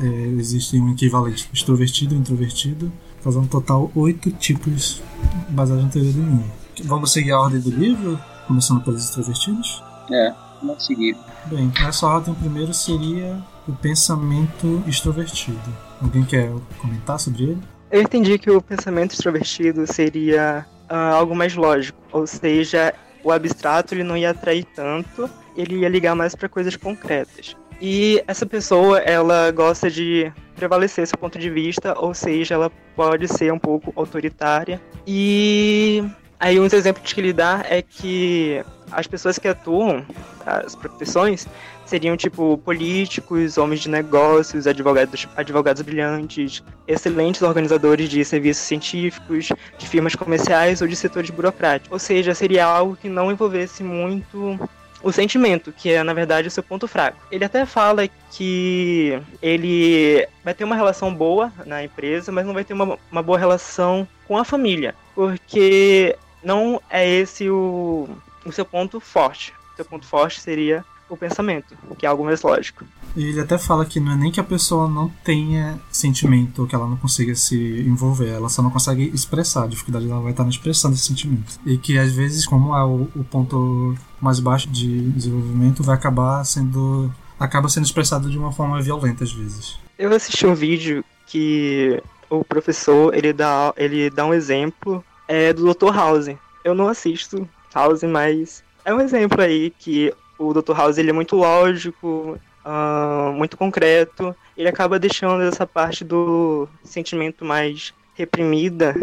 é, 0.00 0.06
existe 0.38 0.78
um 0.78 0.92
equivalente 0.92 1.48
extrovertido 1.52 2.14
e 2.14 2.18
introvertido, 2.18 2.92
fazendo 3.20 3.44
um 3.44 3.48
total 3.48 3.90
oito 3.94 4.30
tipos 4.32 5.02
baseados 5.48 5.84
na 5.84 5.90
teoria 5.90 6.12
do 6.12 6.22
Jung. 6.22 6.44
Vamos 6.84 7.12
seguir 7.12 7.32
a 7.32 7.40
ordem 7.40 7.60
do 7.60 7.70
livro, 7.70 8.18
começando 8.46 8.82
pelos 8.82 9.04
extrovertidos? 9.04 9.82
É, 10.10 10.34
vamos 10.62 10.84
seguir. 10.84 11.16
Bem, 11.46 11.72
nessa 11.80 12.06
ordem, 12.06 12.32
o 12.32 12.36
primeiro 12.36 12.74
seria 12.74 13.42
o 13.66 13.72
pensamento 13.72 14.82
extrovertido. 14.86 15.60
Alguém 16.00 16.24
quer 16.24 16.50
comentar 16.78 17.18
sobre 17.18 17.44
ele? 17.44 17.62
Eu 17.90 18.02
entendi 18.02 18.38
que 18.38 18.50
o 18.50 18.60
pensamento 18.60 19.12
extrovertido 19.12 19.86
seria 19.86 20.66
ah, 20.88 21.10
algo 21.12 21.34
mais 21.34 21.54
lógico, 21.54 21.98
ou 22.12 22.26
seja, 22.26 22.92
o 23.22 23.30
abstrato 23.30 23.94
ele 23.94 24.02
não 24.02 24.16
ia 24.16 24.30
atrair 24.30 24.64
tanto, 24.74 25.30
ele 25.56 25.76
ia 25.76 25.88
ligar 25.88 26.14
mais 26.14 26.34
para 26.34 26.48
coisas 26.48 26.76
concretas. 26.76 27.56
E 27.80 28.22
essa 28.26 28.46
pessoa, 28.46 28.98
ela 28.98 29.50
gosta 29.50 29.90
de 29.90 30.32
prevalecer 30.56 31.06
seu 31.06 31.18
ponto 31.18 31.38
de 31.38 31.50
vista, 31.50 31.98
ou 31.98 32.14
seja, 32.14 32.54
ela 32.54 32.70
pode 32.94 33.28
ser 33.28 33.52
um 33.52 33.58
pouco 33.58 33.92
autoritária. 33.96 34.80
E 35.06 36.04
aí 36.38 36.58
uns 36.58 36.72
exemplos 36.72 37.12
que 37.12 37.20
ele 37.20 37.32
dá 37.32 37.64
é 37.68 37.82
que 37.82 38.64
as 38.90 39.06
pessoas 39.06 39.38
que 39.38 39.48
atuam, 39.48 40.06
as 40.46 40.74
profissões, 40.74 41.46
seriam 41.84 42.16
tipo 42.16 42.56
políticos, 42.58 43.58
homens 43.58 43.80
de 43.80 43.90
negócios, 43.90 44.66
advogados, 44.66 45.28
advogados 45.36 45.82
brilhantes, 45.82 46.62
excelentes 46.86 47.42
organizadores 47.42 48.08
de 48.08 48.24
serviços 48.24 48.64
científicos, 48.64 49.48
de 49.78 49.88
firmas 49.88 50.14
comerciais 50.14 50.80
ou 50.80 50.88
de 50.88 50.96
setores 50.96 51.30
burocráticos. 51.30 51.92
Ou 51.92 51.98
seja, 51.98 52.34
seria 52.34 52.64
algo 52.64 52.96
que 52.96 53.08
não 53.08 53.30
envolvesse 53.30 53.82
muito 53.82 54.58
o 55.04 55.12
sentimento, 55.12 55.70
que 55.70 55.90
é 55.90 56.02
na 56.02 56.14
verdade 56.14 56.48
o 56.48 56.50
seu 56.50 56.62
ponto 56.62 56.88
fraco. 56.88 57.18
Ele 57.30 57.44
até 57.44 57.66
fala 57.66 58.08
que 58.32 59.20
ele 59.40 60.26
vai 60.42 60.54
ter 60.54 60.64
uma 60.64 60.74
relação 60.74 61.14
boa 61.14 61.52
na 61.66 61.84
empresa, 61.84 62.32
mas 62.32 62.46
não 62.46 62.54
vai 62.54 62.64
ter 62.64 62.72
uma, 62.72 62.98
uma 63.12 63.22
boa 63.22 63.38
relação 63.38 64.08
com 64.26 64.38
a 64.38 64.44
família, 64.44 64.94
porque 65.14 66.16
não 66.42 66.80
é 66.90 67.08
esse 67.08 67.48
o, 67.50 68.08
o 68.44 68.50
seu 68.50 68.64
ponto 68.64 68.98
forte. 68.98 69.52
O 69.74 69.76
seu 69.76 69.84
ponto 69.84 70.06
forte 70.06 70.40
seria 70.40 70.84
o 71.08 71.16
pensamento, 71.16 71.76
que 71.98 72.06
é 72.06 72.08
algo 72.08 72.24
mais 72.24 72.42
lógico. 72.42 72.84
E 73.16 73.26
ele 73.26 73.40
até 73.40 73.56
fala 73.56 73.84
que 73.84 74.00
não 74.00 74.12
é 74.12 74.16
nem 74.16 74.32
que 74.32 74.40
a 74.40 74.44
pessoa 74.44 74.88
não 74.88 75.08
tenha 75.22 75.78
sentimento 75.90 76.66
que 76.66 76.74
ela 76.74 76.88
não 76.88 76.96
consiga 76.96 77.34
se 77.34 77.56
envolver, 77.82 78.28
ela 78.28 78.48
só 78.48 78.60
não 78.60 78.70
consegue 78.70 79.10
expressar, 79.14 79.64
a 79.64 79.68
dificuldade 79.68 80.06
dela 80.06 80.20
vai 80.20 80.32
estar 80.32 80.42
na 80.42 80.50
expressão 80.50 80.90
desse 80.90 81.04
sentimento. 81.04 81.60
E 81.64 81.78
que 81.78 81.96
às 81.96 82.12
vezes, 82.12 82.44
como 82.46 82.74
é 82.74 82.82
o, 82.82 83.08
o 83.14 83.24
ponto 83.24 83.94
mais 84.24 84.40
baixo 84.40 84.68
de 84.68 85.10
desenvolvimento, 85.10 85.82
vai 85.82 85.94
acabar 85.94 86.42
sendo. 86.44 87.12
acaba 87.38 87.68
sendo 87.68 87.84
expressado 87.84 88.30
de 88.30 88.38
uma 88.38 88.50
forma 88.50 88.80
violenta 88.80 89.22
às 89.22 89.32
vezes. 89.32 89.78
Eu 89.98 90.12
assisti 90.12 90.46
um 90.46 90.54
vídeo 90.54 91.04
que 91.26 92.02
o 92.30 92.42
professor 92.42 93.14
ele 93.14 93.32
dá, 93.32 93.72
ele 93.76 94.08
dá 94.10 94.24
um 94.24 94.32
exemplo 94.32 95.04
é, 95.28 95.52
do 95.52 95.72
Dr. 95.72 95.94
House. 95.94 96.30
Eu 96.64 96.74
não 96.74 96.88
assisto 96.88 97.46
House, 97.74 98.02
mas 98.02 98.64
é 98.84 98.94
um 98.94 99.00
exemplo 99.00 99.40
aí 99.40 99.70
que 99.70 100.12
o 100.38 100.52
Dr. 100.52 100.72
House 100.74 100.98
ele 100.98 101.10
é 101.10 101.12
muito 101.12 101.36
lógico, 101.36 102.38
ah, 102.64 103.32
muito 103.34 103.56
concreto. 103.56 104.34
Ele 104.56 104.68
acaba 104.68 104.98
deixando 104.98 105.42
essa 105.42 105.66
parte 105.66 106.04
do 106.04 106.66
sentimento 106.82 107.44
mais 107.44 107.92
reprimida. 108.14 108.94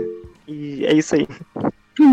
E 0.47 0.85
é 0.85 0.93
isso 0.93 1.15
aí. 1.15 1.27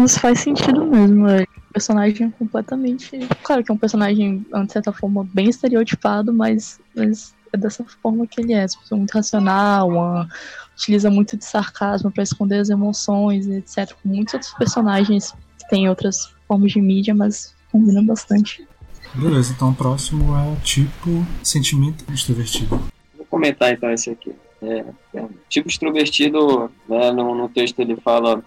Isso 0.04 0.20
faz 0.20 0.40
sentido 0.40 0.84
mesmo. 0.86 1.26
É 1.28 1.42
um 1.42 1.72
personagem 1.72 2.30
completamente. 2.30 3.18
Claro 3.42 3.64
que 3.64 3.70
é 3.70 3.74
um 3.74 3.78
personagem, 3.78 4.44
de 4.66 4.72
certa 4.72 4.92
forma, 4.92 5.26
bem 5.32 5.48
estereotipado, 5.48 6.32
mas, 6.32 6.80
mas 6.94 7.34
é 7.52 7.56
dessa 7.56 7.84
forma 8.02 8.26
que 8.26 8.40
ele 8.40 8.52
é. 8.52 8.58
Essa 8.64 8.78
pessoa 8.78 8.98
muito 8.98 9.12
racional, 9.12 9.88
uma- 9.88 10.28
utiliza 10.74 11.10
muito 11.10 11.36
de 11.36 11.44
sarcasmo 11.44 12.10
para 12.10 12.22
esconder 12.22 12.60
as 12.60 12.70
emoções, 12.70 13.48
etc. 13.48 13.92
Com 14.02 14.08
muitos 14.08 14.34
outros 14.34 14.54
personagens 14.54 15.32
que 15.58 15.68
têm 15.68 15.88
outras 15.88 16.32
formas 16.46 16.72
de 16.72 16.80
mídia, 16.80 17.14
mas 17.14 17.54
combina 17.72 18.02
bastante. 18.02 18.66
Beleza, 19.14 19.52
então 19.54 19.70
o 19.70 19.74
próximo 19.74 20.36
é 20.36 20.52
o 20.52 20.56
tipo 20.56 21.26
sentimento 21.42 22.04
extrovertido. 22.12 22.80
Vou 23.16 23.26
comentar 23.28 23.72
então 23.72 23.90
esse 23.90 24.10
aqui. 24.10 24.32
É, 24.60 24.84
é, 25.14 25.24
tipo 25.48 25.68
extrovertido, 25.68 26.70
né, 26.88 27.12
no, 27.12 27.34
no 27.34 27.48
texto 27.48 27.78
ele 27.80 27.96
fala 27.96 28.42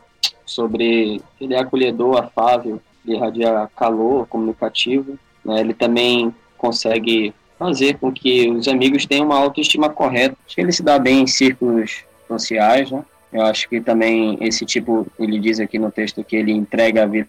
sobre 0.51 1.21
ele 1.39 1.53
é 1.53 1.59
acolhedor, 1.59 2.17
afável, 2.17 2.81
ele 3.05 3.15
irradia 3.15 3.69
calor, 3.75 4.27
comunicativo. 4.27 5.17
né, 5.43 5.59
ele 5.61 5.73
também 5.73 6.33
consegue 6.57 7.33
fazer 7.57 7.97
com 7.97 8.11
que 8.11 8.49
os 8.49 8.67
amigos 8.67 9.05
tenham 9.05 9.25
uma 9.25 9.37
autoestima 9.37 9.89
correta. 9.89 10.35
Acho 10.45 10.55
que 10.55 10.61
ele 10.61 10.71
se 10.71 10.83
dá 10.83 10.97
bem 10.99 11.21
em 11.21 11.27
círculos 11.27 12.03
sociais, 12.27 12.91
né? 12.91 13.03
Eu 13.31 13.43
acho 13.43 13.69
que 13.69 13.79
também 13.79 14.37
esse 14.41 14.65
tipo, 14.65 15.07
ele 15.17 15.39
diz 15.39 15.59
aqui 15.59 15.79
no 15.79 15.89
texto 15.89 16.23
que 16.23 16.35
ele 16.35 16.51
entrega 16.51 17.03
a 17.03 17.05
vida, 17.05 17.27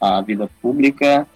a 0.00 0.20
vida 0.20 0.50
pública, 0.60 1.26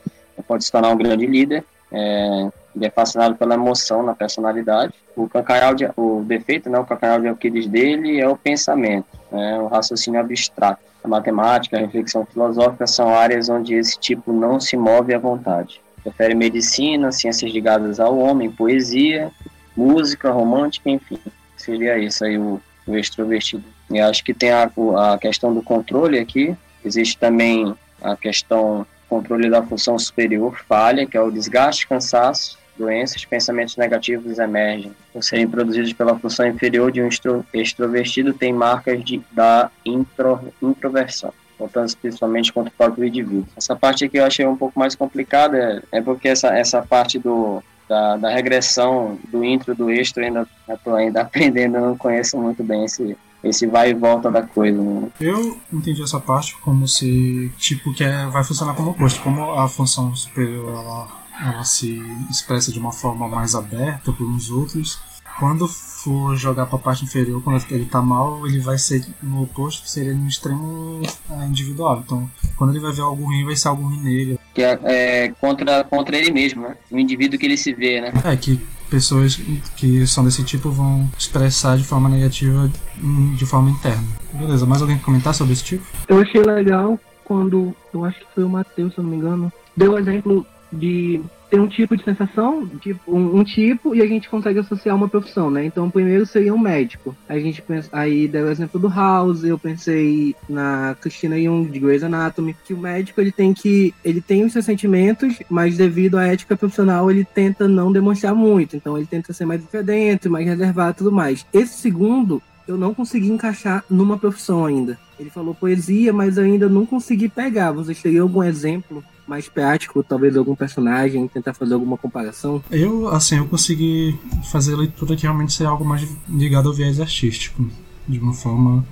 pode 0.46 0.64
se 0.64 0.72
tornar 0.72 0.90
um 0.90 0.96
grande 0.96 1.26
líder. 1.26 1.64
É, 1.90 2.50
ele 2.74 2.86
é 2.86 2.90
fascinado 2.90 3.34
pela 3.34 3.54
emoção 3.54 4.02
na 4.02 4.14
personalidade. 4.14 4.94
O 5.14 5.28
calcanhar 5.28 5.74
de, 5.74 5.88
o 5.96 6.22
defeito, 6.26 6.70
né, 6.70 6.78
o 6.78 6.84
calcanhar 6.84 7.20
de 7.20 7.28
Aquiles 7.28 7.66
dele 7.66 8.20
é 8.20 8.28
o 8.28 8.36
pensamento, 8.36 9.06
né, 9.30 9.58
o 9.60 9.66
raciocínio 9.66 10.20
abstrato. 10.20 10.80
A 11.04 11.08
matemática, 11.08 11.76
a 11.76 11.80
reflexão 11.80 12.24
filosófica 12.24 12.86
são 12.86 13.14
áreas 13.14 13.48
onde 13.48 13.74
esse 13.74 13.98
tipo 13.98 14.32
não 14.32 14.60
se 14.60 14.76
move 14.76 15.12
à 15.12 15.18
vontade. 15.18 15.80
Prefere 16.02 16.34
medicina, 16.34 17.12
ciências 17.12 17.50
ligadas 17.52 18.00
ao 18.00 18.16
homem, 18.16 18.50
poesia, 18.50 19.30
música, 19.76 20.30
romântica, 20.30 20.88
enfim. 20.88 21.18
Seria 21.56 21.98
isso 21.98 22.24
aí 22.24 22.38
o, 22.38 22.60
o 22.86 22.96
extrovertido. 22.96 23.64
E 23.90 24.00
acho 24.00 24.24
que 24.24 24.32
tem 24.32 24.50
a, 24.52 24.70
a 24.96 25.18
questão 25.18 25.52
do 25.52 25.62
controle 25.62 26.18
aqui. 26.18 26.56
Existe 26.84 27.18
também 27.18 27.74
a 28.00 28.16
questão 28.16 28.86
controle 29.08 29.50
da 29.50 29.62
função 29.62 29.98
superior 29.98 30.58
falha, 30.66 31.06
que 31.06 31.16
é 31.16 31.20
o 31.20 31.30
desgaste, 31.30 31.86
cansaço, 31.86 32.58
doenças, 32.82 33.24
pensamentos 33.24 33.76
negativos 33.76 34.38
emergem. 34.38 34.92
Por 35.12 35.22
serem 35.22 35.48
produzidos 35.48 35.92
pela 35.92 36.18
função 36.18 36.46
inferior 36.46 36.90
de 36.90 37.00
um 37.00 37.06
extro, 37.06 37.44
extrovertido, 37.54 38.34
tem 38.34 38.52
marcas 38.52 39.04
de, 39.04 39.22
da 39.30 39.70
intro, 39.86 40.40
introversão, 40.60 41.32
voltando 41.56 41.96
principalmente 41.96 42.52
contra 42.52 42.72
o 42.72 42.76
próprio 42.76 43.04
indivíduo. 43.04 43.46
Essa 43.56 43.76
parte 43.76 44.04
aqui 44.04 44.16
eu 44.16 44.24
achei 44.24 44.44
um 44.44 44.56
pouco 44.56 44.78
mais 44.78 44.96
complicada, 44.96 45.82
é 45.92 46.00
porque 46.00 46.28
essa, 46.28 46.48
essa 46.48 46.82
parte 46.82 47.20
do, 47.20 47.62
da, 47.88 48.16
da 48.16 48.30
regressão 48.30 49.16
do 49.30 49.44
intro 49.44 49.74
do 49.74 49.90
extra 49.90 50.24
ainda 50.24 50.46
estou 50.68 50.96
ainda 50.96 51.20
aprendendo, 51.22 51.78
não 51.78 51.96
conheço 51.96 52.36
muito 52.36 52.64
bem 52.64 52.84
esse, 52.84 53.16
esse 53.44 53.66
vai 53.66 53.90
e 53.90 53.94
volta 53.94 54.28
da 54.28 54.42
coisa. 54.42 54.82
Né? 54.82 55.08
Eu 55.20 55.56
entendi 55.72 56.02
essa 56.02 56.18
parte 56.18 56.56
como 56.58 56.88
se, 56.88 57.52
tipo, 57.58 57.92
que 57.94 58.02
é, 58.02 58.26
vai 58.26 58.42
funcionar 58.42 58.74
como 58.74 58.90
oposto. 58.90 59.22
Como 59.22 59.52
a 59.52 59.68
função 59.68 60.14
superior 60.16 60.68
ela, 60.68 61.21
ela 61.40 61.64
se 61.64 62.00
expressa 62.30 62.72
de 62.72 62.78
uma 62.78 62.92
forma 62.92 63.28
mais 63.28 63.54
aberta 63.54 64.12
por 64.12 64.26
uns 64.26 64.50
outros, 64.50 65.00
quando 65.38 65.66
for 65.66 66.36
jogar 66.36 66.66
para 66.66 66.76
a 66.76 66.82
parte 66.82 67.04
inferior, 67.04 67.42
quando 67.42 67.64
ele 67.70 67.86
tá 67.86 68.02
mal, 68.02 68.46
ele 68.46 68.58
vai 68.58 68.78
ser 68.78 69.04
no 69.22 69.42
oposto, 69.42 69.82
que 69.82 69.90
seria 69.90 70.14
no 70.14 70.28
extremo 70.28 71.00
é, 71.30 71.46
individual. 71.46 72.02
Então, 72.04 72.30
quando 72.56 72.70
ele 72.70 72.80
vai 72.80 72.92
ver 72.92 73.02
algo 73.02 73.24
ruim, 73.24 73.44
vai 73.44 73.56
ser 73.56 73.68
algo 73.68 73.82
ruim 73.82 74.00
nele. 74.00 74.38
Que 74.54 74.62
é, 74.62 74.78
é 74.84 75.28
contra, 75.40 75.84
contra 75.84 76.16
ele 76.16 76.30
mesmo, 76.30 76.62
né? 76.62 76.76
O 76.90 76.98
indivíduo 76.98 77.38
que 77.38 77.46
ele 77.46 77.56
se 77.56 77.72
vê, 77.72 78.00
né? 78.00 78.12
É, 78.24 78.36
que 78.36 78.60
pessoas 78.90 79.40
que 79.76 80.06
são 80.06 80.22
desse 80.22 80.44
tipo 80.44 80.70
vão 80.70 81.10
expressar 81.18 81.78
de 81.78 81.84
forma 81.84 82.10
negativa 82.10 82.70
hum, 83.02 83.34
de 83.34 83.46
forma 83.46 83.70
interna. 83.70 84.06
Beleza, 84.34 84.66
mais 84.66 84.82
alguém 84.82 84.98
comentar 84.98 85.34
sobre 85.34 85.54
esse 85.54 85.64
tipo? 85.64 85.84
Eu 86.08 86.20
achei 86.20 86.42
legal 86.42 87.00
quando, 87.24 87.74
eu 87.94 88.04
acho 88.04 88.18
que 88.18 88.26
foi 88.34 88.44
o 88.44 88.50
Matheus, 88.50 88.92
se 88.92 89.00
eu 89.00 89.04
não 89.04 89.10
me 89.10 89.16
engano, 89.16 89.52
deu 89.74 89.92
o 89.92 89.98
exemplo 89.98 90.46
de 90.72 91.20
ter 91.50 91.60
um 91.60 91.68
tipo 91.68 91.94
de 91.94 92.02
sensação, 92.02 92.66
tipo, 92.80 93.14
um, 93.14 93.40
um 93.40 93.44
tipo, 93.44 93.94
e 93.94 94.00
a 94.00 94.06
gente 94.06 94.26
consegue 94.26 94.58
associar 94.58 94.96
uma 94.96 95.06
profissão, 95.06 95.50
né? 95.50 95.62
Então, 95.66 95.90
primeiro 95.90 96.24
seria 96.24 96.54
um 96.54 96.58
médico. 96.58 97.14
A 97.28 97.38
gente 97.38 97.60
pensa, 97.60 97.90
aí 97.92 98.26
deu 98.26 98.46
o 98.46 98.50
exemplo 98.50 98.80
do 98.80 98.88
House, 98.88 99.44
eu 99.44 99.58
pensei 99.58 100.34
na 100.48 100.96
Christina 100.98 101.38
Jung, 101.38 101.68
de 101.68 101.78
Grey's 101.78 102.02
Anatomy, 102.02 102.56
que 102.64 102.72
o 102.72 102.78
médico, 102.78 103.20
ele 103.20 103.30
tem 103.30 103.52
que, 103.52 103.94
ele 104.02 104.22
tem 104.22 104.44
os 104.44 104.52
seus 104.54 104.64
sentimentos, 104.64 105.40
mas 105.50 105.76
devido 105.76 106.16
à 106.16 106.26
ética 106.26 106.56
profissional, 106.56 107.10
ele 107.10 107.22
tenta 107.22 107.68
não 107.68 107.92
demonstrar 107.92 108.34
muito. 108.34 108.74
Então, 108.74 108.96
ele 108.96 109.06
tenta 109.06 109.34
ser 109.34 109.44
mais 109.44 109.60
diferente, 109.60 110.30
mais 110.30 110.46
reservado 110.46 110.92
e 110.92 110.98
tudo 110.98 111.12
mais. 111.12 111.44
Esse 111.52 111.74
segundo, 111.74 112.40
eu 112.66 112.78
não 112.78 112.94
consegui 112.94 113.30
encaixar 113.30 113.84
numa 113.90 114.16
profissão 114.16 114.64
ainda. 114.64 114.98
Ele 115.20 115.28
falou 115.28 115.54
poesia, 115.54 116.14
mas 116.14 116.38
ainda 116.38 116.66
não 116.66 116.86
consegui 116.86 117.28
pegar. 117.28 117.72
Vocês 117.72 118.00
teriam 118.00 118.22
algum 118.22 118.42
exemplo 118.42 119.04
mais 119.32 119.48
prático, 119.48 120.02
talvez 120.02 120.36
algum 120.36 120.54
personagem, 120.54 121.26
tentar 121.26 121.54
fazer 121.54 121.72
alguma 121.72 121.96
comparação? 121.96 122.62
Eu, 122.70 123.08
assim, 123.08 123.36
eu 123.38 123.46
consegui 123.46 124.18
fazer 124.50 124.74
a 124.74 124.76
leitura 124.76 125.16
que 125.16 125.22
realmente 125.22 125.54
seria 125.54 125.70
algo 125.70 125.84
mais 125.86 126.06
ligado 126.28 126.68
ao 126.68 126.74
viés 126.74 127.00
artístico, 127.00 127.64
de 128.06 128.18
uma 128.18 128.34
forma 128.34 128.84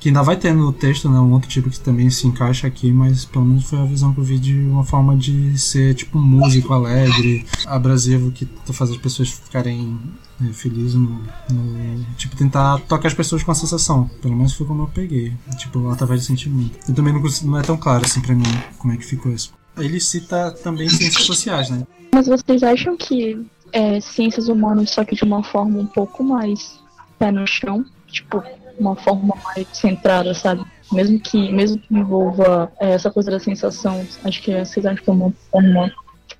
que 0.00 0.08
ainda 0.08 0.22
vai 0.22 0.36
ter 0.36 0.52
no 0.52 0.70
texto, 0.70 1.08
né, 1.08 1.18
um 1.18 1.30
outro 1.32 1.48
tipo 1.48 1.70
que 1.70 1.80
também 1.80 2.10
se 2.10 2.26
encaixa 2.26 2.66
aqui, 2.66 2.92
mas 2.92 3.24
pelo 3.24 3.44
menos 3.46 3.64
foi 3.64 3.78
a 3.78 3.84
visão 3.84 4.12
que 4.12 4.18
eu 4.20 4.24
vi 4.24 4.38
de 4.38 4.52
uma 4.58 4.84
forma 4.84 5.16
de 5.16 5.56
ser 5.58 5.94
tipo 5.94 6.18
um 6.18 6.22
músico 6.22 6.74
alegre, 6.74 7.46
abrasivo, 7.64 8.30
que 8.32 8.44
tenta 8.44 8.72
fazer 8.74 8.92
as 8.94 8.98
pessoas 8.98 9.30
ficarem 9.30 9.98
é, 10.42 10.52
felizes 10.52 10.94
no, 10.94 11.22
no- 11.50 12.04
Tipo, 12.18 12.36
tentar 12.36 12.80
tocar 12.80 13.08
as 13.08 13.14
pessoas 13.14 13.42
com 13.42 13.50
a 13.52 13.54
sensação. 13.54 14.10
Pelo 14.20 14.34
menos 14.36 14.52
foi 14.52 14.66
como 14.66 14.82
eu 14.82 14.88
peguei. 14.88 15.32
Tipo, 15.56 15.88
através 15.88 16.20
de 16.20 16.26
sentimento. 16.26 16.76
Eu 16.88 16.94
também 16.94 17.12
não, 17.14 17.22
não 17.44 17.58
é 17.58 17.62
tão 17.62 17.76
claro 17.76 18.04
assim 18.04 18.20
pra 18.20 18.34
mim 18.34 18.42
como 18.78 18.92
é 18.92 18.96
que 18.98 19.06
ficou 19.06 19.32
isso. 19.32 19.54
Ele 19.76 20.00
cita 20.00 20.52
também 20.62 20.88
ciências 20.88 21.24
sociais, 21.24 21.70
né? 21.70 21.86
Mas 22.12 22.26
vocês 22.26 22.62
acham 22.62 22.96
que 22.96 23.44
é, 23.72 24.00
ciências 24.00 24.48
humanas, 24.48 24.90
só 24.90 25.04
que 25.04 25.16
de 25.16 25.24
uma 25.24 25.42
forma 25.42 25.80
um 25.80 25.86
pouco 25.86 26.22
mais 26.22 26.78
pé 27.18 27.32
no 27.32 27.46
chão? 27.46 27.84
Tipo, 28.06 28.42
uma 28.78 28.94
forma 28.94 29.34
mais 29.44 29.66
centrada, 29.72 30.32
sabe? 30.34 30.64
Mesmo 30.92 31.18
que, 31.18 31.50
mesmo 31.52 31.78
que 31.78 31.94
envolva 31.94 32.70
é, 32.80 32.92
essa 32.92 33.10
coisa 33.10 33.30
da 33.30 33.40
sensação, 33.40 34.06
acho 34.24 34.42
que 34.42 34.64
vocês 34.64 34.86
acham 34.86 35.02
que 35.02 35.10
é 35.10 35.12
uma 35.12 35.32
forma 35.50 35.92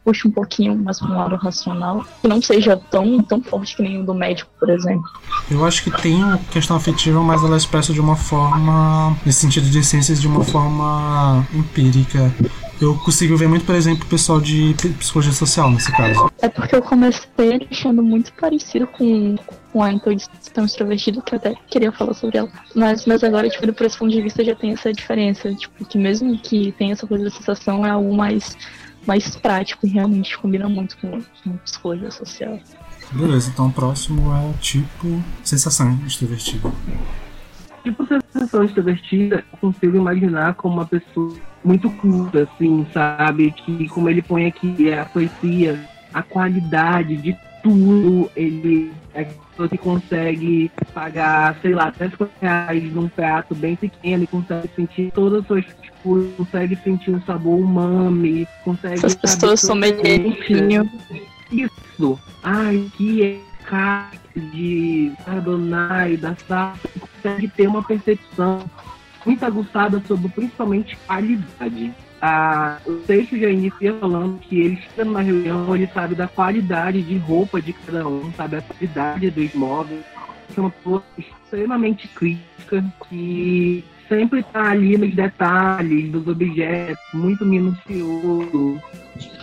puxa 0.04 0.28
um 0.28 0.30
pouquinho 0.30 0.76
mais 0.76 0.98
para 0.98 1.08
um 1.08 1.16
lado 1.16 1.36
racional, 1.36 2.04
que 2.20 2.28
não 2.28 2.40
seja 2.40 2.76
tão, 2.76 3.18
tão 3.22 3.42
forte 3.42 3.76
que 3.76 3.82
nem 3.82 4.00
o 4.00 4.04
do 4.04 4.14
médico, 4.14 4.50
por 4.60 4.68
exemplo. 4.68 5.08
Eu 5.50 5.64
acho 5.64 5.82
que 5.82 5.90
tem 6.02 6.22
uma 6.22 6.38
questão 6.50 6.76
afetiva, 6.76 7.22
mas 7.22 7.42
ela 7.42 7.54
é 7.54 7.56
expressa 7.56 7.92
de 7.92 8.00
uma 8.00 8.16
forma, 8.16 9.16
nesse 9.24 9.40
sentido 9.40 9.68
de 9.68 9.82
ciências, 9.82 10.20
de 10.20 10.28
uma 10.28 10.44
forma 10.44 11.46
empírica. 11.54 12.32
Eu 12.80 12.96
consigo 12.98 13.36
ver 13.36 13.48
muito, 13.48 13.64
por 13.64 13.74
exemplo, 13.74 14.04
o 14.04 14.08
pessoal 14.08 14.40
de 14.40 14.74
psicologia 14.98 15.32
social 15.32 15.70
nesse 15.70 15.90
caso. 15.92 16.30
É 16.42 16.48
porque 16.48 16.74
eu 16.74 16.82
comecei 16.82 17.66
achando 17.70 18.02
muito 18.02 18.32
parecido 18.34 18.86
com, 18.88 19.36
com 19.72 19.82
a 19.82 19.92
intuição 19.92 20.64
extrovertida, 20.64 21.22
que 21.22 21.34
eu 21.34 21.38
até 21.38 21.54
queria 21.68 21.92
falar 21.92 22.14
sobre 22.14 22.38
ela. 22.38 22.50
Mas, 22.74 23.06
mas 23.06 23.22
agora, 23.22 23.48
tipo, 23.48 23.72
por 23.72 23.86
esse 23.86 23.96
ponto 23.96 24.10
de 24.10 24.20
vista, 24.20 24.44
já 24.44 24.54
tem 24.54 24.72
essa 24.72 24.92
diferença. 24.92 25.54
Tipo, 25.54 25.84
que 25.84 25.96
mesmo 25.96 26.36
que 26.38 26.72
tenha 26.72 26.92
essa 26.92 27.06
coisa 27.06 27.24
da 27.24 27.30
sensação, 27.30 27.86
é 27.86 27.90
algo 27.90 28.14
mais, 28.14 28.56
mais 29.06 29.36
prático 29.36 29.86
e 29.86 29.90
realmente 29.90 30.36
combina 30.38 30.68
muito 30.68 30.96
com, 30.98 31.20
com 31.42 31.56
psicologia 31.58 32.10
social. 32.10 32.58
Beleza, 33.12 33.50
então 33.52 33.68
o 33.68 33.72
próximo 33.72 34.32
é 34.32 34.40
o 34.50 34.52
tipo 34.54 35.22
sensação 35.42 35.98
extrovertida. 36.06 36.72
Tipo, 37.82 38.06
sensação 38.06 38.64
extrovertida, 38.64 39.44
eu 39.52 39.58
consigo 39.58 39.96
imaginar 39.96 40.54
como 40.54 40.74
uma 40.76 40.86
pessoa 40.86 41.36
muito 41.62 41.90
culta, 41.90 42.42
assim, 42.42 42.86
sabe? 42.92 43.50
Que, 43.52 43.88
como 43.88 44.08
ele 44.08 44.22
põe 44.22 44.46
aqui, 44.46 44.88
é 44.88 45.00
a 45.00 45.04
poesia, 45.04 45.78
a 46.12 46.22
qualidade 46.22 47.16
de 47.16 47.36
tudo, 47.62 48.30
ele 48.34 48.92
é 49.14 49.24
pessoa 49.24 49.68
que 49.68 49.78
consegue 49.78 50.70
pagar, 50.92 51.56
sei 51.62 51.74
lá, 51.74 51.90
10 51.90 52.12
reais 52.40 52.92
num 52.92 53.08
prato 53.08 53.54
bem 53.54 53.76
pequeno 53.76 54.24
e 54.24 54.26
consegue 54.26 54.68
sentir 54.74 55.12
todas 55.12 55.40
as 55.40 55.46
suas 55.46 55.64
consegue 56.04 56.76
sentir 56.76 57.10
um 57.10 57.22
sabor 57.22 57.58
umami, 57.58 58.46
consegue... 58.64 58.94
Essas 58.94 59.12
sabe, 59.12 59.22
pessoas 59.22 59.60
são 59.60 59.74
meio 59.74 59.96
Isso. 61.50 62.18
Ai, 62.42 62.90
que 62.96 63.22
é 63.22 63.40
de 64.36 65.12
Adonai, 65.26 66.16
da 66.16 66.36
Safra, 66.36 66.90
consegue 67.00 67.48
ter 67.48 67.66
uma 67.66 67.82
percepção 67.82 68.68
muito 69.24 69.44
aguçada 69.44 70.02
sobre 70.06 70.28
principalmente 70.28 70.96
qualidade. 71.06 71.94
Ah, 72.20 72.78
o 72.86 72.92
texto 72.96 73.38
já 73.38 73.48
inicia 73.48 73.94
falando 73.94 74.38
que 74.38 74.60
ele 74.60 74.76
chega 74.76 75.04
numa 75.04 75.22
reunião, 75.22 75.74
ele 75.74 75.86
sabe 75.88 76.14
da 76.14 76.28
qualidade 76.28 77.02
de 77.02 77.16
roupa 77.18 77.60
de 77.60 77.72
cada 77.72 78.06
um, 78.06 78.32
sabe 78.32 78.56
a 78.56 78.62
qualidade 78.62 79.30
dos 79.30 79.54
móveis. 79.54 80.02
É 80.56 80.60
uma 80.60 80.70
pessoa 80.70 81.02
extremamente 81.18 82.06
crítica 82.08 82.84
que 83.08 83.84
sempre 84.08 84.40
está 84.40 84.70
ali 84.70 84.96
nos 84.96 85.14
detalhes 85.14 86.10
dos 86.10 86.26
objetos, 86.26 87.02
muito 87.12 87.44
minucioso. 87.44 88.80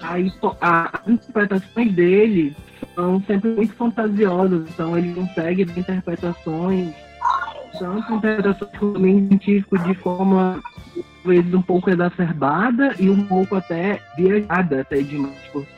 Aí, 0.01 0.32
as 0.62 1.07
interpretações 1.07 1.93
dele 1.93 2.55
são 2.95 3.22
sempre 3.22 3.51
muito 3.51 3.74
fantasiosas, 3.74 4.70
então 4.70 4.97
ele 4.97 5.14
consegue 5.14 5.66
dar 5.66 5.80
interpretações, 5.80 6.93
tanto 7.78 8.14
interpretações 8.14 8.78
como 8.78 8.99
meio 8.99 9.28
científico 9.28 9.78
de 9.80 9.93
forma 9.95 10.62
talvez 11.24 11.53
um 11.53 11.62
pouco 11.62 11.89
exacerbada 11.89 12.95
e 12.99 13.09
um 13.09 13.26
pouco 13.26 13.55
até 13.55 14.01
viajada 14.18 14.82
até 14.82 15.01
demais, 15.01 15.38
porque 15.53 15.70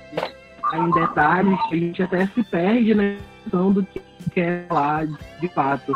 em 0.74 0.92
detalhes 0.92 1.60
a 1.72 1.76
gente 1.76 2.02
até 2.02 2.26
se 2.28 2.44
perde 2.44 2.96
na 2.96 3.16
noção 3.46 3.72
do 3.72 3.84
que 3.84 4.02
quer 4.34 4.66
falar 4.68 5.08
de 5.40 5.48
fato. 5.50 5.94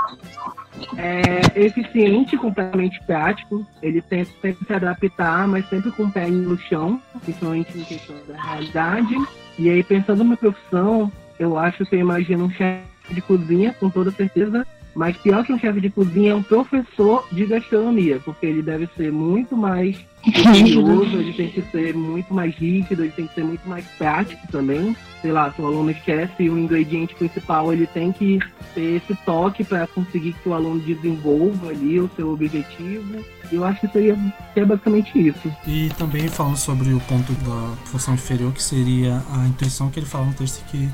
É 0.98 1.60
eficiente, 1.60 2.38
completamente 2.38 3.02
prático, 3.04 3.66
ele 3.82 4.02
tenta 4.02 4.30
sempre 4.42 4.66
se 4.66 4.74
adaptar, 4.74 5.48
mas 5.48 5.68
sempre 5.70 5.92
com 5.92 6.04
o 6.04 6.12
pé 6.12 6.28
no 6.28 6.58
chão, 6.58 7.02
principalmente 7.24 7.78
em 7.78 7.84
questão 7.84 8.16
da 8.28 8.40
realidade. 8.40 9.16
E 9.58 9.70
aí, 9.70 9.84
pensando 9.84 10.24
na 10.24 10.38
profissão, 10.38 11.12
eu 11.40 11.58
acho 11.58 11.84
que 11.86 11.96
eu 11.96 12.00
imagino 12.00 12.46
um 12.46 12.50
chefe 12.50 12.86
de 13.10 13.22
cozinha, 13.22 13.74
com 13.74 13.90
toda 13.90 14.12
certeza, 14.12 14.68
mas 14.98 15.16
pior 15.16 15.46
que 15.46 15.54
um 15.54 15.60
chefe 15.60 15.80
de 15.80 15.92
cozinha 15.92 16.32
é 16.32 16.36
um 16.36 16.42
professor 16.42 17.24
de 17.32 17.46
gastronomia, 17.46 18.20
porque 18.26 18.48
ele 18.48 18.64
deve 18.64 18.90
ser 18.98 19.12
muito 19.12 19.56
mais 19.56 19.96
rigoroso, 20.24 21.18
ele 21.18 21.34
tem 21.34 21.52
que 21.52 21.62
ser 21.72 21.94
muito 21.94 22.34
mais 22.34 22.56
rígido, 22.56 23.04
ele 23.04 23.12
tem 23.12 23.28
que 23.28 23.36
ser 23.36 23.44
muito 23.44 23.70
mais 23.70 23.86
prático 24.00 24.42
também. 24.52 24.98
Sei 25.22 25.32
lá, 25.32 25.52
se 25.52 25.62
o 25.62 25.68
aluno 25.68 25.92
esquece 25.92 26.50
o 26.50 26.58
ingrediente 26.58 27.14
principal, 27.14 27.72
ele 27.72 27.86
tem 27.86 28.12
que 28.12 28.40
ter 28.74 28.96
esse 28.96 29.16
toque 29.24 29.64
para 29.64 29.86
conseguir 29.86 30.34
que 30.34 30.50
o 30.50 30.54
aluno 30.54 30.80
desenvolva 30.80 31.70
ali 31.70 32.00
o 32.00 32.10
seu 32.16 32.34
objetivo. 32.34 33.24
E 33.52 33.56
eu 33.56 33.64
acho 33.64 33.82
que 33.82 33.88
seria 33.90 34.18
que 34.54 34.60
é 34.60 34.66
basicamente 34.66 35.28
isso. 35.28 35.54
E 35.68 35.90
também 35.98 36.28
falando 36.28 36.58
sobre 36.58 36.92
o 36.92 37.00
ponto 37.02 37.32
da 37.34 37.76
função 37.86 38.16
inferior, 38.16 38.52
que 38.52 38.64
seria 38.64 39.22
a 39.32 39.48
intuição 39.48 39.92
que 39.92 40.00
ele 40.00 40.08
fala 40.08 40.26
no 40.26 40.34
texto 40.34 40.66
que 40.66 40.90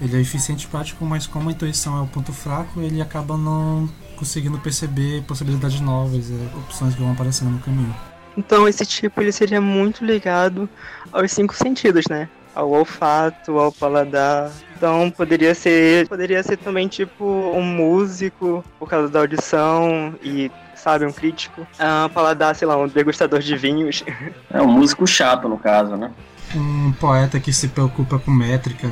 ele 0.00 0.16
é 0.16 0.20
eficiente 0.20 0.64
e 0.64 0.68
prático, 0.68 1.04
mas 1.04 1.26
como 1.26 1.48
a 1.48 1.52
intuição 1.52 1.98
é 1.98 2.02
o 2.02 2.06
ponto 2.06 2.32
fraco, 2.32 2.80
ele 2.80 3.00
acaba 3.00 3.36
não 3.36 3.88
conseguindo 4.16 4.58
perceber 4.58 5.22
possibilidades 5.22 5.80
novas, 5.80 6.30
é, 6.30 6.56
opções 6.58 6.94
que 6.94 7.00
vão 7.00 7.12
aparecendo 7.12 7.50
no 7.50 7.58
caminho. 7.58 7.94
Então 8.36 8.68
esse 8.68 8.84
tipo 8.84 9.20
ele 9.20 9.32
seria 9.32 9.60
muito 9.60 10.04
ligado 10.04 10.68
aos 11.12 11.32
cinco 11.32 11.54
sentidos, 11.54 12.04
né? 12.08 12.28
Ao 12.54 12.70
olfato, 12.70 13.58
ao 13.58 13.70
paladar. 13.72 14.50
Então 14.76 15.10
poderia 15.10 15.54
ser, 15.54 16.08
poderia 16.08 16.42
ser 16.42 16.56
também 16.56 16.88
tipo 16.88 17.24
um 17.24 17.62
músico 17.62 18.64
por 18.78 18.88
causa 18.88 19.08
da 19.08 19.20
audição 19.20 20.14
e 20.22 20.50
sabe 20.74 21.06
um 21.06 21.12
crítico. 21.12 21.66
Ah, 21.78 22.10
paladar, 22.12 22.54
sei 22.54 22.68
lá, 22.68 22.76
um 22.76 22.86
degustador 22.86 23.40
de 23.40 23.56
vinhos. 23.56 24.04
É 24.50 24.60
um 24.60 24.68
músico 24.68 25.06
chato, 25.06 25.48
no 25.48 25.58
caso, 25.58 25.96
né? 25.96 26.10
Um 26.54 26.92
poeta 26.92 27.40
que 27.40 27.52
se 27.52 27.68
preocupa 27.68 28.18
com 28.18 28.30
métrica, 28.30 28.88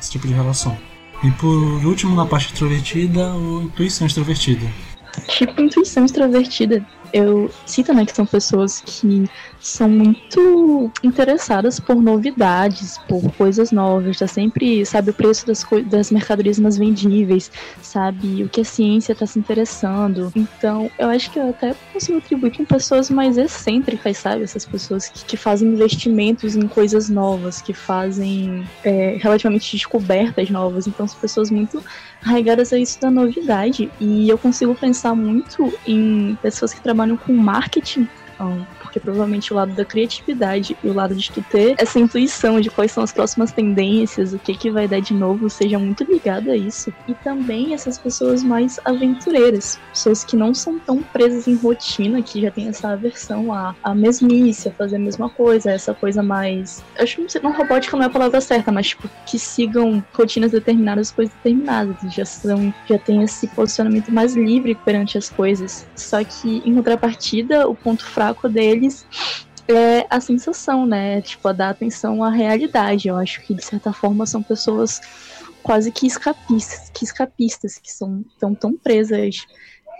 esse 0.00 0.10
tipo 0.10 0.26
de 0.26 0.32
relação. 0.32 0.76
E 1.22 1.30
por 1.32 1.84
último, 1.84 2.16
na 2.16 2.24
parte 2.24 2.46
extrovertida, 2.52 3.34
o 3.34 3.62
intuição 3.62 4.06
extrovertida. 4.06 4.66
Tipo 5.28 5.60
intuição 5.60 6.04
extrovertida. 6.04 6.84
Eu 7.12 7.50
sinto 7.66 7.92
né, 7.92 8.04
que 8.04 8.14
são 8.14 8.26
pessoas 8.26 8.80
que 8.80 9.28
são 9.60 9.88
muito 9.88 10.90
interessadas 11.02 11.78
por 11.78 11.96
novidades, 11.96 12.98
por 13.06 13.30
coisas 13.32 13.70
novas, 13.70 14.18
tá 14.18 14.26
sempre, 14.26 14.84
sabe, 14.86 15.10
o 15.10 15.14
preço 15.14 15.46
das, 15.46 15.64
das 15.86 16.10
mercadorias 16.10 16.58
mais 16.58 16.78
vendíveis, 16.78 17.50
sabe, 17.82 18.42
o 18.42 18.48
que 18.48 18.62
a 18.62 18.64
ciência 18.64 19.14
tá 19.14 19.26
se 19.26 19.38
interessando. 19.38 20.32
Então, 20.34 20.90
eu 20.98 21.08
acho 21.08 21.30
que 21.30 21.38
eu 21.38 21.50
até 21.50 21.74
consigo 21.92 22.18
atribuir 22.18 22.56
com 22.56 22.64
pessoas 22.64 23.10
mais 23.10 23.36
excêntricas, 23.36 24.16
sabe, 24.16 24.42
essas 24.42 24.64
pessoas 24.64 25.08
que, 25.08 25.24
que 25.24 25.36
fazem 25.36 25.68
investimentos 25.68 26.56
em 26.56 26.66
coisas 26.66 27.08
novas, 27.08 27.60
que 27.60 27.74
fazem 27.74 28.66
é, 28.82 29.18
relativamente 29.20 29.72
descobertas 29.72 30.48
novas. 30.48 30.86
Então, 30.86 31.06
são 31.06 31.20
pessoas 31.20 31.50
muito 31.50 31.82
arraigadas 32.24 32.72
a 32.72 32.78
isso 32.78 33.00
da 33.00 33.10
novidade. 33.10 33.90
E 34.00 34.28
eu 34.28 34.38
consigo 34.38 34.74
pensar 34.74 35.14
muito 35.14 35.72
em 35.86 36.38
pessoas 36.42 36.72
que 36.72 36.80
trabalham 36.80 36.99
com 37.16 37.32
marketing, 37.32 38.08
ah, 38.38 38.66
porque 38.90 38.98
provavelmente 38.98 39.52
o 39.52 39.56
lado 39.56 39.72
da 39.72 39.84
criatividade 39.84 40.76
e 40.82 40.88
o 40.88 40.92
lado 40.92 41.14
de 41.14 41.30
tu 41.30 41.40
ter 41.48 41.76
essa 41.78 41.98
intuição 42.00 42.60
de 42.60 42.68
quais 42.68 42.90
são 42.90 43.04
as 43.04 43.12
próximas 43.12 43.52
tendências, 43.52 44.34
o 44.34 44.38
que 44.38 44.52
que 44.52 44.70
vai 44.70 44.88
dar 44.88 45.00
de 45.00 45.14
novo, 45.14 45.48
seja 45.48 45.78
muito 45.78 46.02
ligado 46.02 46.50
a 46.50 46.56
isso. 46.56 46.92
E 47.06 47.14
também 47.14 47.72
essas 47.72 47.96
pessoas 47.96 48.42
mais 48.42 48.80
aventureiras, 48.84 49.78
pessoas 49.90 50.24
que 50.24 50.36
não 50.36 50.52
são 50.52 50.78
tão 50.80 51.00
presas 51.02 51.46
em 51.46 51.54
rotina, 51.54 52.20
que 52.20 52.42
já 52.42 52.50
tem 52.50 52.66
essa 52.66 52.88
aversão 52.88 53.52
à, 53.52 53.76
à 53.82 53.94
mesmice, 53.94 54.68
a 54.68 54.72
fazer 54.72 54.96
a 54.96 54.98
mesma 54.98 55.30
coisa, 55.30 55.70
essa 55.70 55.94
coisa 55.94 56.20
mais. 56.20 56.82
Acho 56.98 57.16
que 57.16 57.40
não, 57.40 57.50
não 57.50 57.56
robótica 57.56 57.96
não 57.96 58.02
é 58.02 58.06
a 58.06 58.10
palavra 58.10 58.40
certa, 58.40 58.72
mas 58.72 58.88
tipo, 58.88 59.08
que 59.24 59.38
sigam 59.38 60.02
rotinas 60.12 60.50
determinadas, 60.50 61.12
coisas 61.12 61.32
determinadas, 61.36 61.96
já 62.12 62.24
são, 62.24 62.74
já 62.88 62.98
tem 62.98 63.22
esse 63.22 63.46
posicionamento 63.46 64.12
mais 64.12 64.34
livre 64.34 64.74
perante 64.74 65.16
as 65.16 65.30
coisas. 65.30 65.86
Só 65.94 66.24
que 66.24 66.60
em 66.64 66.74
contrapartida, 66.74 67.68
o 67.68 67.74
ponto 67.74 68.04
fraco 68.04 68.48
deles 68.80 69.06
é 69.68 70.06
a 70.10 70.20
sensação, 70.20 70.86
né? 70.86 71.20
Tipo, 71.20 71.48
a 71.48 71.52
dar 71.52 71.70
atenção 71.70 72.24
à 72.24 72.30
realidade. 72.30 73.08
Eu 73.08 73.16
acho 73.16 73.40
que, 73.42 73.54
de 73.54 73.64
certa 73.64 73.92
forma, 73.92 74.26
são 74.26 74.42
pessoas 74.42 75.00
quase 75.62 75.92
que 75.92 76.06
escapistas, 76.06 76.90
que, 76.90 77.04
escapistas, 77.04 77.78
que 77.78 77.92
são 77.92 78.24
tão, 78.38 78.54
tão 78.54 78.76
presas 78.76 79.46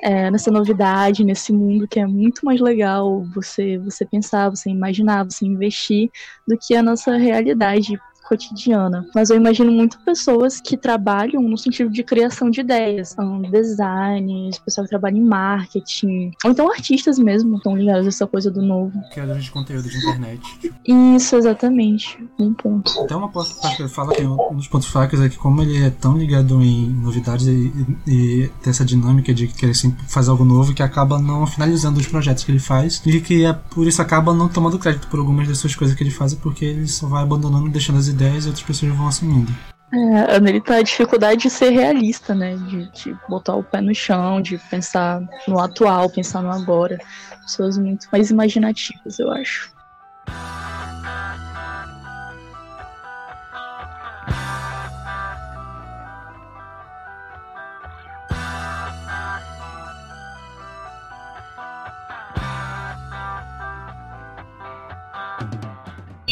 é, 0.02 0.30
nessa 0.30 0.50
novidade, 0.50 1.24
nesse 1.24 1.52
mundo 1.52 1.86
que 1.86 2.00
é 2.00 2.06
muito 2.06 2.44
mais 2.44 2.60
legal 2.60 3.22
você, 3.34 3.78
você 3.78 4.04
pensar, 4.04 4.48
você 4.48 4.70
imaginar, 4.70 5.24
você 5.24 5.44
investir 5.44 6.10
do 6.48 6.56
que 6.56 6.74
a 6.74 6.82
nossa 6.82 7.16
realidade 7.16 8.00
cotidiana. 8.30 9.04
Mas 9.12 9.28
eu 9.28 9.36
imagino 9.36 9.72
muito 9.72 9.98
pessoas 10.00 10.60
que 10.60 10.76
trabalham 10.76 11.42
no 11.42 11.58
sentido 11.58 11.90
de 11.90 12.04
criação 12.04 12.48
de 12.48 12.60
ideias, 12.60 13.16
um, 13.18 13.42
designers, 13.42 14.58
pessoal 14.58 14.84
que 14.84 14.90
trabalha 14.90 15.16
em 15.16 15.24
marketing, 15.24 16.30
ou 16.44 16.52
então 16.52 16.70
artistas 16.70 17.18
mesmo 17.18 17.56
estão 17.56 17.76
ligados 17.76 18.06
a 18.06 18.08
essa 18.08 18.26
coisa 18.28 18.50
do 18.50 18.62
novo. 18.62 18.92
Criadores 19.12 19.44
de 19.44 19.50
conteúdo 19.50 19.88
de 19.88 19.96
internet. 19.98 20.40
Isso, 20.86 21.34
exatamente. 21.34 22.16
Um 22.38 22.54
ponto. 22.54 23.00
Até 23.00 23.16
uma 23.16 23.28
parte 23.28 23.76
que 23.76 23.82
ele 23.82 23.88
fala 23.88 24.14
que 24.14 24.22
um 24.22 24.54
dos 24.54 24.68
pontos 24.68 24.88
fracos 24.88 25.20
é 25.20 25.28
que 25.28 25.36
como 25.36 25.62
ele 25.62 25.82
é 25.82 25.90
tão 25.90 26.16
ligado 26.16 26.62
em 26.62 26.88
novidades 26.88 27.48
e, 27.48 27.72
e, 28.06 28.12
e 28.12 28.48
tem 28.62 28.70
essa 28.70 28.84
dinâmica 28.84 29.34
de 29.34 29.48
querer 29.48 29.74
sempre 29.74 30.04
fazer 30.06 30.30
algo 30.30 30.44
novo 30.44 30.72
que 30.72 30.82
acaba 30.82 31.18
não 31.18 31.46
finalizando 31.46 31.98
os 31.98 32.06
projetos 32.06 32.44
que 32.44 32.52
ele 32.52 32.60
faz 32.60 33.02
e 33.04 33.20
que 33.20 33.44
é, 33.44 33.52
por 33.52 33.86
isso 33.88 34.00
acaba 34.00 34.32
não 34.32 34.48
tomando 34.48 34.78
crédito 34.78 35.08
por 35.08 35.18
algumas 35.18 35.48
dessas 35.48 35.74
coisas 35.74 35.96
que 35.96 36.02
ele 36.02 36.10
faz 36.10 36.34
porque 36.34 36.64
ele 36.64 36.86
só 36.86 37.08
vai 37.08 37.22
abandonando 37.22 37.66
e 37.66 37.70
deixando 37.70 37.98
as 37.98 38.06
ideias 38.06 38.19
e 38.28 38.48
outras 38.48 38.62
pessoas 38.62 38.92
vão 38.92 39.08
assumindo. 39.08 39.52
É, 39.92 40.38
nele 40.38 40.60
tá 40.60 40.76
a 40.76 40.82
dificuldade 40.82 41.42
de 41.42 41.50
ser 41.50 41.70
realista, 41.70 42.34
né? 42.34 42.56
De, 42.56 42.90
de 42.92 43.16
botar 43.28 43.56
o 43.56 43.64
pé 43.64 43.80
no 43.80 43.94
chão, 43.94 44.40
de 44.40 44.56
pensar 44.70 45.20
no 45.48 45.58
atual, 45.58 46.08
pensar 46.08 46.42
no 46.42 46.50
agora. 46.50 46.98
Pessoas 47.42 47.76
muito 47.76 48.06
mais 48.12 48.30
imaginativas, 48.30 49.18
eu 49.18 49.30
acho. 49.32 49.72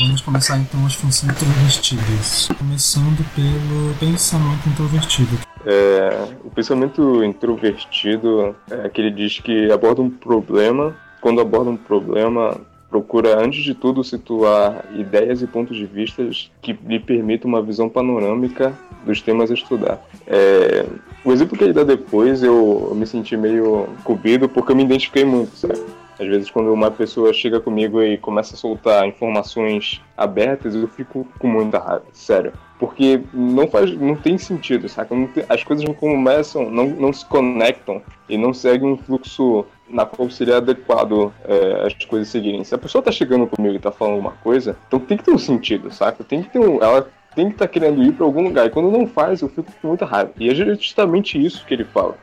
Vamos 0.09 0.23
começar 0.23 0.57
então 0.57 0.87
as 0.87 0.95
funções 0.95 1.35
introvertidas. 1.35 2.49
Começando 2.59 3.23
pelo 3.35 3.95
pensamento 4.01 4.67
introvertido. 4.67 5.39
É, 5.67 6.29
o 6.43 6.51
pensamento 6.51 7.23
introvertido 7.23 8.57
é 8.71 8.87
aquele 8.87 9.11
diz 9.11 9.39
que 9.39 9.71
aborda 9.71 10.01
um 10.01 10.09
problema. 10.09 10.97
Quando 11.21 11.43
aborda 11.43 11.69
um 11.69 11.77
problema, 11.77 12.59
procura 12.89 13.39
antes 13.39 13.63
de 13.63 13.75
tudo 13.75 14.03
situar 14.03 14.83
ideias 14.95 15.43
e 15.43 15.47
pontos 15.47 15.77
de 15.77 15.85
vista 15.85 16.27
que 16.63 16.73
lhe 16.87 16.99
permitam 16.99 17.51
uma 17.51 17.61
visão 17.61 17.87
panorâmica 17.87 18.73
dos 19.05 19.21
temas 19.21 19.51
a 19.51 19.55
estudar. 19.55 20.01
É, 20.27 20.87
o 21.23 21.33
exemplo 21.33 21.57
que 21.57 21.65
ele 21.65 21.75
dá 21.75 21.85
depois, 21.85 22.43
eu, 22.43 22.87
eu 22.89 22.95
me 22.95 23.07
senti 23.07 23.37
meio 23.37 23.87
cubido 24.05 24.49
porque 24.49 24.73
eu 24.73 24.77
me 24.77 24.85
identifiquei 24.85 25.27
muito, 25.27 25.55
certo? 25.55 25.85
Às 26.19 26.27
vezes, 26.27 26.51
quando 26.51 26.73
uma 26.73 26.91
pessoa 26.91 27.33
chega 27.33 27.61
comigo 27.61 28.03
e 28.03 28.19
começa 28.19 28.55
a 28.55 28.59
soltar 28.59 29.07
informações 29.07 30.01
abertas, 30.17 30.75
eu 30.75 30.89
fico 30.89 31.27
com 31.39 31.47
muita 31.47 31.79
raiva, 31.79 32.05
sério. 32.13 32.53
Porque 32.79 33.21
não 33.33 33.67
faz, 33.69 33.91
não 33.97 34.15
tem 34.15 34.39
sentido, 34.39 34.89
saca? 34.89 35.15
Tem- 35.35 35.45
as 35.49 35.65
coisas 35.65 35.85
não 35.85 35.95
começam, 35.95 36.71
não, 36.71 36.87
não 36.87 37.13
se 37.13 37.27
conectam 37.27 38.03
e 38.29 38.37
não 38.37 38.55
seguem 38.55 38.89
um 38.89 38.97
fluxo 38.97 39.65
na 39.89 40.05
qual 40.05 40.29
seria 40.31 40.59
adequado 40.59 41.33
é, 41.45 41.87
as 41.87 41.95
coisas 42.05 42.29
seguirem. 42.29 42.63
Se 42.63 42.75
a 42.75 42.79
pessoa 42.79 43.03
tá 43.03 43.11
chegando 43.11 43.47
comigo 43.47 43.75
e 43.75 43.81
tá 43.81 43.91
falando 43.91 44.19
uma 44.19 44.33
coisa, 44.33 44.77
então 44.87 45.01
tem 45.01 45.17
que 45.17 45.25
ter 45.25 45.33
um 45.33 45.39
sentido, 45.39 45.91
saca? 45.91 46.23
Tem 46.23 46.43
que 46.43 46.51
ter 46.51 46.59
um, 46.59 46.83
ela 46.83 47.09
tem 47.35 47.47
que 47.47 47.53
estar 47.53 47.69
querendo 47.69 48.03
ir 48.03 48.13
para 48.13 48.25
algum 48.25 48.43
lugar. 48.43 48.67
E 48.67 48.71
quando 48.71 48.91
não 48.91 49.07
faz, 49.07 49.41
eu 49.41 49.49
fico 49.49 49.71
com 49.81 49.89
muita 49.89 50.05
raiva. 50.05 50.33
E 50.39 50.51
é 50.51 50.55
justamente 50.55 51.43
isso 51.43 51.65
que 51.65 51.75
ele 51.75 51.85
fala. 51.85 52.17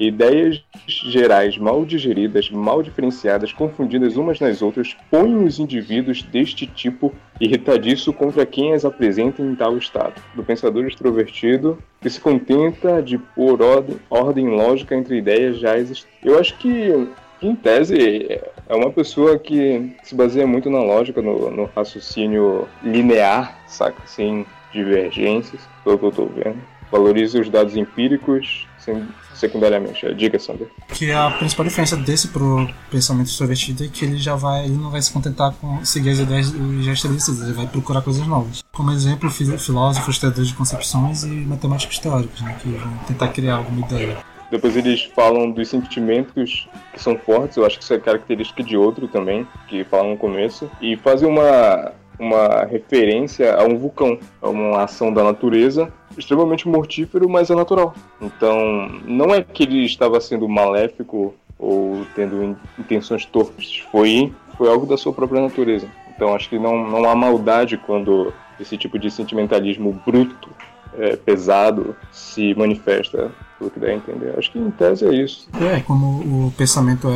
Ideias 0.00 0.64
gerais 0.86 1.58
mal 1.58 1.84
digeridas, 1.84 2.50
mal 2.50 2.82
diferenciadas, 2.82 3.52
confundidas 3.52 4.16
umas 4.16 4.40
nas 4.40 4.62
outras, 4.62 4.96
põem 5.10 5.44
os 5.44 5.58
indivíduos 5.58 6.22
deste 6.22 6.66
tipo 6.66 7.12
irritadiço 7.38 8.10
contra 8.10 8.46
quem 8.46 8.72
as 8.72 8.86
apresenta 8.86 9.42
em 9.42 9.54
tal 9.54 9.76
estado. 9.76 10.14
Do 10.34 10.42
pensador 10.42 10.86
extrovertido 10.86 11.78
que 12.00 12.08
se 12.08 12.18
contenta 12.18 13.02
de 13.02 13.18
pôr 13.18 13.60
ordem, 13.60 13.98
ordem 14.08 14.48
lógica 14.48 14.96
entre 14.96 15.18
ideias 15.18 15.58
já 15.58 15.76
existentes. 15.76 16.18
Eu 16.24 16.38
acho 16.38 16.56
que, 16.56 17.06
em 17.42 17.54
tese, 17.54 18.40
é 18.68 18.74
uma 18.74 18.90
pessoa 18.90 19.38
que 19.38 19.92
se 20.02 20.14
baseia 20.14 20.46
muito 20.46 20.70
na 20.70 20.82
lógica, 20.82 21.20
no, 21.20 21.50
no 21.50 21.64
raciocínio 21.76 22.66
linear, 22.82 23.58
saca? 23.66 24.00
Sem 24.06 24.46
divergências, 24.72 25.60
pelo 25.84 25.98
que 25.98 26.06
eu 26.06 26.12
tô 26.12 26.24
vendo. 26.24 26.58
Valoriza 26.90 27.40
os 27.40 27.50
dados 27.50 27.76
empíricos, 27.76 28.66
sem, 28.84 29.06
secundariamente. 29.34 30.12
Diga, 30.14 30.38
Sander. 30.38 30.68
Que 30.88 31.12
a 31.12 31.30
principal 31.30 31.64
diferença 31.66 31.96
desse 31.96 32.28
pro 32.28 32.68
pensamento 32.90 33.28
extrovertido 33.28 33.84
é 33.84 33.88
que 33.88 34.04
ele 34.04 34.16
já 34.16 34.34
vai, 34.34 34.64
ele 34.64 34.76
não 34.76 34.90
vai 34.90 35.00
se 35.00 35.12
contentar 35.12 35.52
com 35.54 35.84
seguir 35.84 36.10
as 36.10 36.18
ideias 36.18 36.52
já 36.82 36.92
estabelecidas, 36.92 37.42
ele 37.42 37.52
vai 37.52 37.66
procurar 37.66 38.02
coisas 38.02 38.26
novas. 38.26 38.62
Como 38.72 38.90
exemplo, 38.90 39.30
fil- 39.30 39.58
filósofos, 39.58 40.18
teóricos 40.18 40.48
de 40.48 40.54
concepções 40.54 41.22
e 41.24 41.28
matemáticos 41.28 41.98
teóricos, 41.98 42.40
né, 42.40 42.56
que 42.60 42.68
vão 42.70 42.96
tentar 43.06 43.28
criar 43.28 43.56
alguma 43.56 43.86
ideia. 43.86 44.16
Depois 44.50 44.76
eles 44.76 45.04
falam 45.14 45.48
dos 45.52 45.68
sentimentos 45.68 46.68
que 46.92 47.00
são 47.00 47.16
fortes, 47.16 47.56
eu 47.56 47.64
acho 47.64 47.78
que 47.78 47.84
isso 47.84 47.94
é 47.94 48.00
característica 48.00 48.64
de 48.64 48.76
outro 48.76 49.06
também, 49.06 49.46
que 49.68 49.84
falam 49.84 50.10
no 50.10 50.16
começo, 50.16 50.68
e 50.80 50.96
fazem 50.96 51.28
uma, 51.28 51.92
uma 52.20 52.64
referência 52.64 53.56
a 53.56 53.64
um 53.64 53.78
vulcão, 53.78 54.18
a 54.42 54.48
uma 54.48 54.84
ação 54.84 55.12
da 55.12 55.24
natureza 55.24 55.90
extremamente 56.16 56.68
mortífero, 56.68 57.28
mas 57.28 57.50
é 57.50 57.54
natural. 57.54 57.94
Então, 58.20 58.88
não 59.04 59.34
é 59.34 59.42
que 59.42 59.62
ele 59.62 59.84
estava 59.84 60.20
sendo 60.20 60.48
maléfico 60.48 61.34
ou 61.58 62.04
tendo 62.14 62.42
in- 62.44 62.56
intenções 62.78 63.24
torpes, 63.24 63.78
foi, 63.90 64.32
foi 64.56 64.68
algo 64.68 64.86
da 64.86 64.96
sua 64.96 65.12
própria 65.12 65.40
natureza. 65.40 65.86
Então, 66.14 66.34
acho 66.34 66.48
que 66.50 66.58
não, 66.58 66.86
não 66.88 67.08
há 67.08 67.14
maldade 67.14 67.78
quando 67.78 68.32
esse 68.60 68.76
tipo 68.76 68.98
de 68.98 69.10
sentimentalismo 69.10 69.98
bruto, 70.04 70.50
é, 70.98 71.16
pesado, 71.16 71.96
se 72.12 72.54
manifesta, 72.54 73.30
pelo 73.60 73.70
que 73.70 73.78
dá 73.78 73.88
a 73.88 73.94
entender. 73.94 74.34
Acho 74.38 74.50
que 74.50 74.58
em 74.58 74.70
tese 74.70 75.06
é 75.06 75.12
isso. 75.14 75.46
É, 75.60 75.80
como 75.80 76.46
o 76.46 76.52
pensamento 76.56 77.08
é 77.08 77.10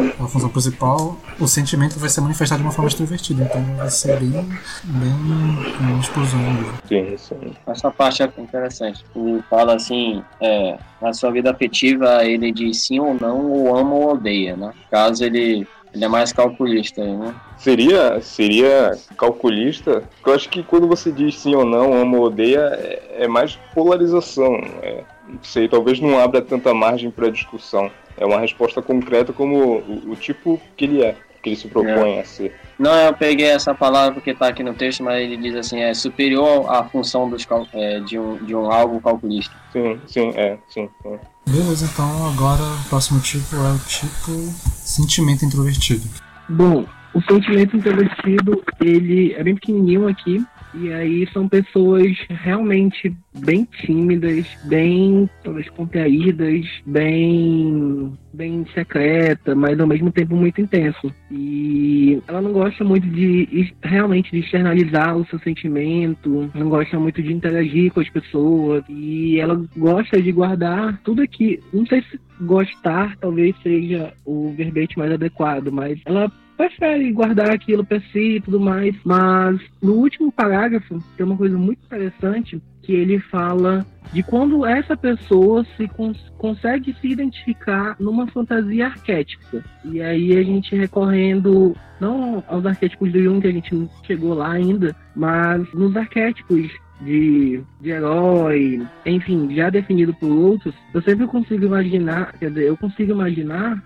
o- 0.00 0.24
a 0.24 0.26
função 0.26 0.48
principal, 0.48 1.16
o 1.38 1.46
sentimento 1.46 1.98
vai 1.98 2.08
ser 2.08 2.22
manifestado 2.22 2.60
de 2.62 2.66
uma 2.66 2.72
forma 2.72 2.88
extrovertida, 2.88 3.42
então 3.44 3.62
vai 3.76 3.90
ser 3.90 4.18
bem, 4.18 4.30
bem 4.30 6.00
explosão 6.00 6.40
mesmo. 6.40 6.72
Sim, 6.88 7.16
sim. 7.18 7.52
Essa 7.66 7.90
parte 7.90 8.22
é 8.22 8.32
interessante. 8.38 9.04
Tu 9.12 9.44
fala 9.50 9.74
assim, 9.74 10.22
é, 10.40 10.78
na 11.00 11.12
sua 11.12 11.30
vida 11.30 11.50
afetiva, 11.50 12.24
ele 12.24 12.50
diz 12.50 12.86
sim 12.86 12.98
ou 12.98 13.14
não, 13.20 13.38
ou 13.46 13.76
ama 13.76 13.94
ou 13.94 14.12
odeia, 14.14 14.56
né? 14.56 14.72
Caso 14.90 15.22
ele, 15.24 15.66
ele 15.94 16.04
é 16.04 16.08
mais 16.08 16.32
calculista 16.32 17.02
aí, 17.02 17.14
né? 17.16 17.34
Seria, 17.58 18.20
seria 18.20 18.96
calculista? 19.16 20.02
Eu 20.26 20.32
acho 20.34 20.48
que 20.48 20.62
quando 20.62 20.86
você 20.88 21.10
diz 21.12 21.38
sim 21.38 21.54
ou 21.54 21.64
não, 21.64 21.92
ama 21.92 22.16
ou 22.16 22.24
odeia, 22.24 22.60
é, 22.72 23.24
é 23.24 23.28
mais 23.28 23.56
polarização. 23.74 24.54
É, 24.82 25.02
não 25.28 25.38
sei, 25.42 25.68
talvez 25.68 26.00
não 26.00 26.18
abra 26.18 26.40
tanta 26.40 26.72
margem 26.72 27.10
para 27.10 27.30
discussão. 27.30 27.90
É 28.16 28.24
uma 28.24 28.40
resposta 28.40 28.82
concreta 28.82 29.32
como 29.32 29.56
o, 29.56 30.12
o 30.12 30.16
tipo 30.16 30.60
que 30.76 30.84
ele 30.84 31.02
é, 31.02 31.14
que 31.42 31.50
ele 31.50 31.56
se 31.56 31.68
propõe 31.68 32.18
a 32.18 32.24
ser. 32.24 32.54
Não, 32.78 32.94
eu 32.94 33.12
peguei 33.12 33.46
essa 33.46 33.74
palavra 33.74 34.14
porque 34.14 34.34
tá 34.34 34.48
aqui 34.48 34.62
no 34.62 34.74
texto, 34.74 35.02
mas 35.02 35.20
ele 35.22 35.36
diz 35.36 35.54
assim, 35.54 35.80
é 35.80 35.94
superior 35.94 36.68
à 36.68 36.84
função 36.84 37.28
dos 37.28 37.46
é, 37.74 38.00
de, 38.00 38.18
um, 38.18 38.36
de 38.44 38.54
um 38.54 38.70
algo 38.70 39.00
calculista. 39.00 39.54
Sim, 39.72 40.00
sim, 40.06 40.32
é, 40.34 40.58
sim. 40.68 40.88
sim. 41.02 41.18
Beleza, 41.46 41.88
então 41.92 42.28
agora 42.28 42.62
o 42.62 42.88
próximo 42.88 43.20
tipo 43.20 43.56
é 43.56 43.72
o 43.72 43.78
tipo 43.86 44.32
sentimento 44.74 45.44
introvertido. 45.44 46.06
Bom, 46.48 46.84
o 47.14 47.22
sentimento 47.22 47.76
introvertido, 47.76 48.62
ele 48.80 49.34
é 49.34 49.42
bem 49.42 49.54
pequenininho 49.54 50.08
aqui. 50.08 50.44
E 50.74 50.92
aí 50.92 51.26
são 51.32 51.48
pessoas 51.48 52.16
realmente 52.28 53.14
bem 53.38 53.66
tímidas, 53.82 54.46
bem 54.64 55.28
talvez 55.42 55.68
contraídas, 55.70 56.66
bem 56.86 58.12
bem 58.32 58.64
secreta, 58.72 59.54
mas 59.54 59.80
ao 59.80 59.86
mesmo 59.86 60.12
tempo 60.12 60.36
muito 60.36 60.60
intenso. 60.60 61.12
E 61.30 62.22
ela 62.28 62.40
não 62.40 62.52
gosta 62.52 62.84
muito 62.84 63.06
de 63.08 63.72
realmente 63.82 64.30
de 64.30 64.38
externalizar 64.38 65.16
o 65.16 65.26
seu 65.26 65.38
sentimento, 65.40 66.50
não 66.54 66.68
gosta 66.68 66.98
muito 66.98 67.22
de 67.22 67.32
interagir 67.32 67.92
com 67.92 68.00
as 68.00 68.08
pessoas 68.10 68.84
e 68.88 69.40
ela 69.40 69.60
gosta 69.76 70.20
de 70.20 70.30
guardar 70.30 71.00
tudo 71.02 71.22
aqui. 71.22 71.58
Não 71.72 71.84
sei 71.86 72.02
se 72.02 72.20
gostar 72.40 73.16
talvez 73.16 73.56
seja 73.62 74.12
o 74.24 74.52
verbete 74.56 74.98
mais 74.98 75.10
adequado, 75.10 75.72
mas 75.72 76.00
ela 76.04 76.30
prefere 76.58 77.10
guardar 77.12 77.50
aquilo 77.50 77.84
para 77.84 78.00
si 78.12 78.36
e 78.36 78.40
tudo 78.40 78.60
mais. 78.60 78.94
Mas 79.04 79.58
no 79.80 79.94
último 79.94 80.30
parágrafo 80.30 80.98
tem 81.16 81.24
uma 81.24 81.36
coisa 81.36 81.56
muito 81.56 81.78
interessante 81.86 82.60
que 82.82 82.92
ele 82.92 83.18
fala 83.20 83.86
de 84.12 84.22
quando 84.22 84.64
essa 84.66 84.96
pessoa 84.96 85.64
se 85.76 85.86
cons- 85.88 86.32
consegue 86.38 86.94
se 87.00 87.08
identificar 87.08 87.94
numa 88.00 88.26
fantasia 88.26 88.86
arquétipa. 88.86 89.62
E 89.84 90.00
aí 90.00 90.36
a 90.36 90.42
gente 90.42 90.74
recorrendo 90.74 91.76
não 92.00 92.42
aos 92.48 92.64
arquétipos 92.66 93.12
do 93.12 93.22
Jung, 93.22 93.40
que 93.40 93.48
a 93.48 93.52
gente 93.52 93.74
não 93.74 93.88
chegou 94.04 94.34
lá 94.34 94.52
ainda, 94.52 94.96
mas 95.14 95.70
nos 95.74 95.94
arquétipos 95.96 96.70
de, 97.00 97.60
de 97.80 97.90
herói, 97.90 98.82
enfim, 99.06 99.54
já 99.54 99.70
definido 99.70 100.12
por 100.14 100.30
outros, 100.30 100.74
eu 100.92 101.02
sempre 101.02 101.26
consigo 101.26 101.66
imaginar, 101.66 102.32
quer 102.38 102.48
dizer, 102.50 102.64
eu 102.64 102.76
consigo 102.76 103.12
imaginar, 103.12 103.82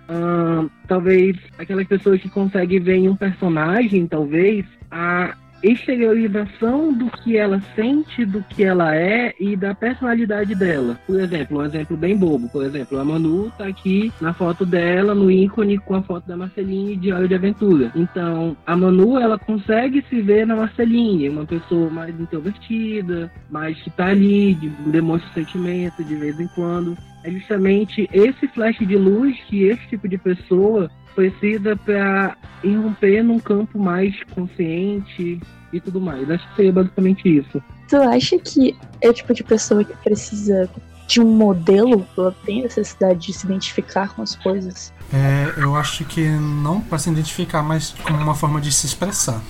talvez, 0.87 1.37
aquelas 1.57 1.87
pessoas 1.87 2.21
que 2.21 2.29
conseguem 2.29 2.79
ver 2.79 2.95
em 2.95 3.09
um 3.09 3.15
personagem, 3.15 4.07
talvez, 4.07 4.65
a 4.89 5.35
exteriorização 5.63 6.93
do 6.93 7.09
que 7.09 7.37
ela 7.37 7.61
sente, 7.75 8.25
do 8.25 8.43
que 8.43 8.63
ela 8.63 8.95
é 8.95 9.33
e 9.39 9.55
da 9.55 9.73
personalidade 9.73 10.53
dela. 10.53 10.99
Por 11.07 11.19
exemplo, 11.19 11.59
um 11.59 11.65
exemplo 11.65 11.95
bem 11.95 12.17
bobo, 12.17 12.49
por 12.49 12.65
exemplo, 12.65 12.99
a 12.99 13.05
Manu 13.05 13.51
tá 13.57 13.65
aqui 13.65 14.11
na 14.19 14.33
foto 14.33 14.65
dela, 14.65 15.15
no 15.15 15.31
ícone 15.31 15.77
com 15.77 15.95
a 15.95 16.01
foto 16.01 16.27
da 16.27 16.35
Marceline 16.35 16.97
de 16.97 17.13
Hora 17.13 17.27
de 17.27 17.35
Aventura. 17.35 17.91
Então, 17.95 18.57
a 18.65 18.75
Manu, 18.75 19.17
ela 19.17 19.39
consegue 19.39 20.03
se 20.09 20.21
ver 20.21 20.45
na 20.45 20.55
Marceline, 20.55 21.29
uma 21.29 21.45
pessoa 21.45 21.89
mais 21.89 22.19
introvertida, 22.19 23.31
mais 23.49 23.79
que 23.81 23.89
tá 23.89 24.07
ali, 24.07 24.53
de, 24.55 24.69
demonstra 24.91 25.31
sentimento 25.33 26.03
de 26.03 26.15
vez 26.15 26.39
em 26.39 26.47
quando. 26.47 26.97
É 27.23 27.31
justamente 27.31 28.09
esse 28.11 28.47
flash 28.49 28.77
de 28.79 28.97
luz 28.97 29.37
que 29.47 29.63
esse 29.63 29.87
tipo 29.87 30.09
de 30.09 30.17
pessoa 30.17 30.91
precisa 31.13 31.75
para 31.75 32.37
irromper 32.63 33.23
num 33.23 33.39
campo 33.39 33.79
mais 33.79 34.15
consciente 34.33 35.39
e 35.71 35.79
tudo 35.79 35.99
mais. 35.99 36.29
Acho 36.29 36.47
que 36.49 36.55
seria 36.55 36.71
basicamente 36.71 37.37
isso. 37.37 37.61
Tu 37.89 37.97
acha 37.97 38.37
que 38.39 38.75
é 39.01 39.09
o 39.09 39.13
tipo 39.13 39.33
de 39.33 39.43
pessoa 39.43 39.83
que 39.83 39.95
precisa 39.97 40.69
de 41.07 41.19
um 41.19 41.35
modelo? 41.35 42.05
Ela 42.17 42.35
tem 42.45 42.63
necessidade 42.63 43.27
de 43.27 43.33
se 43.33 43.45
identificar 43.45 44.09
com 44.15 44.21
as 44.21 44.35
coisas? 44.35 44.93
É, 45.13 45.53
eu 45.57 45.75
acho 45.75 46.05
que 46.05 46.27
não 46.27 46.81
para 46.81 46.97
se 46.97 47.09
identificar, 47.09 47.61
mas 47.61 47.91
como 48.03 48.17
uma 48.17 48.35
forma 48.35 48.59
de 48.61 48.71
se 48.71 48.85
expressar. 48.85 49.41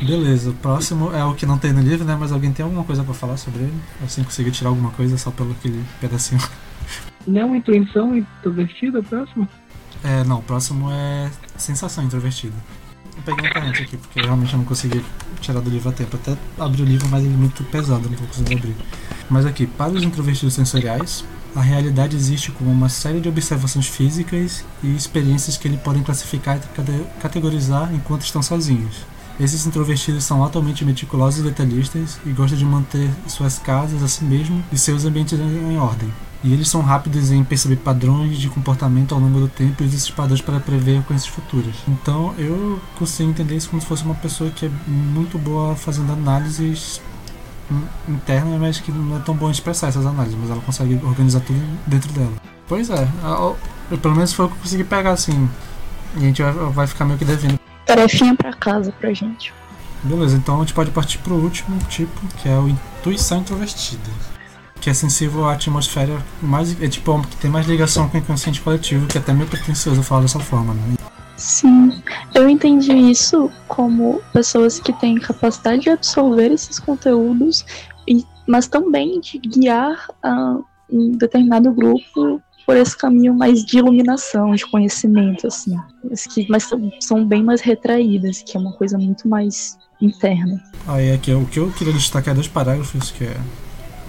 Beleza, 0.00 0.50
o 0.50 0.54
próximo 0.54 1.12
é 1.12 1.22
o 1.24 1.34
que 1.34 1.44
não 1.44 1.58
tem 1.58 1.72
no 1.72 1.80
livro, 1.80 2.04
né? 2.04 2.16
Mas 2.18 2.32
alguém 2.32 2.52
tem 2.52 2.64
alguma 2.64 2.82
coisa 2.82 3.04
pra 3.04 3.12
falar 3.12 3.36
sobre 3.36 3.62
ele? 3.62 3.80
Assim, 4.02 4.24
conseguiu 4.24 4.52
tirar 4.52 4.70
alguma 4.70 4.90
coisa 4.90 5.16
só 5.18 5.30
pelo 5.30 5.52
aquele 5.52 5.84
pedacinho. 6.00 6.40
Não 7.26 7.54
intuição 7.54 8.16
introvertida, 8.16 9.02
próximo? 9.02 9.48
É, 10.04 10.24
não, 10.24 10.38
o 10.38 10.42
próximo 10.42 10.90
é 10.90 11.30
sensação 11.56 12.02
introvertida. 12.04 12.54
Eu 13.16 13.22
peguei 13.24 13.42
na 13.42 13.50
internet 13.50 13.82
aqui, 13.82 13.96
porque 13.96 14.20
realmente 14.20 14.52
eu 14.52 14.58
não 14.58 14.64
consegui 14.64 15.04
tirar 15.40 15.60
do 15.60 15.70
livro 15.70 15.90
a 15.90 15.92
tempo. 15.92 16.16
Até 16.16 16.36
abri 16.58 16.82
o 16.82 16.84
livro, 16.84 17.06
mas 17.08 17.22
ele 17.24 17.34
é 17.34 17.36
muito 17.36 17.62
pesado, 17.64 18.08
não 18.08 18.16
vou 18.16 18.26
conseguir 18.26 18.54
abrir. 18.54 18.74
Mas 19.30 19.46
aqui, 19.46 19.66
para 19.66 19.92
os 19.92 20.02
introvertidos 20.02 20.54
sensoriais, 20.54 21.24
a 21.54 21.60
realidade 21.60 22.16
existe 22.16 22.50
como 22.50 22.70
uma 22.70 22.88
série 22.88 23.20
de 23.20 23.28
observações 23.28 23.86
físicas 23.86 24.64
e 24.82 24.96
experiências 24.96 25.56
que 25.56 25.68
eles 25.68 25.80
podem 25.80 26.02
classificar 26.02 26.56
e 26.56 26.60
cate- 26.74 27.04
categorizar 27.20 27.94
enquanto 27.94 28.22
estão 28.22 28.42
sozinhos. 28.42 29.04
Esses 29.38 29.66
introvertidos 29.66 30.24
são 30.24 30.42
altamente 30.42 30.84
meticulosos 30.84 31.40
e 31.40 31.42
detalhistas 31.42 32.18
e 32.24 32.30
gostam 32.30 32.58
de 32.58 32.64
manter 32.64 33.10
suas 33.28 33.58
casas 33.58 34.02
a 34.02 34.08
si 34.08 34.24
mesmo 34.24 34.62
e 34.72 34.78
seus 34.78 35.04
ambientes 35.04 35.38
em 35.38 35.78
ordem. 35.78 36.12
E 36.44 36.52
eles 36.52 36.68
são 36.68 36.80
rápidos 36.82 37.30
em 37.30 37.44
perceber 37.44 37.76
padrões 37.76 38.36
de 38.38 38.48
comportamento 38.48 39.14
ao 39.14 39.20
longo 39.20 39.38
do 39.40 39.48
tempo 39.48 39.82
e 39.82 39.86
usam 39.86 39.96
esses 39.96 40.10
padrões 40.10 40.40
para 40.40 40.58
prever 40.58 40.98
ocorrências 40.98 41.32
futuras. 41.32 41.74
Então 41.86 42.34
eu 42.36 42.80
consigo 42.98 43.30
entender 43.30 43.56
isso 43.56 43.70
como 43.70 43.80
se 43.80 43.86
fosse 43.86 44.02
uma 44.04 44.14
pessoa 44.16 44.50
que 44.50 44.66
é 44.66 44.70
muito 44.88 45.38
boa 45.38 45.76
fazendo 45.76 46.12
análises 46.12 47.00
in- 47.70 48.12
internas, 48.14 48.60
mas 48.60 48.80
que 48.80 48.90
não 48.90 49.16
é 49.16 49.20
tão 49.20 49.36
boa 49.36 49.50
em 49.50 49.52
expressar 49.52 49.86
essas 49.88 50.04
análises, 50.04 50.36
mas 50.40 50.50
ela 50.50 50.60
consegue 50.62 50.98
organizar 51.04 51.40
tudo 51.40 51.60
dentro 51.86 52.12
dela. 52.12 52.32
Pois 52.66 52.90
é, 52.90 53.06
eu- 53.22 53.98
pelo 53.98 54.14
menos 54.16 54.32
foi 54.32 54.46
o 54.46 54.48
que 54.48 54.54
eu 54.56 54.60
consegui 54.62 54.84
pegar 54.84 55.12
assim. 55.12 55.48
E 56.16 56.18
a 56.18 56.22
gente 56.22 56.42
vai, 56.42 56.52
vai 56.52 56.86
ficar 56.88 57.04
meio 57.04 57.18
que 57.18 57.24
devendo. 57.24 57.58
Tarefinha 57.86 58.34
pra 58.34 58.52
casa 58.52 58.90
pra 58.92 59.12
gente. 59.14 59.52
Beleza, 60.02 60.36
então 60.36 60.56
a 60.56 60.58
gente 60.60 60.74
pode 60.74 60.90
partir 60.90 61.18
pro 61.18 61.34
último 61.36 61.78
tipo, 61.88 62.20
que 62.38 62.48
é 62.48 62.56
o 62.58 62.68
intuição 62.68 63.38
introvertida. 63.38 64.10
Que 64.82 64.90
é 64.90 64.94
sensível 64.94 65.46
à 65.46 65.54
atmosfera 65.54 66.22
mais. 66.42 66.80
É 66.82 66.88
tipo, 66.88 67.22
que 67.22 67.36
tem 67.36 67.50
mais 67.50 67.66
ligação 67.66 68.08
com 68.08 68.18
o 68.18 68.20
inconsciente 68.20 68.60
coletivo, 68.60 69.06
que 69.06 69.16
é 69.16 69.20
até 69.20 69.32
meio 69.32 69.48
pretencioso 69.48 70.02
falar 70.02 70.22
dessa 70.22 70.40
forma, 70.40 70.74
né? 70.74 70.96
Sim, 71.36 72.02
eu 72.34 72.48
entendi 72.48 72.92
isso 72.92 73.50
como 73.66 74.20
pessoas 74.32 74.78
que 74.78 74.92
têm 74.92 75.18
capacidade 75.18 75.82
de 75.82 75.90
absorver 75.90 76.52
esses 76.52 76.78
conteúdos, 76.78 77.64
e, 78.06 78.24
mas 78.46 78.68
também 78.68 79.20
de 79.20 79.38
guiar 79.38 80.08
ah, 80.22 80.58
um 80.90 81.12
determinado 81.12 81.72
grupo 81.72 82.40
por 82.66 82.76
esse 82.76 82.96
caminho 82.96 83.34
mais 83.34 83.64
de 83.64 83.78
iluminação, 83.78 84.54
de 84.54 84.64
conhecimento, 84.66 85.46
assim. 85.46 85.76
Mas, 86.08 86.26
que, 86.26 86.46
mas 86.48 86.64
são, 86.64 86.92
são 87.00 87.26
bem 87.26 87.42
mais 87.42 87.60
retraídas, 87.60 88.42
que 88.42 88.56
é 88.56 88.60
uma 88.60 88.72
coisa 88.72 88.96
muito 88.98 89.28
mais 89.28 89.76
interna. 90.00 90.62
Aí 90.86 91.12
aqui, 91.12 91.32
o 91.32 91.44
que 91.46 91.58
eu 91.58 91.70
queria 91.72 91.92
destacar 91.92 92.32
é 92.32 92.34
dois 92.34 92.48
parágrafos, 92.48 93.10
que 93.10 93.24
é, 93.24 93.36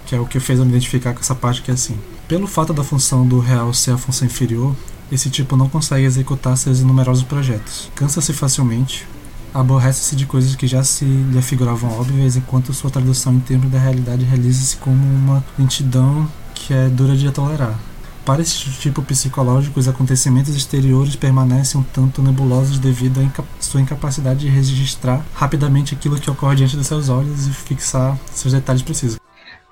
que 0.06 0.14
é 0.14 0.20
o 0.20 0.26
que 0.26 0.40
fez 0.40 0.58
eu 0.58 0.64
me 0.64 0.70
identificar 0.70 1.12
com 1.12 1.20
essa 1.20 1.34
parte, 1.34 1.62
que 1.62 1.70
é 1.70 1.74
assim. 1.74 1.96
Pelo 2.28 2.46
fato 2.46 2.72
da 2.72 2.82
função 2.84 3.26
do 3.26 3.38
real 3.38 3.72
ser 3.74 3.92
a 3.92 3.98
função 3.98 4.26
inferior, 4.26 4.74
esse 5.12 5.28
tipo 5.30 5.56
não 5.56 5.68
consegue 5.68 6.04
executar 6.06 6.56
seus 6.56 6.80
inumerosos 6.80 7.22
projetos. 7.24 7.90
Cansa-se 7.94 8.32
facilmente, 8.32 9.06
aborrece-se 9.52 10.16
de 10.16 10.26
coisas 10.26 10.56
que 10.56 10.66
já 10.66 10.82
se 10.82 11.04
lhe 11.04 11.38
afiguravam 11.38 11.90
óbvias, 12.00 12.36
enquanto 12.36 12.72
sua 12.72 12.90
tradução 12.90 13.34
em 13.34 13.40
termos 13.40 13.70
da 13.70 13.78
realidade 13.78 14.24
realiza-se 14.24 14.76
como 14.76 14.96
uma 14.96 15.44
lentidão 15.58 16.26
que 16.54 16.72
é 16.72 16.88
dura 16.88 17.16
de 17.16 17.30
tolerar. 17.30 17.78
Para 18.24 18.40
esse 18.40 18.54
tipo 18.80 19.02
psicológico, 19.02 19.78
os 19.78 19.86
acontecimentos 19.86 20.56
exteriores 20.56 21.14
permanecem 21.14 21.78
um 21.78 21.84
tanto 21.84 22.22
nebulosos 22.22 22.78
devido 22.78 23.20
à 23.20 23.22
inca- 23.22 23.44
sua 23.60 23.82
incapacidade 23.82 24.40
de 24.40 24.48
registrar 24.48 25.22
rapidamente 25.34 25.94
aquilo 25.94 26.18
que 26.18 26.30
ocorre 26.30 26.56
diante 26.56 26.74
dos 26.74 26.86
seus 26.86 27.10
olhos 27.10 27.46
e 27.46 27.50
fixar 27.50 28.18
seus 28.32 28.54
detalhes 28.54 28.80
precisos. 28.80 29.18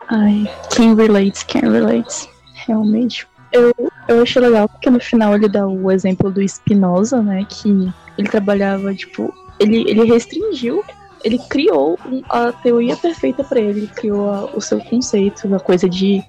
Ai, 0.09 0.45
quem 0.75 0.95
relates, 0.95 1.43
quem 1.43 1.63
relates, 1.63 2.29
realmente. 2.67 3.27
Eu, 3.51 3.73
eu 4.09 4.23
achei 4.23 4.41
legal 4.41 4.69
porque 4.69 4.89
no 4.91 5.01
final 5.01 5.35
ele 5.35 5.49
dá 5.49 5.67
o 5.67 5.91
exemplo 5.91 6.31
do 6.31 6.47
Spinoza, 6.47 7.21
né, 7.23 7.45
que 7.49 7.69
ele 8.17 8.29
trabalhava, 8.29 8.95
tipo, 8.95 9.33
ele, 9.59 9.85
ele 9.89 10.05
restringiu, 10.05 10.83
ele 11.23 11.39
criou 11.51 11.99
a 12.29 12.51
teoria 12.51 12.97
perfeita 12.97 13.45
para 13.45 13.61
ele, 13.61 13.81
ele 13.81 13.87
criou 13.89 14.31
a- 14.31 14.45
o 14.57 14.61
seu 14.61 14.81
conceito, 14.81 15.55
a 15.55 15.61
coisa 15.61 15.89
de. 15.89 16.23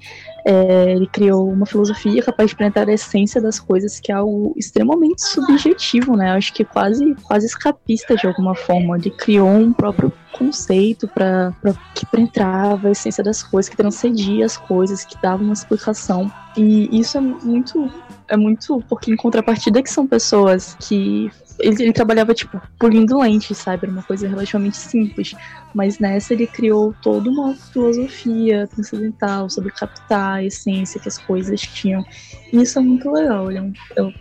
É, 0.45 0.91
ele 0.91 1.07
criou 1.07 1.49
uma 1.49 1.65
filosofia 1.65 2.21
capaz 2.21 2.49
de 2.49 2.55
penetrar 2.55 2.87
a 2.89 2.93
essência 2.93 3.41
das 3.41 3.59
coisas, 3.59 3.99
que 3.99 4.11
é 4.11 4.15
algo 4.15 4.53
extremamente 4.57 5.23
subjetivo, 5.23 6.15
né? 6.15 6.31
Acho 6.31 6.53
que 6.53 6.65
quase, 6.65 7.15
quase 7.23 7.45
escapista 7.45 8.15
de 8.15 8.27
alguma 8.27 8.53
forma. 8.53 8.97
Ele 8.97 9.09
criou 9.11 9.49
um 9.49 9.71
próprio 9.71 10.11
conceito 10.33 11.07
para 11.07 11.53
que 11.95 12.05
penetrava 12.05 12.89
a 12.89 12.91
essência 12.91 13.23
das 13.23 13.41
coisas, 13.41 13.69
que 13.69 13.77
transcendia 13.77 14.45
as 14.45 14.57
coisas, 14.57 15.05
que 15.05 15.21
dava 15.21 15.41
uma 15.41 15.53
explicação. 15.53 16.31
E 16.57 16.99
isso 16.99 17.17
é 17.17 17.21
muito 17.21 17.89
é 18.27 18.37
muito 18.37 18.81
porque 18.89 19.11
em 19.11 19.15
contrapartida 19.15 19.83
que 19.83 19.89
são 19.89 20.07
pessoas 20.07 20.75
que 20.79 21.29
ele, 21.59 21.83
ele 21.83 21.93
trabalhava 21.93 22.33
tipo 22.33 22.61
polindo 22.79 23.19
lentes, 23.19 23.57
sabe, 23.57 23.85
era 23.85 23.91
uma 23.91 24.03
coisa 24.03 24.27
relativamente 24.27 24.77
simples, 24.77 25.35
mas 25.73 25.99
nessa 25.99 26.33
ele 26.33 26.47
criou 26.47 26.93
toda 27.01 27.29
uma 27.29 27.55
filosofia 27.55 28.67
transcendental 28.67 29.49
sobre 29.49 29.71
captar 29.71 30.35
a 30.35 30.43
essência 30.43 30.99
que 30.99 31.07
as 31.07 31.17
coisas 31.17 31.61
tinham. 31.61 32.03
E 32.51 32.61
isso 32.61 32.79
é 32.79 32.81
muito 32.81 33.11
legal, 33.11 33.49
ele 33.49 33.59
é 33.59 33.61
um, 33.61 33.73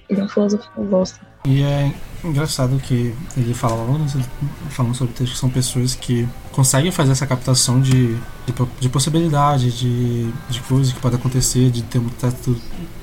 ele 0.08 0.20
é 0.20 0.24
um 0.24 0.28
filósofo 0.28 0.70
que 0.72 0.78
eu 0.78 0.84
gosto. 0.84 1.31
E 1.44 1.62
é 1.62 1.92
engraçado 2.24 2.78
que 2.78 3.12
ele 3.36 3.52
fala 3.52 3.84
falando 4.70 4.94
sobre 4.94 5.12
texto 5.12 5.32
que 5.32 5.38
são 5.38 5.50
pessoas 5.50 5.94
que 5.94 6.28
conseguem 6.52 6.92
fazer 6.92 7.12
essa 7.12 7.26
captação 7.26 7.80
de, 7.80 8.14
de, 8.14 8.54
de 8.80 8.88
possibilidade, 8.88 9.72
de, 9.72 10.30
de 10.48 10.60
coisas 10.60 10.92
que 10.92 11.00
podem 11.00 11.18
acontecer, 11.18 11.70
de 11.70 11.82
ter 11.82 11.98
um 11.98 12.08
teto, 12.08 12.56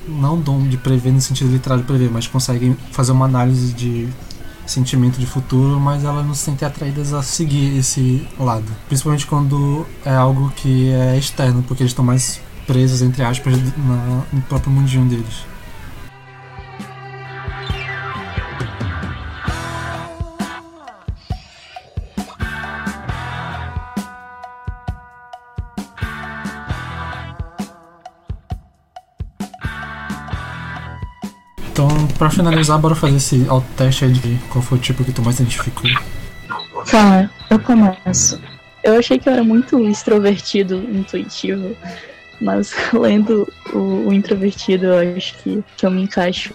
não 0.08 0.40
dom 0.40 0.66
de 0.66 0.78
prever 0.78 1.12
no 1.12 1.20
sentido 1.20 1.50
literal 1.50 1.78
de 1.78 1.84
prever, 1.84 2.10
mas 2.10 2.26
conseguem 2.26 2.74
fazer 2.92 3.12
uma 3.12 3.26
análise 3.26 3.74
de 3.74 4.08
sentimento 4.66 5.18
de 5.18 5.26
futuro, 5.26 5.78
mas 5.78 6.04
elas 6.04 6.24
não 6.24 6.32
se 6.32 6.44
sentem 6.44 6.66
atraídas 6.66 7.12
a 7.12 7.22
seguir 7.22 7.76
esse 7.76 8.26
lado. 8.38 8.66
Principalmente 8.86 9.26
quando 9.26 9.84
é 10.04 10.14
algo 10.14 10.50
que 10.56 10.90
é 10.90 11.18
externo, 11.18 11.62
porque 11.62 11.82
eles 11.82 11.90
estão 11.90 12.04
mais 12.04 12.40
presos, 12.66 13.02
entre 13.02 13.22
aspas, 13.22 13.54
na, 13.76 14.22
no 14.32 14.40
próprio 14.42 14.72
mundinho 14.72 15.04
deles. 15.06 15.44
Pra 32.20 32.28
finalizar, 32.28 32.78
bora 32.78 32.94
fazer 32.94 33.16
esse 33.16 33.46
autoteste 33.48 34.04
aí 34.04 34.12
de 34.12 34.38
qual 34.50 34.62
foi 34.62 34.76
o 34.76 34.80
tipo 34.80 35.02
que 35.02 35.10
tu 35.10 35.22
mais 35.22 35.40
identificou. 35.40 35.90
Tá, 36.90 37.30
eu 37.48 37.58
começo. 37.58 38.38
Eu 38.84 38.98
achei 38.98 39.18
que 39.18 39.26
eu 39.26 39.32
era 39.32 39.42
muito 39.42 39.80
extrovertido, 39.88 40.76
intuitivo, 40.92 41.74
mas 42.40 42.72
lendo 42.92 43.46
o, 43.72 44.08
o 44.08 44.12
introvertido, 44.12 44.86
eu 44.86 45.16
acho 45.16 45.36
que, 45.38 45.62
que 45.76 45.86
eu 45.86 45.90
me 45.90 46.02
encaixo 46.02 46.54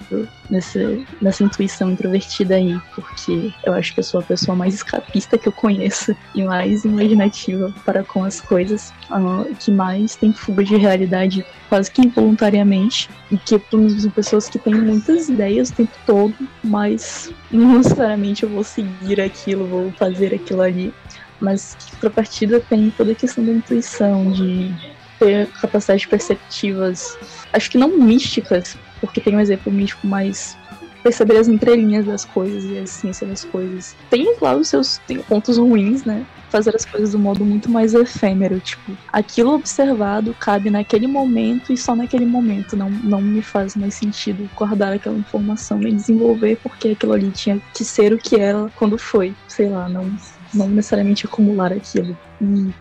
nessa, 0.50 0.80
nessa 1.22 1.44
intuição 1.44 1.92
introvertida 1.92 2.56
aí, 2.56 2.80
porque 2.94 3.54
eu 3.64 3.74
acho 3.74 3.94
que 3.94 4.00
eu 4.00 4.04
sou 4.04 4.20
a 4.20 4.24
pessoa 4.24 4.56
mais 4.56 4.74
escapista 4.74 5.38
que 5.38 5.48
eu 5.48 5.52
conheço 5.52 6.16
e 6.34 6.44
mais 6.44 6.86
imaginativa 6.86 7.74
para 7.86 8.04
com 8.04 8.24
as 8.24 8.42
coisas, 8.42 8.94
ah, 9.10 9.46
que 9.60 9.72
mais 9.72 10.16
tem 10.16 10.34
fuga 10.34 10.64
de 10.64 10.76
realidade 10.76 11.46
quase 11.70 11.92
que 11.92 12.02
involuntariamente, 12.02 13.10
e 13.32 13.38
que 13.38 13.60
são 13.70 14.12
pessoas 14.12 14.48
que 14.48 14.60
têm 14.60 14.76
muitas 14.76 15.30
ideias 15.30 15.70
o 15.70 15.74
tempo 15.74 15.92
todo, 16.06 16.36
mas 16.64 17.32
não 17.52 17.78
necessariamente 17.78 18.44
eu 18.44 18.50
vou 18.50 18.64
seguir 18.64 19.20
aquilo, 19.20 19.68
vou 19.68 19.92
fazer 19.94 20.34
aquilo 20.34 20.62
ali. 20.62 20.94
Mas 21.40 21.76
que 21.76 21.92
contrapartida 21.92 22.62
tem 22.62 22.90
toda 22.92 23.12
a 23.12 23.16
questão 23.16 23.44
da 23.44 23.52
intuição, 23.52 24.32
de 24.32 24.74
ter 25.20 25.47
capacidades 25.47 26.05
perceptivas, 26.05 27.18
acho 27.53 27.72
que 27.72 27.78
não 27.78 27.97
místicas, 27.97 28.78
porque 28.99 29.22
tem 29.22 29.36
um 29.36 29.39
exemplo 29.39 29.72
místico, 29.72 30.07
mas 30.07 30.57
perceber 31.05 31.38
as 31.38 31.47
entrelinhas 31.47 32.03
das 32.07 32.26
coisas 32.26 32.63
e 32.63 32.80
a 32.80 32.82
essência 32.82 33.28
das 33.28 33.45
coisas. 33.45 33.95
Tem 34.09 34.36
lá 34.41 34.55
os 34.55 34.70
seus 34.70 34.97
tem 35.05 35.20
pontos 35.20 35.55
ruins, 35.55 36.03
né? 36.03 36.26
Fazer 36.49 36.76
as 36.76 36.84
coisas 36.84 37.11
do 37.11 37.20
modo 37.20 37.45
muito 37.45 37.70
mais 37.70 37.93
efêmero, 37.93 38.59
tipo, 38.59 38.97
aquilo 39.13 39.53
observado 39.53 40.34
cabe 40.39 40.72
naquele 40.72 41.05
momento 41.05 41.72
e 41.72 41.78
só 41.78 41.95
naquele 41.95 42.26
momento. 42.26 42.76
Não, 42.76 42.89
não 42.89 43.22
me 43.22 43.43
faz 43.43 43.76
mais 43.76 43.93
sentido 43.93 44.49
guardar 44.55 44.93
aquela 44.93 45.18
informação 45.18 45.80
e 45.84 45.91
desenvolver 45.91 46.57
porque 46.63 46.89
aquilo 46.89 47.13
ali 47.13 47.30
tinha 47.30 47.61
que 47.74 47.86
ser 47.86 48.11
o 48.11 48.18
que 48.18 48.38
era 48.38 48.72
quando 48.76 48.97
foi. 48.97 49.36
Sei 49.47 49.70
lá, 49.70 49.88
não, 49.88 50.11
não 50.56 50.68
necessariamente 50.68 51.26
acumular 51.26 51.72
aquilo. 51.72 52.18
E 52.41 52.72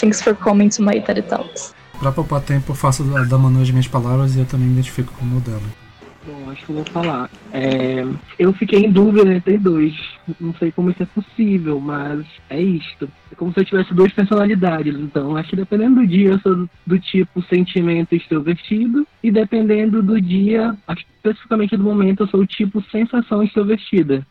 thanks 0.00 0.22
for 0.22 0.34
coming 0.34 0.68
to 0.68 0.82
my 0.82 1.00
TED 1.00 1.22
Talks. 1.22 1.74
Pra 1.98 2.12
poupar 2.12 2.40
tempo, 2.40 2.70
eu 2.72 2.76
faço 2.76 3.02
da, 3.04 3.24
da 3.24 3.36
Manu 3.36 3.60
as 3.60 3.70
minhas 3.70 3.88
palavras 3.88 4.36
e 4.36 4.38
eu 4.38 4.46
também 4.46 4.66
me 4.66 4.74
identifico 4.74 5.12
com 5.14 5.24
o 5.24 5.40
dela. 5.40 5.88
Bom, 6.28 6.50
acho 6.50 6.66
que 6.66 6.70
eu 6.70 6.76
vou 6.76 6.84
falar. 6.84 7.30
É, 7.52 8.04
eu 8.38 8.52
fiquei 8.52 8.80
em 8.80 8.92
dúvida 8.92 9.32
entre 9.32 9.56
dois. 9.56 9.94
Não 10.38 10.52
sei 10.54 10.70
como 10.70 10.90
isso 10.90 11.02
é 11.02 11.06
possível, 11.06 11.80
mas 11.80 12.26
é 12.50 12.60
isto. 12.60 13.08
É 13.32 13.34
como 13.34 13.52
se 13.52 13.60
eu 13.60 13.64
tivesse 13.64 13.94
duas 13.94 14.12
personalidades. 14.12 14.94
Então, 14.94 15.36
acho 15.36 15.50
que 15.50 15.56
dependendo 15.56 16.00
do 16.00 16.06
dia, 16.06 16.30
eu 16.30 16.38
sou 16.40 16.54
do, 16.54 16.70
do 16.86 16.98
tipo 16.98 17.42
sentimento 17.48 18.14
extrovertido. 18.14 19.06
E 19.22 19.30
dependendo 19.30 20.02
do 20.02 20.20
dia, 20.20 20.76
especificamente 20.90 21.76
do 21.76 21.84
momento, 21.84 22.24
eu 22.24 22.28
sou 22.28 22.40
o 22.40 22.46
tipo 22.46 22.84
sensação 22.90 23.42
extrovertida. 23.42 24.26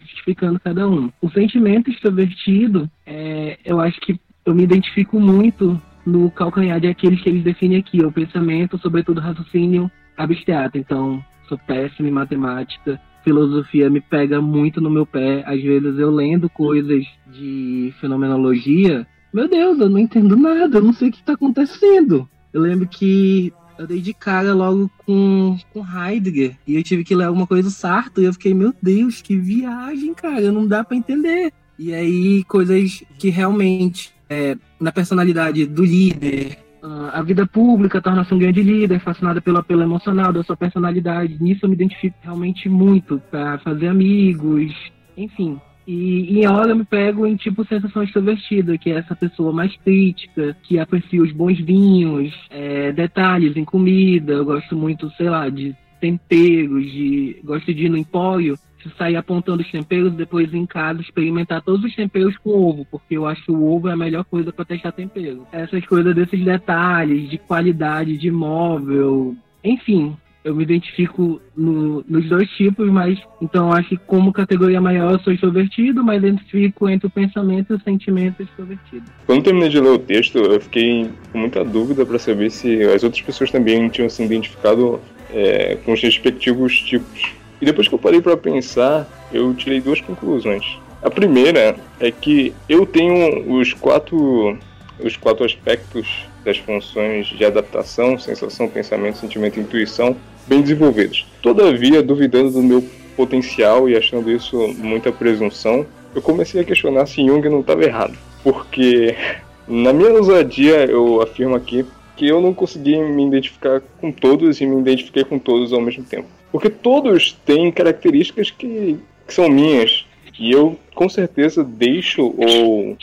Justificando 0.00 0.58
cada 0.60 0.88
um. 0.88 1.10
O 1.20 1.30
sentimento 1.30 1.90
extrovertido, 1.90 2.90
é, 3.06 3.58
eu 3.64 3.80
acho 3.80 4.00
que 4.00 4.18
eu 4.44 4.54
me 4.54 4.64
identifico 4.64 5.20
muito 5.20 5.80
no 6.04 6.30
calcanhar 6.30 6.80
de 6.80 6.88
aqueles 6.88 7.20
que 7.22 7.28
eles 7.28 7.44
definem 7.44 7.78
aqui, 7.78 8.04
o 8.04 8.12
pensamento, 8.12 8.78
sobretudo 8.78 9.20
raciocínio 9.20 9.90
abstrato. 10.16 10.76
Então, 10.76 11.24
sou 11.48 11.58
péssimo 11.58 12.08
em 12.08 12.12
matemática, 12.12 13.00
filosofia 13.22 13.88
me 13.88 14.00
pega 14.00 14.40
muito 14.40 14.80
no 14.80 14.90
meu 14.90 15.06
pé. 15.06 15.44
Às 15.46 15.62
vezes 15.62 15.98
eu 15.98 16.10
lendo 16.10 16.50
coisas 16.50 17.04
de 17.32 17.94
fenomenologia, 18.00 19.06
meu 19.32 19.48
Deus, 19.48 19.78
eu 19.78 19.88
não 19.88 19.98
entendo 19.98 20.36
nada, 20.36 20.78
eu 20.78 20.82
não 20.82 20.92
sei 20.92 21.08
o 21.08 21.12
que 21.12 21.20
está 21.20 21.34
acontecendo. 21.34 22.28
Eu 22.52 22.60
lembro 22.60 22.86
que 22.86 23.52
eu 23.78 23.86
dei 23.86 24.00
de 24.00 24.12
cara 24.12 24.52
logo 24.54 24.90
com, 25.06 25.58
com 25.72 25.84
Heidegger 25.84 26.56
e 26.66 26.76
eu 26.76 26.82
tive 26.82 27.04
que 27.04 27.14
ler 27.14 27.24
alguma 27.24 27.46
coisa 27.46 27.68
do 27.68 27.70
Sartre 27.70 28.24
e 28.24 28.26
eu 28.26 28.32
fiquei, 28.32 28.54
meu 28.54 28.74
Deus, 28.82 29.20
que 29.20 29.36
viagem, 29.36 30.14
cara, 30.14 30.52
não 30.52 30.66
dá 30.66 30.84
para 30.84 30.96
entender. 30.96 31.52
E 31.78 31.92
aí, 31.92 32.44
coisas 32.44 33.02
que 33.18 33.28
realmente, 33.30 34.14
é, 34.28 34.56
na 34.78 34.92
personalidade 34.92 35.66
do 35.66 35.84
líder, 35.84 36.58
ah, 36.82 37.20
a 37.20 37.22
vida 37.22 37.46
pública 37.46 38.00
torna-se 38.02 38.34
um 38.34 38.38
grande 38.38 38.62
líder, 38.62 39.00
fascinada 39.00 39.40
pelo 39.40 39.58
apelo 39.58 39.82
emocional 39.82 40.32
da 40.32 40.42
sua 40.42 40.56
personalidade. 40.56 41.42
Nisso 41.42 41.64
eu 41.64 41.68
me 41.68 41.74
identifico 41.74 42.16
realmente 42.20 42.68
muito, 42.68 43.20
para 43.30 43.58
fazer 43.58 43.88
amigos, 43.88 44.72
enfim. 45.16 45.60
E 45.86 46.38
em 46.38 46.46
hora 46.46 46.70
eu 46.70 46.76
me 46.76 46.84
pego 46.84 47.26
em 47.26 47.36
tipo 47.36 47.64
sensação 47.66 48.02
extrovertida, 48.02 48.78
que 48.78 48.90
é 48.90 48.98
essa 48.98 49.16
pessoa 49.16 49.52
mais 49.52 49.74
crítica, 49.76 50.56
que 50.62 50.78
aprecia 50.78 51.22
os 51.22 51.32
bons 51.32 51.58
vinhos, 51.58 52.32
é, 52.50 52.92
detalhes 52.92 53.56
em 53.56 53.64
comida. 53.64 54.34
Eu 54.34 54.44
gosto 54.44 54.76
muito, 54.76 55.10
sei 55.16 55.28
lá, 55.28 55.48
de 55.48 55.74
temperos, 56.00 56.84
de 56.90 57.40
gosto 57.44 57.72
de 57.72 57.86
ir 57.86 57.88
no 57.88 57.96
empório, 57.96 58.58
sair 58.98 59.16
apontando 59.16 59.62
os 59.62 59.70
temperos, 59.70 60.12
depois 60.12 60.52
em 60.52 60.66
casa 60.66 61.00
experimentar 61.00 61.62
todos 61.62 61.84
os 61.84 61.94
temperos 61.94 62.36
com 62.38 62.50
ovo, 62.50 62.86
porque 62.90 63.16
eu 63.16 63.26
acho 63.26 63.52
o 63.52 63.74
ovo 63.74 63.88
é 63.88 63.92
a 63.92 63.96
melhor 63.96 64.24
coisa 64.24 64.52
para 64.52 64.64
testar 64.64 64.92
tempero. 64.92 65.46
Essas 65.52 65.84
coisas 65.86 66.14
desses 66.14 66.44
detalhes, 66.44 67.28
de 67.30 67.38
qualidade 67.38 68.18
de 68.18 68.30
móvel, 68.30 69.36
enfim, 69.62 70.16
eu 70.44 70.54
me 70.54 70.62
identifico 70.64 71.40
no- 71.56 72.04
nos 72.08 72.28
dois 72.28 72.48
tipos, 72.50 72.88
mas 72.90 73.18
então 73.40 73.72
acho 73.72 73.90
que 73.90 73.96
como 73.96 74.32
categoria 74.32 74.80
maior 74.80 75.12
eu 75.12 75.18
sou 75.20 75.32
extrovertido, 75.32 76.02
mas 76.02 76.18
identifico 76.18 76.88
entre 76.88 77.06
o 77.06 77.10
pensamento 77.10 77.72
e 77.72 77.76
o 77.76 77.80
sentimento 77.80 78.42
extrovertido. 78.42 79.04
Quando 79.26 79.42
terminei 79.44 79.68
de 79.68 79.80
ler 79.80 79.90
o 79.90 79.98
texto, 79.98 80.38
eu 80.38 80.60
fiquei 80.60 81.10
com 81.32 81.38
muita 81.38 81.64
dúvida 81.64 82.04
para 82.04 82.18
saber 82.18 82.50
se 82.50 82.82
as 82.84 83.02
outras 83.04 83.22
pessoas 83.22 83.50
também 83.50 83.88
tinham 83.88 84.08
se 84.08 84.22
identificado 84.22 85.00
é, 85.32 85.76
com 85.84 85.92
os 85.92 86.02
respectivos 86.02 86.78
tipos. 86.80 87.32
E 87.60 87.64
depois 87.64 87.86
que 87.86 87.94
eu 87.94 87.98
parei 87.98 88.20
para 88.20 88.36
pensar, 88.36 89.06
eu 89.32 89.54
tirei 89.54 89.80
duas 89.80 90.00
conclusões. 90.00 90.64
A 91.02 91.10
primeira 91.10 91.76
é 92.00 92.10
que 92.10 92.52
eu 92.68 92.84
tenho 92.84 93.52
os 93.58 93.72
quatro, 93.72 94.58
os 95.02 95.16
quatro 95.16 95.44
aspectos 95.44 96.26
das 96.44 96.58
funções 96.58 97.26
de 97.26 97.44
adaptação, 97.44 98.18
sensação, 98.18 98.68
pensamento, 98.68 99.18
sentimento 99.18 99.58
e 99.58 99.62
intuição 99.62 100.16
bem 100.46 100.60
desenvolvidos. 100.60 101.26
Todavia, 101.40 102.02
duvidando 102.02 102.50
do 102.50 102.62
meu 102.62 102.84
potencial 103.16 103.88
e 103.88 103.96
achando 103.96 104.30
isso 104.30 104.68
muita 104.78 105.12
presunção, 105.12 105.86
eu 106.14 106.22
comecei 106.22 106.60
a 106.60 106.64
questionar 106.64 107.06
se 107.06 107.24
Jung 107.26 107.48
não 107.48 107.60
estava 107.60 107.84
errado. 107.84 108.16
Porque, 108.42 109.14
na 109.66 109.92
minha 109.92 110.12
ousadia, 110.12 110.84
eu 110.84 111.22
afirmo 111.22 111.54
aqui 111.54 111.84
que 112.16 112.28
eu 112.28 112.40
não 112.40 112.52
consegui 112.52 112.98
me 112.98 113.26
identificar 113.26 113.80
com 114.00 114.12
todos 114.12 114.60
e 114.60 114.66
me 114.66 114.80
identifiquei 114.80 115.24
com 115.24 115.38
todos 115.38 115.72
ao 115.72 115.80
mesmo 115.80 116.04
tempo. 116.04 116.28
Porque 116.50 116.68
todos 116.68 117.32
têm 117.46 117.72
características 117.72 118.50
que, 118.50 118.98
que 119.26 119.34
são 119.34 119.48
minhas. 119.48 120.04
E 120.38 120.52
eu, 120.52 120.78
com 120.94 121.08
certeza, 121.08 121.64
deixo 121.64 122.34
ou 122.36 122.96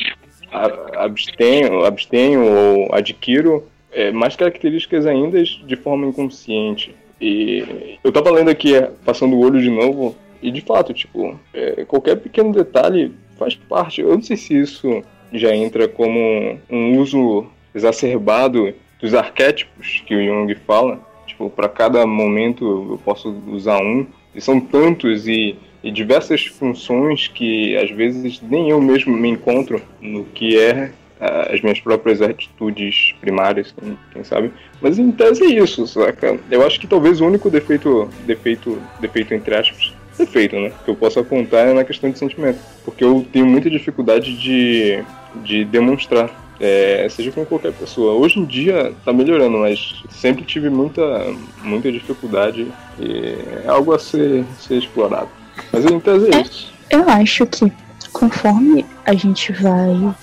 abstenho, 0.51 1.85
abstenho 1.85 2.43
ou 2.43 2.93
adquiro 2.93 3.67
é, 3.91 4.11
mais 4.11 4.35
características 4.35 5.05
ainda 5.05 5.41
de 5.43 5.75
forma 5.75 6.07
inconsciente. 6.07 6.95
E 7.21 7.97
eu 8.03 8.11
tava 8.11 8.31
lendo 8.31 8.49
aqui, 8.49 8.75
é, 8.75 8.91
passando 9.03 9.35
o 9.35 9.39
olho 9.39 9.61
de 9.61 9.69
novo, 9.69 10.15
e 10.41 10.51
de 10.51 10.61
fato, 10.61 10.93
tipo, 10.93 11.37
é, 11.53 11.83
qualquer 11.85 12.15
pequeno 12.15 12.53
detalhe 12.53 13.11
faz 13.37 13.55
parte. 13.55 14.01
Eu 14.01 14.09
não 14.09 14.21
sei 14.21 14.37
se 14.37 14.57
isso 14.57 15.03
já 15.33 15.55
entra 15.55 15.87
como 15.87 16.57
um 16.69 16.97
uso 16.97 17.45
exacerbado 17.75 18.73
dos 19.01 19.13
arquétipos 19.13 20.03
que 20.05 20.15
o 20.15 20.25
Jung 20.25 20.53
fala. 20.65 20.99
Tipo, 21.27 21.49
para 21.49 21.69
cada 21.69 22.05
momento 22.05 22.89
eu 22.91 22.99
posso 23.03 23.29
usar 23.47 23.81
um. 23.81 24.07
E 24.33 24.41
são 24.41 24.59
tantos 24.59 25.27
e, 25.27 25.57
e 25.83 25.91
diversas 25.91 26.45
funções 26.45 27.27
que 27.27 27.75
às 27.77 27.89
vezes 27.91 28.41
nem 28.41 28.69
eu 28.69 28.81
mesmo 28.81 29.15
me 29.15 29.29
encontro 29.29 29.81
no 30.01 30.25
que 30.25 30.59
é 30.59 30.91
ah, 31.19 31.49
as 31.53 31.61
minhas 31.61 31.79
próprias 31.79 32.21
atitudes 32.21 33.13
primárias, 33.19 33.73
quem, 34.13 34.23
sabe. 34.23 34.51
Mas 34.81 34.97
em 34.97 35.11
tese 35.11 35.43
é 35.43 35.47
isso, 35.47 35.85
saca? 35.87 36.39
Eu 36.49 36.65
acho 36.65 36.79
que 36.79 36.87
talvez 36.87 37.19
o 37.19 37.25
único 37.25 37.49
defeito, 37.49 38.09
defeito, 38.25 38.81
defeito 38.99 39.33
entre 39.33 39.55
aspas, 39.55 39.93
defeito, 40.17 40.55
né? 40.55 40.71
Que 40.83 40.91
eu 40.91 40.95
posso 40.95 41.19
apontar 41.19 41.67
é 41.67 41.73
na 41.73 41.83
questão 41.83 42.09
de 42.09 42.17
sentimento. 42.17 42.59
Porque 42.85 43.03
eu 43.03 43.25
tenho 43.31 43.45
muita 43.45 43.69
dificuldade 43.69 44.37
de, 44.37 45.03
de 45.43 45.65
demonstrar. 45.65 46.29
é, 46.59 47.07
seja 47.09 47.31
com 47.31 47.45
qualquer 47.45 47.71
pessoa. 47.73 48.13
Hoje 48.13 48.39
em 48.39 48.45
dia 48.45 48.93
tá 49.05 49.13
melhorando, 49.13 49.59
mas 49.59 50.03
sempre 50.09 50.43
tive 50.43 50.69
muita, 50.69 51.33
muita 51.63 51.91
dificuldade 51.91 52.67
e 52.99 53.35
é 53.65 53.67
algo 53.67 53.93
a 53.93 53.99
ser, 53.99 54.43
ser 54.59 54.77
explorado. 54.77 55.29
Mas 55.71 55.85
em 55.85 55.99
tese 55.99 56.29
é. 56.31 56.95
Eu 56.97 57.07
acho 57.09 57.45
que 57.45 57.71
conforme 58.11 58.85
a 59.05 59.13
gente 59.13 59.51
vai 59.53 60.15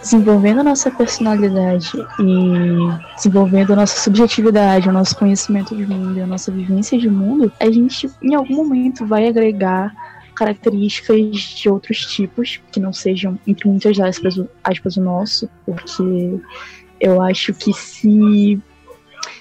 desenvolvendo 0.00 0.60
a 0.60 0.64
nossa 0.64 0.90
personalidade 0.90 1.90
e 2.20 3.14
desenvolvendo 3.16 3.72
a 3.72 3.76
nossa 3.76 3.98
subjetividade, 4.00 4.88
o 4.88 4.92
nosso 4.92 5.16
conhecimento 5.16 5.74
de 5.74 5.86
mundo 5.86 6.18
e 6.18 6.20
a 6.20 6.26
nossa 6.26 6.52
vivência 6.52 6.98
de 6.98 7.08
mundo, 7.08 7.50
a 7.58 7.70
gente 7.70 8.10
em 8.22 8.34
algum 8.34 8.56
momento 8.56 9.06
vai 9.06 9.26
agregar 9.26 9.92
características 10.34 11.18
de 11.40 11.68
outros 11.70 12.04
tipos 12.06 12.60
que 12.70 12.78
não 12.80 12.92
sejam, 12.92 13.38
entre 13.46 13.68
muitas 13.68 13.98
aspas, 13.98 14.36
o- 14.36 14.48
aspas 14.62 14.96
o 14.96 15.00
nosso, 15.00 15.48
porque 15.64 16.38
eu 17.00 17.22
acho 17.22 17.54
que 17.54 17.72
se 17.72 18.60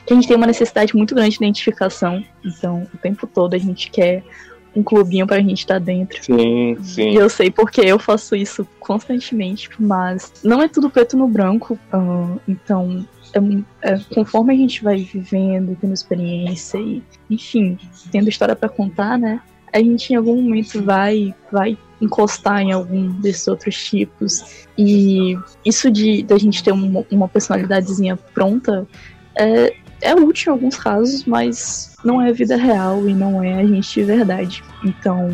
que 0.06 0.14
a 0.14 0.16
gente 0.16 0.28
tem 0.28 0.36
uma 0.38 0.48
necessidade 0.48 0.96
muito 0.96 1.16
grande 1.16 1.32
de 1.32 1.38
identificação, 1.38 2.24
então 2.44 2.88
o 2.94 2.98
tempo 2.98 3.26
todo 3.28 3.54
a 3.54 3.58
gente 3.58 3.90
quer 3.90 4.24
um 4.76 4.84
clubinho 4.84 5.28
pra 5.28 5.40
gente 5.40 5.60
estar 5.60 5.80
dentro. 5.80 6.24
Sim, 6.24 6.78
sim. 6.82 7.12
E 7.12 7.16
eu 7.16 7.30
sei 7.30 7.52
porque 7.52 7.82
eu 7.82 8.00
faço 8.00 8.36
isso 8.36 8.68
constantemente, 8.80 9.70
mas 9.80 10.34
não 10.44 10.62
é 10.62 10.68
tudo 10.68 10.90
preto 10.90 11.16
no 11.18 11.28
branco. 11.28 11.78
ah, 11.92 12.36
então, 12.48 13.06
é 13.34 13.94
é, 13.94 14.00
conforme 14.14 14.54
a 14.54 14.58
gente 14.58 14.84
vai 14.84 14.98
vivendo, 14.98 15.78
tendo 15.80 15.94
experiência 15.94 16.78
e, 16.78 17.04
enfim, 17.30 17.78
tendo 18.12 18.30
história 18.30 18.56
pra 18.56 18.70
contar, 18.70 19.18
né? 19.18 19.42
A 19.72 19.80
gente 19.80 20.14
em 20.14 20.16
algum 20.16 20.40
momento 20.40 20.84
vai, 20.84 21.34
vai 21.52 21.78
encostar 22.00 22.62
em 22.62 22.72
algum 22.72 23.10
desses 23.10 23.48
outros 23.48 23.76
tipos. 23.84 24.68
E 24.78 25.38
isso 25.66 25.90
de 25.90 26.22
da 26.22 26.38
gente 26.38 26.64
ter 26.64 26.72
uma, 26.72 27.04
uma 27.10 27.28
personalidadezinha 27.28 28.16
pronta 28.16 28.88
é, 29.36 29.74
é 30.04 30.14
útil 30.14 30.52
em 30.52 30.54
alguns 30.54 30.78
casos, 30.78 31.26
mas 31.26 31.96
não 32.04 32.22
é 32.22 32.30
a 32.30 32.34
vida 32.34 32.56
real 32.56 33.08
e 33.08 33.14
não 33.14 33.42
é 33.42 33.62
a 33.62 33.66
gente 33.66 33.94
de 33.94 34.04
verdade. 34.04 34.64
Então, 34.84 35.34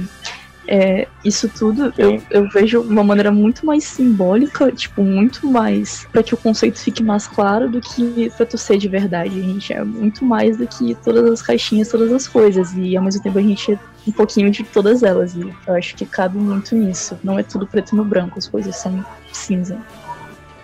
é, 0.71 1.07
isso 1.25 1.49
tudo 1.49 1.91
eu, 1.97 2.21
eu 2.29 2.47
vejo 2.47 2.83
de 2.83 2.89
uma 2.89 3.03
maneira 3.03 3.31
muito 3.31 3.65
mais 3.65 3.83
simbólica, 3.85 4.71
tipo, 4.71 5.01
muito 5.01 5.47
mais 5.47 6.07
para 6.11 6.21
que 6.21 6.31
o 6.31 6.37
conceito 6.37 6.77
fique 6.77 7.01
mais 7.01 7.25
claro 7.25 7.67
do 7.67 7.81
que 7.81 8.31
pra 8.37 8.45
tu 8.45 8.55
ser 8.55 8.77
de 8.77 8.87
verdade. 8.87 9.39
A 9.39 9.43
gente 9.43 9.73
é 9.73 9.83
muito 9.83 10.23
mais 10.23 10.57
do 10.57 10.67
que 10.67 10.93
todas 11.03 11.25
as 11.31 11.41
caixinhas, 11.41 11.89
todas 11.89 12.13
as 12.13 12.27
coisas, 12.27 12.71
e 12.77 12.95
ao 12.95 13.03
mesmo 13.03 13.23
tempo 13.23 13.39
a 13.39 13.41
gente 13.41 13.73
é 13.73 13.79
um 14.07 14.11
pouquinho 14.11 14.51
de 14.51 14.63
todas 14.63 15.01
elas, 15.01 15.33
e 15.35 15.41
eu 15.41 15.73
acho 15.73 15.95
que 15.95 16.05
cabe 16.05 16.37
muito 16.37 16.75
nisso. 16.75 17.17
Não 17.23 17.39
é 17.39 17.43
tudo 17.43 17.65
preto 17.65 17.95
no 17.95 18.05
branco, 18.05 18.37
as 18.37 18.47
coisas 18.47 18.75
são 18.75 19.03
cinza. 19.33 19.75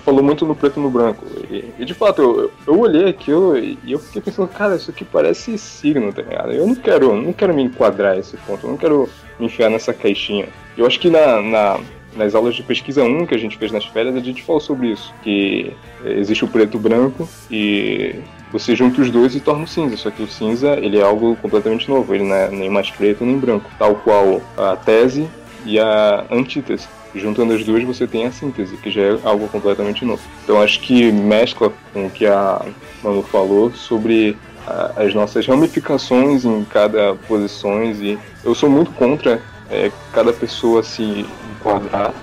Falou 0.06 0.24
muito 0.24 0.45
no 0.45 0.56
preto 0.56 0.80
e 0.80 0.84
no 0.84 0.89
branco. 0.89 1.26
E, 1.49 1.66
e, 1.80 1.84
de 1.86 1.93
fato, 1.93 2.22
eu, 2.22 2.51
eu- 2.68 2.80
olhei 2.80 3.10
aquilo 3.10 3.58
e 3.58 3.78
eu 3.88 3.97
fiquei 3.99 4.22
pensando, 4.22 4.47
cara, 4.47 4.76
isso 4.76 4.91
aqui 4.91 5.03
parece 5.03 5.58
signo, 5.58 6.14
tá 6.14 6.22
ligado? 6.22 6.51
Eu 6.53 6.66
não 6.68 6.76
quero, 6.76 7.16
não 7.20 7.34
quero 7.34 7.53
me 7.53 7.64
enquadrar 7.64 8.18
esse 8.18 8.38
ponto, 8.38 8.66
eu 8.66 8.70
não 8.72 8.78
quero 8.78 9.10
me 9.39 9.47
enfiar 9.47 9.70
nessa 9.70 9.93
caixinha. 9.93 10.47
Eu 10.78 10.86
acho 10.86 10.99
que 10.99 11.10
na, 11.10 11.41
na- 11.41 11.80
nas 12.16 12.34
aulas 12.36 12.56
de 12.56 12.64
pesquisa 12.64 13.03
1 13.03 13.26
que 13.26 13.36
a 13.36 13.38
gente 13.38 13.58
fez 13.58 13.72
nas 13.74 13.84
férias, 13.86 14.16
a 14.16 14.20
gente 14.22 14.41
falou 14.43 14.62
sobre 14.62 14.88
isso, 14.91 15.14
que 15.22 15.74
existe 16.06 16.45
o 16.45 16.47
preto 16.47 16.76
e 16.76 16.78
o 16.78 16.80
branco 16.80 17.28
e 17.51 18.16
você 18.53 18.74
junta 18.76 19.01
os 19.01 19.10
dois 19.12 19.36
e 19.36 19.41
torna 19.41 19.66
o 19.66 19.68
cinza, 19.68 19.97
só 19.97 20.10
que 20.10 20.24
o 20.24 20.28
cinza 20.28 20.78
ele 20.80 20.97
é 20.97 21.01
algo 21.03 21.36
completamente 21.41 21.89
novo, 21.89 22.16
ele 22.16 22.24
não 22.24 22.36
é 22.36 22.49
nem 22.49 22.70
mais 22.70 22.89
preto 22.89 23.26
nem 23.26 23.38
branco, 23.38 23.70
tal 23.78 23.95
qual 23.95 24.39
a 24.58 24.78
tese 24.78 25.28
e 25.66 25.78
a 25.78 26.26
antítese. 26.32 26.88
Juntando 27.16 27.53
as 27.53 27.63
duas, 27.63 27.84
você 27.84 28.05
tem 28.05 28.26
a 28.26 28.32
síntese, 28.32 28.78
que 28.78 28.91
já 28.91 29.01
é 29.01 29.20
algo 29.24 29.47
completamente 29.47 30.03
novo. 30.03 30.22
Então, 30.43 30.61
acho 30.61 30.80
que 30.82 31.11
mescla 31.11 31.72
com 31.93 32.07
o 32.07 32.09
que 32.09 32.26
a 32.26 32.66
Manu 33.03 33.24
falou 33.24 33.72
sobre 33.72 34.38
ah, 34.68 34.91
as 34.97 35.13
nossas 35.13 35.45
ramificações 35.47 36.43
em 36.43 36.63
cada 36.66 37.16
posições 37.28 37.99
e 38.01 38.18
eu 38.43 38.53
sou 38.53 38.70
muito 38.70 38.91
contra 38.91 39.41
eh, 39.70 39.91
cada 40.11 40.34
pessoa 40.34 40.84
se 40.84 41.26
enquadrar. 41.51 42.13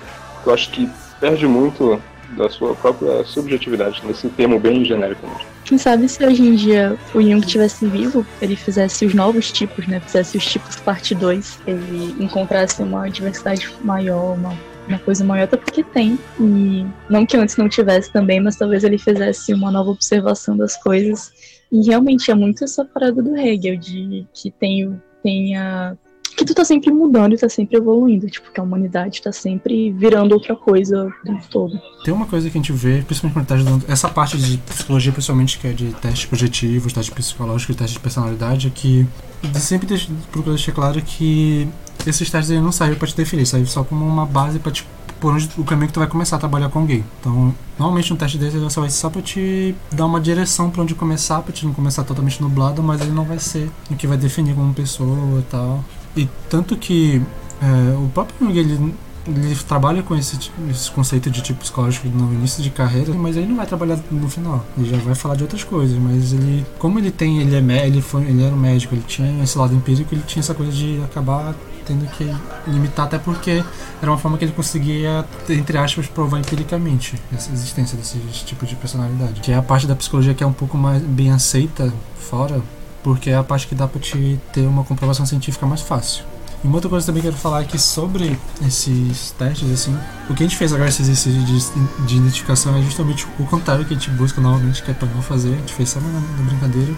Eu 0.45 0.53
acho 0.53 0.69
que 0.71 0.89
perde 1.19 1.47
muito 1.47 2.01
da 2.37 2.49
sua 2.49 2.75
própria 2.75 3.23
subjetividade, 3.23 4.01
nesse 4.05 4.27
termo 4.29 4.59
bem 4.59 4.83
genérico 4.83 5.25
mesmo. 5.27 5.53
Quem 5.63 5.77
sabe 5.77 6.09
se 6.09 6.25
hoje 6.25 6.41
em 6.41 6.55
dia 6.55 6.97
o 7.13 7.21
Jung 7.21 7.39
estivesse 7.39 7.85
vivo, 7.85 8.25
ele 8.41 8.55
fizesse 8.55 9.05
os 9.05 9.13
novos 9.13 9.51
tipos, 9.51 9.87
né? 9.87 9.99
Fizesse 10.01 10.37
os 10.37 10.45
tipos 10.45 10.75
parte 10.77 11.15
2, 11.15 11.59
ele 11.65 12.15
encontrasse 12.19 12.81
uma 12.81 13.07
diversidade 13.09 13.69
maior, 13.81 14.33
uma, 14.33 14.53
uma 14.87 14.99
coisa 14.99 15.23
maior, 15.23 15.45
até 15.45 15.57
porque 15.57 15.83
tem. 15.83 16.17
E 16.39 16.85
não 17.09 17.25
que 17.25 17.37
antes 17.37 17.57
não 17.57 17.69
tivesse 17.69 18.11
também, 18.11 18.39
mas 18.39 18.55
talvez 18.55 18.83
ele 18.83 18.97
fizesse 18.97 19.53
uma 19.53 19.71
nova 19.71 19.91
observação 19.91 20.57
das 20.57 20.75
coisas. 20.77 21.31
E 21.71 21.87
realmente 21.87 22.29
é 22.29 22.35
muito 22.35 22.63
essa 22.63 22.85
parada 22.85 23.21
do 23.21 23.35
Hegel, 23.35 23.77
de 23.77 24.27
que 24.33 24.51
tem, 24.51 25.01
tem 25.21 25.57
a. 25.57 25.97
Que 26.35 26.45
tu 26.45 26.53
tá 26.53 26.65
sempre 26.65 26.91
mudando 26.91 27.33
e 27.33 27.37
tá 27.37 27.47
sempre 27.47 27.77
evoluindo. 27.77 28.27
Tipo, 28.27 28.51
que 28.51 28.59
a 28.59 28.63
humanidade 28.63 29.21
tá 29.21 29.31
sempre 29.31 29.91
virando 29.91 30.33
outra 30.33 30.55
coisa 30.55 31.07
o 31.07 31.25
tempo 31.25 31.47
todo. 31.49 31.79
Tem 32.03 32.13
uma 32.13 32.25
coisa 32.25 32.49
que 32.49 32.57
a 32.57 32.61
gente 32.61 32.71
vê, 32.71 33.01
principalmente 33.01 33.33
quando 33.33 33.45
tá 33.45 33.55
estudando 33.55 33.85
essa 33.87 34.09
parte 34.09 34.37
de 34.37 34.57
psicologia, 34.57 35.11
principalmente, 35.11 35.59
que 35.59 35.67
é 35.67 35.71
de 35.71 35.93
testes 35.93 36.25
projetivos, 36.25 36.93
testes 36.93 37.13
psicológicos, 37.13 37.75
testes 37.75 37.93
de 37.93 37.99
personalidade, 37.99 38.67
é 38.67 38.69
que 38.69 39.07
sempre 39.55 39.87
procura 40.31 40.55
deixar 40.55 40.71
claro 40.71 41.01
que 41.01 41.67
esses 42.05 42.29
testes 42.29 42.61
não 42.61 42.71
servem 42.71 42.97
pra 42.97 43.07
te 43.07 43.15
definir, 43.15 43.45
servem 43.45 43.67
só 43.67 43.83
como 43.83 44.05
uma 44.05 44.25
base 44.25 44.59
pra 44.59 44.71
te 44.71 44.85
por 45.19 45.33
onde 45.33 45.49
o 45.57 45.63
caminho 45.63 45.87
que 45.87 45.93
tu 45.93 46.01
vai 46.01 46.09
começar 46.09 46.35
a 46.35 46.39
trabalhar 46.39 46.67
com 46.67 46.79
alguém. 46.79 47.01
Então, 47.21 47.55
normalmente 47.79 48.11
um 48.11 48.17
teste 48.17 48.37
desse 48.37 48.59
só 48.69 48.81
vai 48.81 48.89
ser 48.89 48.97
só 48.97 49.09
pra 49.09 49.21
te 49.21 49.73
dar 49.89 50.05
uma 50.05 50.19
direção 50.19 50.69
pra 50.69 50.81
onde 50.81 50.93
começar, 50.93 51.41
pra 51.41 51.53
te 51.53 51.65
não 51.65 51.73
começar 51.73 52.03
totalmente 52.03 52.41
nublado, 52.41 52.83
mas 52.83 52.99
ele 52.99 53.11
não 53.11 53.23
vai 53.23 53.39
ser 53.39 53.71
o 53.89 53.95
que 53.95 54.05
vai 54.05 54.17
definir 54.17 54.53
como 54.53 54.73
pessoa 54.73 55.39
e 55.39 55.43
tal. 55.43 55.81
E 56.15 56.29
tanto 56.49 56.75
que 56.75 57.21
é, 57.61 57.97
o 57.97 58.09
próprio 58.09 58.47
Jung, 58.47 58.57
ele 58.59 58.93
ele 59.27 59.55
trabalha 59.55 60.03
com 60.03 60.15
esse, 60.15 60.37
esse 60.69 60.91
conceito 60.91 61.29
de 61.29 61.41
tipo 61.41 61.61
psicológico 61.61 62.07
no 62.09 62.33
início 62.33 62.61
de 62.61 62.69
carreira, 62.69 63.13
mas 63.13 63.37
ele 63.37 63.47
não 63.47 63.55
vai 63.55 63.65
trabalhar 63.65 63.97
no 64.11 64.29
final. 64.29 64.65
Ele 64.77 64.89
já 64.89 64.97
vai 64.97 65.15
falar 65.15 65.35
de 65.35 65.43
outras 65.43 65.63
coisas, 65.63 65.97
mas 65.97 66.33
ele, 66.33 66.65
como 66.77 66.99
ele 66.99 67.09
tem, 67.09 67.39
ele 67.39 67.55
é 67.55 67.87
ele 67.87 68.01
foi, 68.01 68.23
ele 68.23 68.43
era 68.43 68.53
um 68.53 68.57
médico, 68.57 68.93
ele 68.93 69.03
tinha 69.07 69.43
esse 69.43 69.57
lado 69.57 69.73
empírico, 69.73 70.13
ele 70.13 70.23
tinha 70.27 70.41
essa 70.41 70.53
coisa 70.53 70.71
de 70.71 71.01
acabar 71.03 71.55
tendo 71.85 72.05
que 72.11 72.33
limitar 72.67 73.05
até 73.05 73.17
porque 73.17 73.63
era 74.01 74.11
uma 74.11 74.17
forma 74.17 74.37
que 74.37 74.45
ele 74.45 74.53
conseguia, 74.53 75.25
entre 75.49 75.77
aspas, 75.77 76.07
provar 76.07 76.39
empiricamente 76.39 77.15
essa 77.33 77.51
existência 77.51 77.97
desse 77.97 78.17
tipo 78.45 78.65
de 78.65 78.75
personalidade. 78.75 79.41
Que 79.41 79.51
é 79.51 79.55
a 79.55 79.61
parte 79.61 79.87
da 79.87 79.95
psicologia 79.95 80.33
que 80.33 80.43
é 80.43 80.47
um 80.47 80.53
pouco 80.53 80.77
mais 80.77 81.01
bem 81.01 81.31
aceita 81.31 81.93
fora, 82.17 82.61
porque 83.03 83.29
é 83.29 83.35
a 83.35 83.43
parte 83.43 83.67
que 83.67 83.75
dá 83.75 83.87
pra 83.87 83.99
te 83.99 84.39
ter 84.51 84.61
uma 84.61 84.83
comprovação 84.83 85.25
científica 85.25 85.65
mais 85.65 85.81
fácil. 85.81 86.23
E 86.63 86.67
uma 86.67 86.75
outra 86.77 86.89
coisa 86.89 87.05
também 87.05 87.21
que 87.21 87.27
eu 87.27 87.31
quero 87.31 87.41
falar 87.41 87.65
que 87.65 87.77
sobre 87.77 88.39
esses 88.65 89.31
testes, 89.31 89.69
assim, 89.69 89.97
o 90.29 90.33
que 90.33 90.43
a 90.43 90.47
gente 90.47 90.55
fez 90.55 90.71
agora, 90.71 90.89
esse 90.89 91.01
exercício 91.01 91.41
de, 91.43 92.05
de 92.07 92.15
identificação, 92.15 92.75
é 92.77 92.81
justamente 92.81 93.27
o 93.37 93.45
contrário 93.45 93.83
que 93.83 93.93
a 93.93 93.97
gente 93.97 94.09
busca 94.11 94.39
normalmente, 94.39 94.81
que 94.81 94.89
é 94.89 94.93
pra 94.93 95.07
não 95.09 95.21
fazer. 95.21 95.53
A 95.53 95.57
gente 95.57 95.73
fez 95.73 95.89
só 95.89 95.99
na, 95.99 96.07
na 96.07 96.43
brincadeira. 96.43 96.93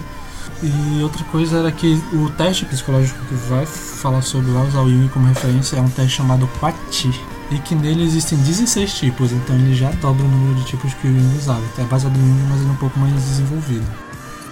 E 0.62 1.02
outra 1.02 1.24
coisa 1.26 1.58
era 1.58 1.72
que 1.72 2.02
o 2.14 2.30
teste 2.30 2.66
psicológico 2.66 3.20
que 3.26 3.34
vai 3.50 3.66
falar 3.66 4.22
sobre, 4.22 4.52
vai 4.52 4.68
usar 4.68 4.82
o 4.82 4.90
Jung 4.90 5.10
como 5.10 5.28
referência, 5.28 5.78
é 5.78 5.82
um 5.82 5.90
teste 5.90 6.18
chamado 6.18 6.48
Quati. 6.60 7.10
E 7.52 7.58
que 7.60 7.76
nele 7.76 8.04
existem 8.04 8.38
16 8.40 8.94
tipos, 8.94 9.32
então 9.32 9.56
ele 9.56 9.76
já 9.76 9.90
dobra 9.92 10.26
o 10.26 10.28
número 10.28 10.56
de 10.60 10.66
tipos 10.66 10.94
que 10.94 11.08
o 11.08 11.12
Jung 11.12 11.38
usava. 11.38 11.64
É 11.80 11.84
baseado 11.84 12.16
no 12.16 12.26
Jung, 12.26 12.48
mas 12.50 12.60
ele 12.60 12.70
é 12.70 12.72
um 12.72 12.78
pouco 12.78 13.00
mais 13.00 13.14
desenvolvido. 13.14 14.05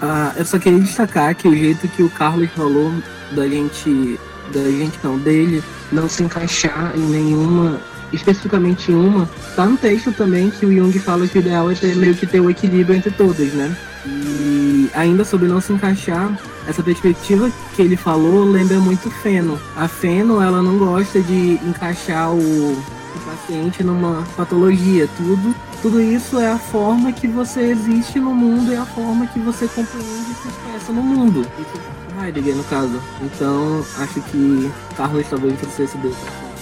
Ah, 0.06 0.34
eu 0.36 0.44
só 0.44 0.60
queria 0.60 0.82
destacar 0.82 1.34
que 1.34 1.48
o 1.48 1.56
jeito 1.56 1.88
que 1.88 2.04
o 2.04 2.10
Carlos 2.10 2.50
falou 2.52 2.92
da 3.32 3.48
gente, 3.48 4.20
da 4.54 4.62
gente 4.66 5.00
não, 5.02 5.18
dele 5.18 5.64
não 5.94 6.10
se 6.10 6.22
encaixar 6.24 6.92
em 6.94 7.00
nenhuma, 7.00 7.80
especificamente 8.12 8.92
em 8.92 8.96
uma, 8.96 9.30
tá 9.56 9.66
no 9.66 9.78
texto 9.78 10.12
também 10.12 10.50
que 10.50 10.66
o 10.66 10.76
Jung 10.76 10.92
fala 11.00 11.26
que 11.26 11.38
o 11.38 11.40
ideal 11.40 11.72
é 11.72 11.76
ter, 11.76 11.96
meio 11.96 12.16
que 12.16 12.28
ter 12.28 12.42
o 12.42 12.50
equilíbrio 12.50 12.98
entre 12.98 13.12
todas, 13.12 13.54
né? 13.54 13.74
E 14.06 14.90
ainda 14.94 15.24
sobre 15.24 15.48
não 15.48 15.62
se 15.62 15.72
encaixar, 15.72 16.38
essa 16.68 16.84
perspectiva 16.84 17.50
que 17.74 17.82
ele 17.82 17.96
falou 17.96 18.44
lembra 18.44 18.82
muito 18.82 19.10
Feno. 19.10 19.58
A 19.74 19.88
Feno, 19.88 20.42
ela 20.42 20.62
não 20.62 20.78
gosta 20.78 21.22
de 21.22 21.54
encaixar 21.66 22.30
o, 22.30 22.84
paciente 23.26 23.84
numa 23.84 24.24
patologia. 24.36 25.08
Tudo, 25.16 25.56
tudo 25.84 26.02
isso 26.02 26.40
é 26.40 26.50
a 26.50 26.58
forma 26.58 27.12
que 27.12 27.28
você 27.28 27.60
existe 27.60 28.18
no 28.18 28.34
mundo 28.34 28.72
e 28.72 28.76
a 28.78 28.86
forma 28.86 29.28
que 29.28 29.38
você 29.40 29.68
compreende 29.68 30.32
e 30.32 30.42
se 30.42 30.48
expressa 30.48 30.94
no 30.94 31.04
mundo. 31.04 31.46
Isso 31.60 31.78
é 32.22 32.26
Heidegger, 32.26 32.56
no 32.56 32.64
caso. 32.64 33.02
Então, 33.22 33.86
acho 33.98 34.22
que 34.22 34.72
Carlos 34.96 35.28
talvez 35.30 35.60
trouxesse 35.60 35.98
dessa 35.98 36.16
forma. 36.16 36.54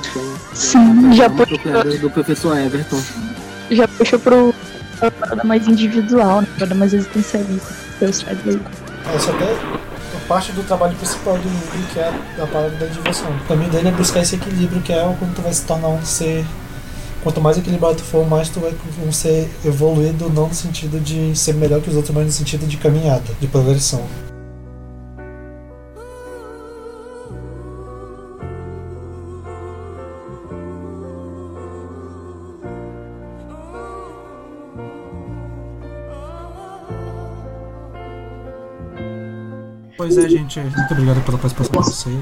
Então, 0.00 0.22
Sim, 0.54 1.12
já 1.12 1.28
foi 1.28 1.46
puxou, 1.46 1.98
do 2.00 2.10
professor 2.10 2.56
Everton. 2.56 3.02
já 3.70 3.86
puxou 3.86 4.18
pro 4.18 4.54
pra 4.98 5.10
parada 5.10 5.44
mais 5.44 5.68
individual, 5.68 6.40
né? 6.40 6.48
Parada 6.54 6.74
mais 6.74 6.94
existencialista. 6.94 7.74
Eu 8.00 8.12
sei 8.14 8.34
daí. 8.46 8.60
Essa 9.14 9.30
até 9.30 9.44
é 9.44 10.18
parte 10.26 10.52
do 10.52 10.62
trabalho 10.62 10.96
principal 10.96 11.36
do 11.36 11.48
livro, 11.50 11.88
que 11.92 11.98
é 11.98 12.14
a 12.42 12.46
parada 12.46 12.76
da 12.76 12.86
diversão. 12.86 13.30
O 13.30 13.46
caminho 13.46 13.70
dele 13.70 13.88
é 13.88 13.92
buscar 13.92 14.20
esse 14.20 14.36
equilíbrio, 14.36 14.80
que 14.80 14.92
é 14.94 15.02
quando 15.18 15.34
tu 15.34 15.42
vai 15.42 15.52
se 15.52 15.66
tornar 15.66 15.88
um 15.88 16.02
ser. 16.02 16.46
Quanto 17.22 17.40
mais 17.40 17.56
equilibrado 17.56 17.96
tu 17.96 18.02
for, 18.02 18.28
mais 18.28 18.48
tu 18.48 18.58
vai 18.58 18.74
ser 19.12 19.48
evoluído, 19.64 20.28
não 20.28 20.48
no 20.48 20.54
sentido 20.54 20.98
de 20.98 21.36
ser 21.38 21.54
melhor 21.54 21.80
que 21.80 21.88
os 21.88 21.94
outros, 21.94 22.12
mas 22.12 22.26
no 22.26 22.32
sentido 22.32 22.66
de 22.66 22.76
caminhada, 22.76 23.22
de 23.40 23.46
progressão. 23.46 24.04
Pois 39.96 40.18
é, 40.18 40.28
gente. 40.28 40.58
Muito 40.58 40.92
obrigado 40.92 41.24
pela 41.24 41.38
participação 41.38 41.80
de 41.80 41.88
vocês. 41.88 42.16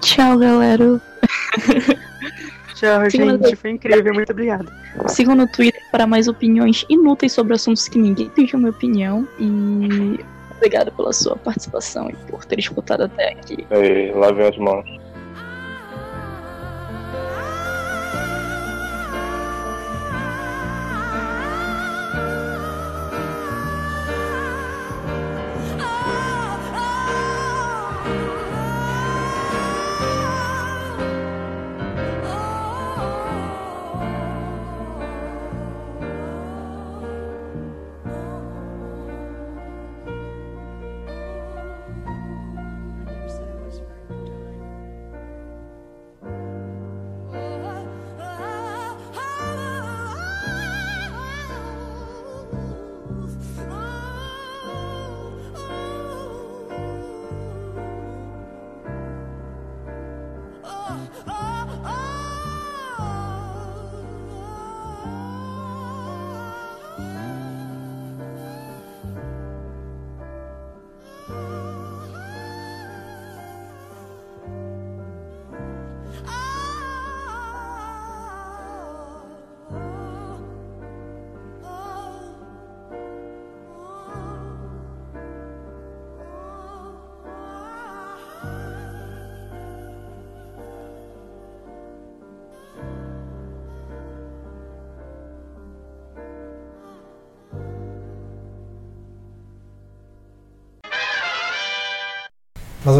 Tchau, 0.00 0.36
galera. 0.36 1.00
Tchau, 2.80 3.10
Sim, 3.10 3.24
mas 3.24 3.40
gente. 3.42 3.56
Foi 3.56 3.70
incrível. 3.70 4.14
Muito 4.14 4.32
obrigada. 4.32 4.64
Sigam 5.06 5.34
no 5.34 5.46
Twitter 5.46 5.82
para 5.92 6.06
mais 6.06 6.28
opiniões 6.28 6.86
inúteis 6.88 7.32
sobre 7.32 7.52
assuntos 7.52 7.86
que 7.86 7.98
ninguém 7.98 8.30
pediu 8.30 8.58
minha 8.58 8.70
opinião. 8.70 9.28
E 9.38 10.18
obrigado 10.56 10.90
pela 10.92 11.12
sua 11.12 11.36
participação 11.36 12.08
e 12.08 12.14
por 12.30 12.42
ter 12.46 12.58
escutado 12.58 13.02
até 13.02 13.32
aqui. 13.32 13.66
Aí, 13.70 14.10
lavem 14.12 14.46
as 14.46 14.56
mãos. 14.56 14.86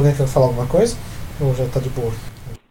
Alguém 0.00 0.14
quer 0.14 0.26
falar 0.26 0.46
alguma 0.46 0.66
coisa? 0.66 0.96
Ou 1.40 1.54
já 1.54 1.64
tá 1.66 1.78
de 1.80 1.88
boa? 1.90 2.12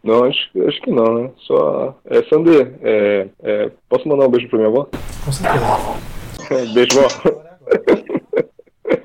Não, 0.02 0.24
acho, 0.24 0.50
acho 0.66 0.80
que 0.82 0.90
não, 0.90 1.14
né? 1.14 1.30
Só. 1.46 1.94
É, 2.06 2.24
Sander, 2.24 2.74
é, 2.82 3.28
é, 3.42 3.70
posso 3.88 4.08
mandar 4.08 4.26
um 4.26 4.30
beijo 4.30 4.48
pra 4.48 4.58
minha 4.58 4.68
avó? 4.68 4.88
Com 5.24 5.32
certeza. 5.32 5.64
beijo, 6.74 7.00
vó. 7.00 7.08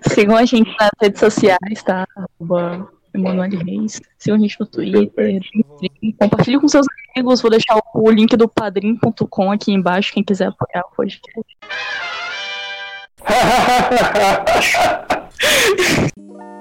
Sigam 0.10 0.36
a 0.38 0.46
gente 0.46 0.74
nas 0.80 0.90
redes 1.02 1.20
sociais, 1.20 1.84
tá? 1.86 2.08
Arroba 2.16 2.88
Emanuele 3.14 3.58
Reis. 3.58 4.02
Sigam 4.18 4.38
a 4.38 4.40
gente 4.40 4.58
no 4.60 4.66
Twitter. 4.66 5.40
Compartilhe 6.20 6.60
com 6.60 6.68
seus 6.68 6.88
amigos. 7.16 7.42
Vou 7.42 7.52
deixar 7.52 7.80
o 7.94 8.10
link 8.10 8.36
do 8.38 8.48
padrim.com 8.48 9.52
aqui 9.52 9.72
embaixo, 9.74 10.14
quem 10.14 10.24
quiser 10.24 10.48
apoiar 10.48 10.86
o 10.86 10.96
podcast. 10.96 11.46